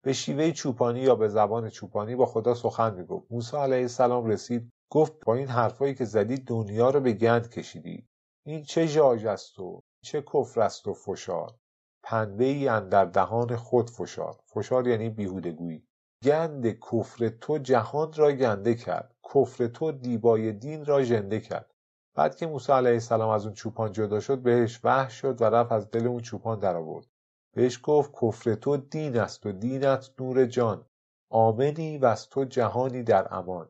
به 0.03 0.13
شیوه 0.13 0.51
چوپانی 0.51 0.99
یا 0.99 1.15
به 1.15 1.27
زبان 1.27 1.69
چوپانی 1.69 2.15
با 2.15 2.25
خدا 2.25 2.53
سخن 2.53 2.93
می‌گفت. 2.95 3.31
موسی 3.31 3.57
علیه 3.57 3.81
السلام 3.81 4.25
رسید 4.25 4.69
گفت 4.91 5.25
با 5.25 5.35
این 5.35 5.47
حرفایی 5.47 5.95
که 5.95 6.05
زدی 6.05 6.37
دنیا 6.37 6.89
رو 6.89 6.99
به 6.99 7.13
گند 7.13 7.49
کشیدی. 7.49 8.07
این 8.45 8.63
چه 8.63 8.85
ژاژ 8.85 9.25
است 9.25 9.59
و 9.59 9.81
چه 10.03 10.21
کفر 10.21 10.61
است 10.61 10.87
و 10.87 10.93
فشار. 10.93 11.55
پنبه 12.03 12.45
ای 12.45 12.67
اندر 12.67 13.05
دهان 13.05 13.55
خود 13.55 13.89
فشار. 13.89 14.39
فشار 14.45 14.87
یعنی 14.87 15.09
بیهودگویی. 15.09 15.87
گند 16.23 16.67
کفر 16.67 17.29
تو 17.29 17.57
جهان 17.57 18.13
را 18.13 18.31
گنده 18.31 18.75
کرد. 18.75 19.15
کفر 19.33 19.67
تو 19.67 19.91
دیبای 19.91 20.53
دین 20.53 20.85
را 20.85 21.03
ژنده 21.03 21.39
کرد. 21.39 21.71
بعد 22.15 22.35
که 22.35 22.47
موسی 22.47 22.71
علیه 22.71 22.93
السلام 22.93 23.29
از 23.29 23.45
اون 23.45 23.53
چوپان 23.53 23.91
جدا 23.91 24.19
شد 24.19 24.39
بهش 24.39 24.79
وحش 24.83 25.13
شد 25.13 25.41
و 25.41 25.45
رفت 25.45 25.71
از 25.71 25.91
دل 25.91 26.07
اون 26.07 26.21
چوپان 26.21 26.59
در 26.59 26.75
آورد. 26.75 27.07
بهش 27.53 27.79
گفت 27.83 28.11
کفر 28.21 28.55
تو 28.55 28.77
دین 28.77 29.19
است 29.19 29.45
و 29.45 29.51
دینت 29.51 30.11
نور 30.19 30.45
جان. 30.45 30.85
آمنی 31.29 31.97
و 31.97 32.05
از 32.05 32.29
تو 32.29 32.45
جهانی 32.45 33.03
در 33.03 33.33
امان. 33.33 33.69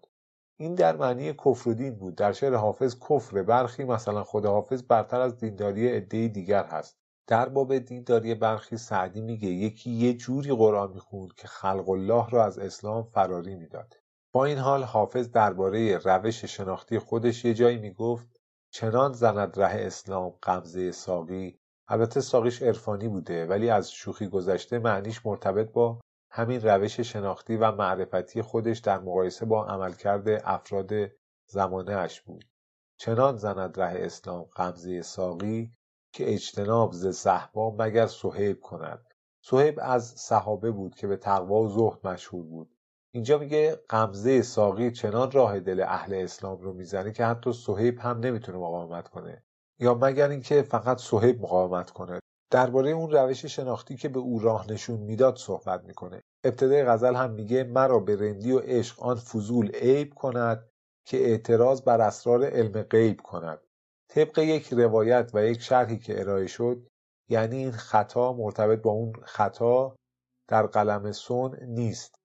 این 0.58 0.76
در 0.76 0.98
معنی 0.98 1.34
کفر 1.34 1.70
و 1.70 1.74
دین 1.74 1.96
بود. 1.96 2.16
در 2.16 2.32
شعر 2.32 2.56
حافظ 2.56 2.96
کفر 3.10 3.44
برخی 3.44 3.84
مثلا 3.84 4.24
خود 4.24 4.46
حافظ 4.46 4.84
برتر 4.84 5.22
از 5.22 5.38
دینداری 5.38 5.88
عدهای 5.88 6.30
دیگر 6.30 6.66
هست. 6.66 6.98
در 7.28 7.50
باب 7.50 7.78
دینداری 7.78 8.36
برخی 8.36 8.78
سعدی 8.78 9.22
میگه 9.22 9.48
یکی 9.48 9.92
یه 9.92 10.14
جوری 10.14 10.52
قرآن 10.52 10.92
می‌خوند 10.92 11.34
که 11.34 11.48
خلق 11.48 11.90
الله 11.90 12.30
را 12.30 12.46
از 12.46 12.60
اسلام 12.60 13.04
فراری 13.04 13.56
می‌داد. 13.56 13.96
با 14.32 14.46
این 14.46 14.58
حال 14.58 14.84
حافظ 14.84 15.30
درباره 15.30 15.98
روش 15.98 16.46
شناختی 16.46 17.00
خودش 17.00 17.46
یه 17.46 17.54
جایی 17.54 17.78
می‌گفت 17.78 18.28
چنان 18.72 19.14
زند 19.14 19.60
ره 19.60 19.86
اسلام 19.86 20.30
قمزه 20.42 20.92
ساقی. 20.92 21.60
البته 21.88 22.22
ساقیش 22.22 22.62
عرفانی 22.62 23.08
بوده 23.08 23.46
ولی 23.46 23.70
از 23.70 23.92
شوخی 23.92 24.28
گذشته 24.28 24.80
معنیش 24.80 25.26
مرتبط 25.26 25.72
با 25.72 26.00
همین 26.32 26.62
روش 26.62 27.00
شناختی 27.00 27.58
و 27.58 27.72
معرفتی 27.72 28.42
خودش 28.42 28.80
در 28.80 29.00
مقایسه 29.00 29.46
با 29.46 29.66
عملکرد 29.66 30.28
افراد 30.44 30.92
زمانه 31.48 31.92
اش 31.94 32.22
بود. 32.22 32.46
چنان 32.98 33.36
زند 33.36 33.80
ره 33.80 34.06
اسلام 34.06 34.44
قمزه 34.44 35.02
ساقی 35.02 35.74
که 36.14 36.34
اجتناب 36.34 36.94
ز 36.94 37.08
صحبا 37.08 37.76
مگر 37.80 38.08
صهیب 38.08 38.60
کند. 38.62 39.14
صهیب 39.44 39.80
از 39.82 40.06
صحابه 40.06 40.72
بود 40.72 40.96
که 40.96 41.08
به 41.08 41.18
تقوا 41.18 41.62
و 41.62 41.70
زهد 41.70 42.08
مشهور 42.08 42.44
بود. 42.44 42.79
اینجا 43.12 43.38
میگه 43.38 43.80
قمزه 43.90 44.42
ساقی 44.42 44.92
چنان 44.92 45.32
راه 45.32 45.60
دل 45.60 45.80
اهل 45.80 46.14
اسلام 46.14 46.62
رو 46.62 46.74
می‌زنه 46.74 47.12
که 47.12 47.26
حتی 47.26 47.54
صهیب 47.54 48.00
هم 48.00 48.20
نمی‌تونه 48.20 48.58
مقاومت 48.58 49.08
کنه. 49.08 49.44
یا 49.80 49.94
مگر 49.94 50.30
اینکه 50.30 50.62
فقط 50.62 50.98
صهیب 50.98 51.42
مقاومت 51.42 51.90
کنه. 51.92 52.20
درباره 52.52 52.90
اون 52.90 53.12
روش 53.12 53.46
شناختی 53.46 53.96
که 53.96 54.10
به 54.10 54.20
او 54.20 54.40
راه 54.40 54.72
نشون 54.72 55.00
می‌داد 55.00 55.36
صحبت 55.36 55.84
می‌کنه. 55.84 56.22
ابتدای 56.44 56.84
غزل 56.84 57.16
هم 57.16 57.32
میگه 57.32 57.64
مرا 57.64 58.00
به 58.00 58.16
رندی 58.16 58.52
و 58.52 58.60
عشق 58.60 59.04
آن 59.04 59.16
فضول 59.16 59.72
عیب 59.72 60.14
کند 60.14 60.70
که 61.06 61.18
اعتراض 61.18 61.82
بر 61.82 62.02
اسرار 62.02 62.46
علم 62.46 62.82
غیب 62.82 63.22
کند. 63.22 63.60
طبق 64.10 64.38
یک 64.40 64.74
روایت 64.74 65.32
و 65.34 65.46
یک 65.46 65.62
شرحی 65.62 65.98
که 65.98 66.20
ارائه 66.20 66.48
شد 66.48 66.88
یعنی 67.30 67.58
این 67.58 67.72
خطا 67.72 68.34
مرتبط 68.34 68.82
با 68.82 68.92
اون 68.92 69.14
خطا 69.24 69.96
در 70.48 70.68
قلم 70.68 71.12
سون 71.12 71.58
نیست. 71.64 72.19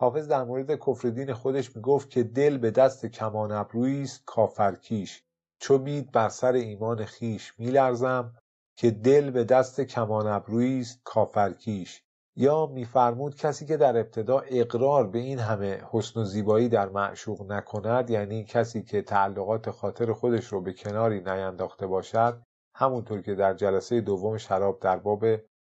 حافظ 0.00 0.28
در 0.28 0.44
مورد 0.44 0.74
کفر 0.74 1.08
دین 1.08 1.32
خودش 1.32 1.76
می‌گفت 1.76 2.10
که 2.10 2.22
دل 2.22 2.58
به 2.58 2.70
دست 2.70 3.06
کمان 3.06 3.52
ابرویی 3.52 4.08
کافرکیش. 4.26 5.22
چو 5.60 5.78
بید 5.78 6.12
بر 6.12 6.28
سر 6.28 6.52
ایمان 6.52 7.04
خیش 7.04 7.54
میلرزم 7.58 8.34
که 8.76 8.90
دل 8.90 9.30
به 9.30 9.44
دست 9.44 9.80
کمان 9.80 10.26
ابرویی 10.26 10.86
کافرکیش. 11.04 12.02
یا 12.36 12.66
میفرمود 12.66 13.36
کسی 13.36 13.66
که 13.66 13.76
در 13.76 13.96
ابتدا 13.96 14.38
اقرار 14.38 15.06
به 15.06 15.18
این 15.18 15.38
همه 15.38 15.82
حسن 15.90 16.20
و 16.20 16.24
زیبایی 16.24 16.68
در 16.68 16.88
معشوق 16.88 17.52
نکند 17.52 18.10
یعنی 18.10 18.44
کسی 18.44 18.82
که 18.82 19.02
تعلقات 19.02 19.70
خاطر 19.70 20.12
خودش 20.12 20.46
رو 20.46 20.60
به 20.60 20.72
کناری 20.72 21.20
نینداخته 21.20 21.86
باشد 21.86 22.42
همونطور 22.74 23.22
که 23.22 23.34
در 23.34 23.54
جلسه 23.54 24.00
دوم 24.00 24.36
شراب 24.36 24.80
در 24.80 24.96
باب 24.96 25.24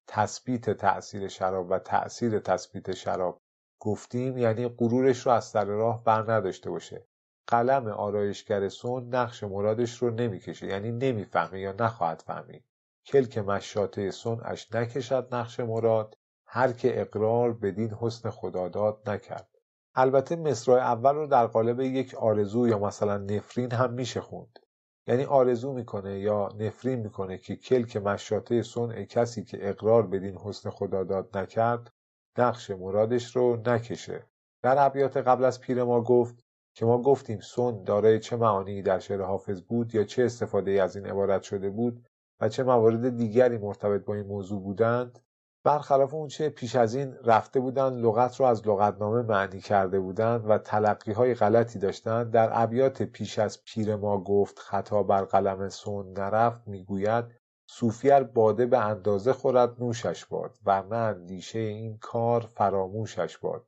تثبیت 0.07 0.71
تأثیر 0.71 1.29
شراب 1.29 1.71
و 1.71 1.79
تأثیر 1.79 2.39
تثبیت 2.39 2.95
شراب 2.95 3.41
گفتیم 3.81 4.39
یعنی 4.39 4.69
غرورش 4.69 5.27
رو 5.27 5.33
از 5.33 5.45
سر 5.45 5.65
راه 5.65 6.05
بر 6.05 6.33
نداشته 6.33 6.71
باشه. 6.71 7.07
قلم 7.47 7.87
آرایشگر 7.87 8.69
سون 8.69 9.15
نقش 9.15 9.45
مرادش 9.45 10.03
رو 10.03 10.11
نمی‌کشه 10.11 10.67
یعنی 10.67 10.93
نمی‌فهمه 10.93 11.61
یا 11.61 11.73
نخواهد 11.73 12.23
فهمید. 12.27 12.65
کلک 13.07 13.39
مشاطه 13.39 14.11
اش 14.45 14.75
نکشد 14.75 15.35
نقش 15.35 15.61
مراد 15.61 16.15
هر 16.47 16.73
که 16.73 17.01
اقرار 17.01 17.53
بدین 17.53 17.91
حسن 17.91 18.31
خداداد 18.31 19.11
نکرد. 19.11 19.49
البته 19.95 20.37
مصرع 20.37 20.75
اول 20.75 21.15
رو 21.15 21.27
در 21.27 21.47
قالب 21.47 21.81
یک 21.81 22.15
آرزو 22.15 22.69
یا 22.69 22.79
مثلا 22.79 23.19
نفرین 23.19 23.73
هم 23.73 23.93
میشه 23.93 24.21
خوند. 24.21 24.59
یعنی 25.07 25.25
آرزو 25.25 25.73
می‌کنه 25.73 26.19
یا 26.19 26.49
نفرین 26.59 26.99
می‌کنه 26.99 27.39
که 27.39 27.57
کلک 27.57 27.97
مشاطه 27.97 28.63
صنع 28.63 29.05
کسی 29.05 29.45
که 29.45 29.69
اقرار 29.69 30.07
بدین 30.07 30.37
حسن 30.37 30.71
خداداد 30.71 31.39
نکرد 31.39 31.93
نقش 32.39 32.71
مرادش 32.71 33.37
رو 33.37 33.63
نکشه. 33.67 34.27
در 34.63 34.79
ابیات 34.79 35.17
قبل 35.17 35.45
از 35.45 35.61
پیر 35.61 35.85
ما 35.85 36.01
گفت 36.01 36.45
که 36.75 36.87
ما 36.87 37.03
گفتیم 37.03 37.41
سن 37.41 37.83
دارای 37.83 38.19
چه 38.21 38.37
معانی 38.37 38.83
در 38.83 38.99
شعر 38.99 39.23
حافظ 39.23 39.63
بود 39.63 39.95
یا 39.95 40.05
چه 40.05 40.25
استفاده 40.25 40.71
از 40.71 40.97
این 40.97 41.07
عبارت 41.07 41.43
شده 41.43 41.71
بود 41.71 42.07
و 42.41 42.49
چه 42.49 42.63
موارد 42.63 43.17
دیگری 43.17 43.59
مرتبط 43.59 44.05
با 44.05 44.15
این 44.15 44.27
موضوع 44.27 44.63
بودند. 44.63 45.19
برخلاف 45.65 46.15
اونچه 46.15 46.49
پیش 46.49 46.77
از 46.77 46.95
این 46.95 47.15
رفته 47.25 47.61
بودند 47.61 48.05
لغت 48.05 48.41
رو 48.41 48.47
از 48.47 48.69
لغتنامه 48.69 49.23
معنی 49.23 49.61
کرده 49.61 50.01
بودند 50.01 50.51
و 50.51 50.59
تلقی 50.59 51.13
های 51.13 51.35
غلطی 51.35 51.79
داشتند. 51.79 52.31
در 52.31 52.51
ابیات 52.53 53.03
پیش 53.03 53.39
از 53.39 53.65
پیر 53.65 53.97
ما 53.97 54.21
گفت 54.21 54.59
خطا 54.59 55.03
بر 55.03 55.25
قلم 55.25 55.69
سون 55.69 56.13
نرفت 56.13 56.69
می‌گوید 56.69 57.25
صوفیر 57.71 58.21
باده 58.21 58.67
به 58.67 58.79
اندازه 58.79 59.33
خورد 59.33 59.83
نوشش 59.83 60.25
باد 60.25 60.59
ورنه 60.65 60.97
اندیشه 60.97 61.59
این 61.59 61.99
کار 61.99 62.41
فراموشش 62.41 63.39
باد. 63.39 63.67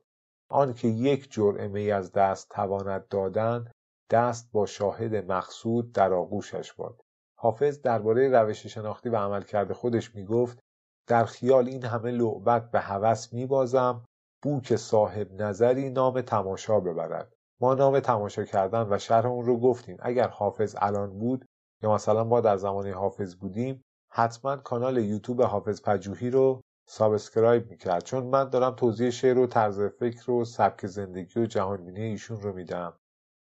آنکه 0.49 0.87
یک 0.87 1.31
جرعه 1.31 1.67
می 1.67 1.91
از 1.91 2.11
دست 2.11 2.49
تواند 2.49 3.07
دادن 3.07 3.71
دست 4.11 4.51
با 4.51 4.65
شاهد 4.65 5.31
مقصود 5.31 5.91
در 5.91 6.13
آغوشش 6.13 6.73
باد. 6.73 7.01
حافظ 7.39 7.81
درباره 7.81 8.29
روش 8.29 8.67
شناختی 8.67 9.09
و 9.09 9.15
عملکرد 9.15 9.73
خودش 9.73 10.15
می‌گفت 10.15 10.59
در 11.07 11.25
خیال 11.25 11.67
این 11.67 11.83
همه 11.83 12.11
لعبت 12.11 12.71
به 12.71 12.79
هوس 12.79 13.33
میبازم 13.33 14.05
بو 14.43 14.50
که 14.50 14.61
صاحب 14.63 15.41
نظری 15.41 15.89
نام 15.89 16.21
تماشا 16.21 16.79
ببرد. 16.79 17.33
ما 17.61 17.73
نام 17.73 17.99
تماشا 17.99 18.43
کردن 18.43 18.87
و 18.89 18.97
شرح 18.97 19.25
اون 19.25 19.45
رو 19.45 19.59
گفتیم. 19.59 19.97
اگر 19.99 20.27
حافظ 20.27 20.75
الان 20.79 21.19
بود 21.19 21.45
یا 21.83 21.93
مثلا 21.93 22.23
ما 22.23 22.41
در 22.41 22.57
زمان 22.57 22.87
حافظ 22.87 23.35
بودیم 23.35 23.83
حتما 24.13 24.55
کانال 24.55 24.97
یوتیوب 24.97 25.41
حافظ 25.41 25.81
پژوهی 25.81 26.29
رو 26.29 26.61
subscribe 26.85 27.69
می‌کرد. 27.69 28.03
چون 28.03 28.23
من 28.23 28.49
دارم 28.49 28.75
توضیح 28.75 29.09
شعر 29.09 29.37
و 29.37 29.47
طرز 29.47 29.81
فکر 29.81 30.31
و 30.31 30.45
سبک 30.45 30.87
زندگی 30.87 31.39
و 31.39 31.45
جهانبینی 31.45 32.01
ایشون 32.01 32.41
رو 32.41 32.53
میدم. 32.53 32.93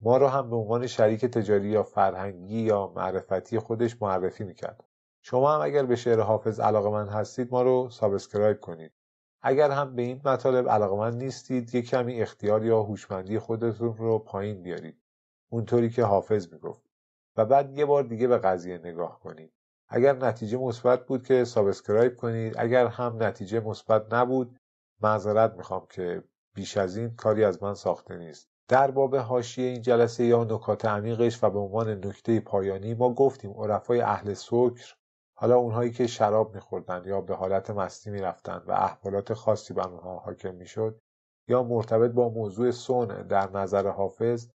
ما 0.02 0.18
رو 0.18 0.28
هم 0.28 0.50
به 0.50 0.56
عنوان 0.56 0.88
شریک 0.88 1.26
تجاری 1.26 1.68
یا 1.68 1.84
فرهنگی 1.84 2.62
یا 2.62 2.94
معرفتی 2.96 3.60
خودش 3.60 4.02
معرفی 4.02 4.44
می‌کرد. 4.44 4.84
شما 5.22 5.56
هم 5.56 5.62
اگر 5.62 5.86
به 5.86 5.96
شعر 5.96 6.20
حافظ 6.20 6.60
علاقه‌مند 6.60 7.08
هستید 7.08 7.52
ما 7.52 7.62
رو 7.62 7.90
subscribe 7.90 8.60
کنید. 8.60 8.92
اگر 9.42 9.72
هم 9.72 9.96
به 9.96 10.02
این 10.02 10.22
مطالب 10.26 10.70
علاقه‌مند 10.70 11.18
نیستید 11.18 11.76
یک 11.76 11.90
کمی 11.90 12.22
اختیار 12.22 12.66
یا 12.66 12.84
هوشمندی 12.84 13.40
خودتون 13.40 13.98
رو 13.98 14.20
پایین 14.20 14.64
بیارید. 14.64 15.02
اونطوری 15.50 15.90
که 15.90 16.04
حافظ 16.04 16.54
می‌گفت. 16.54 16.82
و 17.38 17.46
بعد 17.46 17.78
یه 17.78 17.86
بار 17.86 18.04
دیگه 18.04 18.28
به 18.28 18.38
قضیه 18.38 18.78
نگاه 18.78 19.20
کنید. 19.20 19.54
اگر 19.94 20.16
نتیجه 20.16 20.58
مثبت 20.58 21.06
بود 21.06 21.24
که 21.24 21.44
subscribe 21.44 22.18
کنید. 22.18 22.56
اگر 22.58 22.88
هم 22.88 23.24
نتیجه 23.24 23.60
مثبت 23.60 24.14
نبود 24.14 24.58
معذرت 25.02 25.54
می‌خوام 25.54 25.88
که 25.90 26.24
بیش 26.56 26.78
از 26.78 26.98
این 26.98 27.16
کاری 27.16 27.44
از 27.44 27.64
من 27.64 27.74
ساخته 27.74 28.18
نیست. 28.18 28.48
در 28.68 28.92
باب 28.92 29.16
حاشیه 29.16 29.68
این 29.68 29.82
جلسه 29.82 30.24
یا 30.24 30.44
نکات 30.44 30.86
عمیقش 30.86 31.44
و 31.44 31.50
به 31.50 31.60
عنوان 31.60 31.90
نکته 31.90 32.40
پایانی 32.40 32.94
ما 32.94 33.14
گفتیم 33.14 33.52
عرفای 33.52 34.02
اهل 34.02 34.34
سکر. 34.34 34.94
حالا 35.38 35.58
اونهایی 35.58 35.92
که 35.92 36.08
شراب 36.08 36.56
میخوردن 36.56 37.04
یا 37.06 37.22
به 37.22 37.36
حالت 37.36 37.70
مستی 37.70 38.10
می‌رفتن 38.10 38.62
و 38.68 38.72
احوالات 38.72 39.34
خاصی 39.34 39.74
بر 39.74 39.88
اونها 39.88 40.18
حاکم 40.18 40.56
می‌شد 40.56 41.00
یا 41.48 41.64
مرتبط 41.64 42.12
با 42.12 42.30
موضوع 42.30 42.72
سون 42.72 43.08
در 43.08 43.50
نظر 43.50 43.88
حافظ 43.88 44.48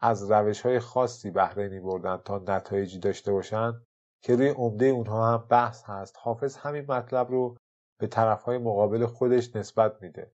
از 0.00 0.30
روش 0.30 0.60
های 0.60 0.78
خاصی 0.78 1.30
بهره 1.30 1.68
می 1.68 1.80
بردن 1.80 2.16
تا 2.16 2.38
نتایجی 2.38 2.98
داشته 2.98 3.32
باشند 3.32 3.86
که 4.24 4.36
روی 4.36 4.48
عمده 4.48 4.86
اونها 4.86 5.32
هم 5.32 5.46
بحث 5.48 5.84
هست. 5.84 6.16
حافظ 6.18 6.56
همین 6.56 6.84
مطلب 6.88 7.30
رو 7.30 7.56
به 8.00 8.06
طرفهای 8.06 8.58
مقابل 8.58 9.06
خودش 9.06 9.56
نسبت 9.56 10.02
میده. 10.02 10.32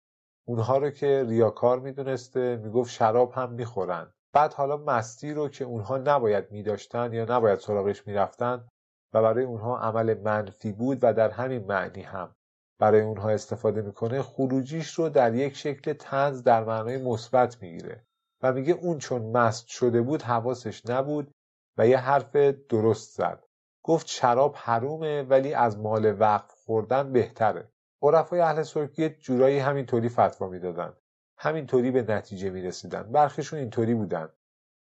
اونها 0.48 0.78
رو 0.78 0.90
که 0.90 1.24
ریاکار 1.28 1.80
می‌دونسته 1.80 2.56
می‌گفت 2.56 2.90
شراب 2.90 3.32
هم 3.32 3.52
می‌خورن. 3.52 4.12
بعد 4.32 4.54
حالا 4.54 4.76
مستی 4.76 5.32
رو 5.32 5.48
که 5.48 5.64
اونها 5.64 5.98
نباید 5.98 6.52
میداشتن 6.52 7.12
یا 7.12 7.24
نباید 7.28 7.58
سراغش 7.58 8.06
می‌رفتن 8.06 8.68
و 9.14 9.22
برای 9.22 9.44
اونها 9.44 9.78
عمل 9.78 10.14
منفی 10.14 10.72
بود 10.72 10.98
و 11.02 11.12
در 11.12 11.30
همین 11.30 11.64
معنی 11.64 12.02
هم. 12.02 12.34
برای 12.80 13.00
اونها 13.00 13.30
استفاده 13.30 13.82
می‌کنه 13.82 14.22
خروجیش 14.22 14.94
رو 14.94 15.08
در 15.08 15.34
یک 15.34 15.56
شکل 15.56 15.92
تنز 15.92 16.42
در 16.42 16.64
معنای 16.64 17.02
مثبت 17.02 17.62
می‌گیره 17.62 18.04
و 18.42 18.52
میگه 18.52 18.72
اون 18.72 18.98
چون 18.98 19.22
مست 19.22 19.66
شده 19.66 20.02
بود 20.02 20.22
حواسش 20.22 20.86
نبود 20.86 21.30
و 21.78 21.86
یه 21.86 21.98
حرف 21.98 22.36
درست 22.68 23.16
زد. 23.16 23.47
گفت 23.88 24.06
شراب 24.06 24.54
حرومه 24.56 25.22
ولی 25.22 25.54
از 25.54 25.78
مال 25.78 26.20
وقف 26.20 26.54
خوردن 26.66 27.12
بهتره. 27.12 27.68
عرفای 28.02 28.40
اهل 28.40 28.62
سرکی 28.62 29.08
جورایی 29.08 29.58
همینطوری 29.58 30.08
فتوا 30.08 30.48
می‌دادن. 30.48 30.92
همینطوری 31.38 31.90
به 31.90 32.02
نتیجه 32.02 32.50
می‌رسیدن. 32.50 33.02
برخیشون 33.12 33.58
اینطوری 33.58 33.94
بودن. 33.94 34.28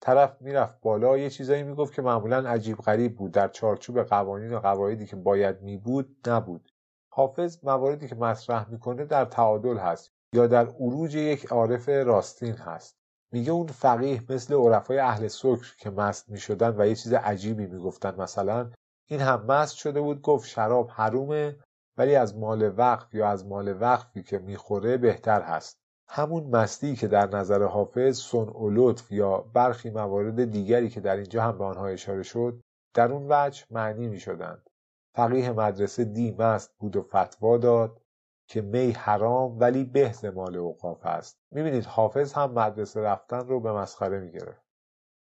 طرف 0.00 0.36
می‌رفت 0.40 0.80
بالا 0.80 1.18
یه 1.18 1.30
چیزایی 1.30 1.62
می‌گفت 1.62 1.94
که 1.94 2.02
معمولا 2.02 2.50
عجیب 2.50 2.76
غریب 2.76 3.16
بود. 3.16 3.32
در 3.32 3.48
چارچوب 3.48 4.02
قوانین 4.02 4.54
و 4.54 4.60
قواعدی 4.60 5.06
که 5.06 5.16
باید 5.16 5.62
میبود 5.62 6.16
نبود. 6.26 6.72
حافظ 7.12 7.58
مواردی 7.64 8.08
که 8.08 8.14
مطرح 8.14 8.70
می‌کنه 8.70 9.04
در 9.04 9.24
تعادل 9.24 9.76
هست 9.76 10.12
یا 10.32 10.46
در 10.46 10.66
عروج 10.66 11.14
یک 11.14 11.46
عارف 11.46 11.88
راستین 11.88 12.54
هست. 12.54 12.98
میگه 13.32 13.52
اون 13.52 13.66
فقیه 13.66 14.22
مثل 14.28 14.54
عرفای 14.54 14.98
اهل 14.98 15.28
سکر 15.28 15.76
که 15.78 15.90
مست 15.90 16.28
می‌شدن 16.30 16.74
و 16.78 16.86
یه 16.86 16.94
چیز 16.94 17.12
عجیبی 17.12 17.66
می‌گفتن 17.66 18.14
مثلا 18.20 18.70
این 19.10 19.20
هم 19.20 19.44
مست 19.46 19.76
شده 19.76 20.00
بود 20.00 20.22
گفت 20.22 20.48
شراب 20.48 20.90
حرومه 20.90 21.56
ولی 21.96 22.14
از 22.16 22.36
مال 22.36 22.72
وقف 22.76 23.14
یا 23.14 23.28
از 23.28 23.46
مال 23.46 23.82
وقفی 23.82 24.22
که 24.22 24.38
می‌خوره 24.38 24.96
بهتر 24.96 25.42
هست. 25.42 25.80
همون 26.08 26.44
مستی 26.44 26.96
که 26.96 27.08
در 27.08 27.26
نظر 27.26 27.64
حافظ 27.64 28.18
سن 28.18 28.48
و 28.48 28.70
لطف 28.70 29.12
یا 29.12 29.38
برخی 29.38 29.90
موارد 29.90 30.44
دیگری 30.44 30.88
که 30.88 31.00
در 31.00 31.16
اینجا 31.16 31.42
هم 31.42 31.58
به 31.58 31.64
آنها 31.64 31.86
اشاره 31.86 32.22
شد 32.22 32.60
در 32.94 33.12
اون 33.12 33.26
وجه 33.30 33.64
معنی 33.70 34.08
می 34.08 34.20
شدند. 34.20 34.70
فقیه 35.14 35.52
مدرسه 35.52 36.04
دی 36.04 36.36
مست 36.38 36.74
بود 36.78 36.96
و 36.96 37.02
فتوا 37.02 37.58
داد 37.58 38.00
که 38.48 38.60
می 38.60 38.90
حرام 38.90 39.60
ولی 39.60 39.84
به 39.84 40.11
ز 40.11 40.24
مال 40.24 40.56
اوقاف 40.56 41.06
است. 41.06 41.38
می‌بینید 41.50 41.84
حافظ 41.84 42.32
هم 42.32 42.50
مدرسه 42.52 43.00
رفتن 43.00 43.46
رو 43.48 43.60
به 43.60 43.72
مسخره 43.72 44.20
می‌گرفت. 44.20 44.67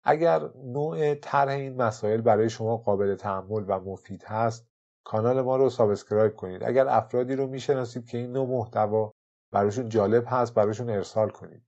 اگر 0.05 0.51
نوع 0.65 1.15
طرح 1.15 1.53
این 1.53 1.83
مسائل 1.83 2.21
برای 2.21 2.51
شما 2.51 2.77
قابل 2.77 3.15
تحمل 3.15 3.65
و 3.69 3.81
مفید 3.81 4.25
هست 4.25 4.67
کانال 5.05 5.41
ما 5.41 5.57
رو 5.57 5.71
subscribe 5.71 6.37
کنید. 6.37 6.65
اگر 6.65 6.89
افرادی 6.89 7.37
رو 7.37 7.47
می‌شناسید 7.47 8.07
که 8.07 8.19
این 8.19 8.33
نوع 8.33 8.49
محتوا 8.49 9.13
براشون 9.53 9.89
جالب 9.89 10.25
هست 10.27 10.55
براشون 10.55 10.91
ارسال 10.91 11.29
کنید. 11.29 11.63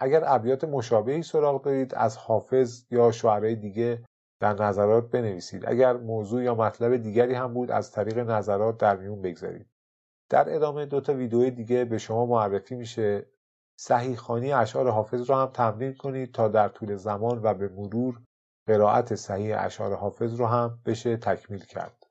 اگر 0.00 0.22
ابیات 0.26 0.64
مشابهی 0.64 1.22
سراغ 1.22 1.62
دارید 1.62 1.94
از 1.94 2.16
حافظ 2.16 2.84
یا 2.90 3.12
شعرهای 3.12 3.56
دیگه 3.56 4.04
در 4.40 4.62
نظرات 4.62 5.10
بنویسید. 5.10 5.64
اگر 5.66 5.96
موضوع 5.96 6.42
یا 6.42 6.54
مطلب 6.54 6.96
دیگری 6.96 7.34
هم 7.34 7.54
بود 7.54 7.70
از 7.70 7.92
طریق 7.92 8.18
نظرات 8.18 8.78
در 8.78 8.96
میون 8.96 9.22
بگذارید. 9.22 9.66
در 10.28 10.54
ادامه 10.54 10.86
دو 10.86 11.00
تا 11.00 11.14
ویدیو 11.14 11.50
دیگه 11.50 11.84
به 11.84 11.98
شما 11.98 12.26
معرفی 12.26 12.74
میشه. 12.74 13.26
صحیح 13.76 14.16
خانی 14.16 14.52
اشعار 14.52 14.90
حافظ 14.90 15.30
رو 15.30 15.36
هم 15.36 15.46
تمرین 15.46 15.94
کنید 15.94 16.34
تا 16.34 16.48
در 16.48 16.68
طول 16.68 16.96
زمان 16.96 17.40
و 17.42 17.54
به 17.54 17.68
مرور 17.68 18.22
قرائت 18.66 19.14
صحیح 19.14 19.54
اشعار 19.58 19.94
حافظ 19.94 20.34
رو 20.34 20.46
هم 20.46 20.78
بشه 20.86 21.16
تکمیل 21.16 21.64
کرد. 21.64 22.01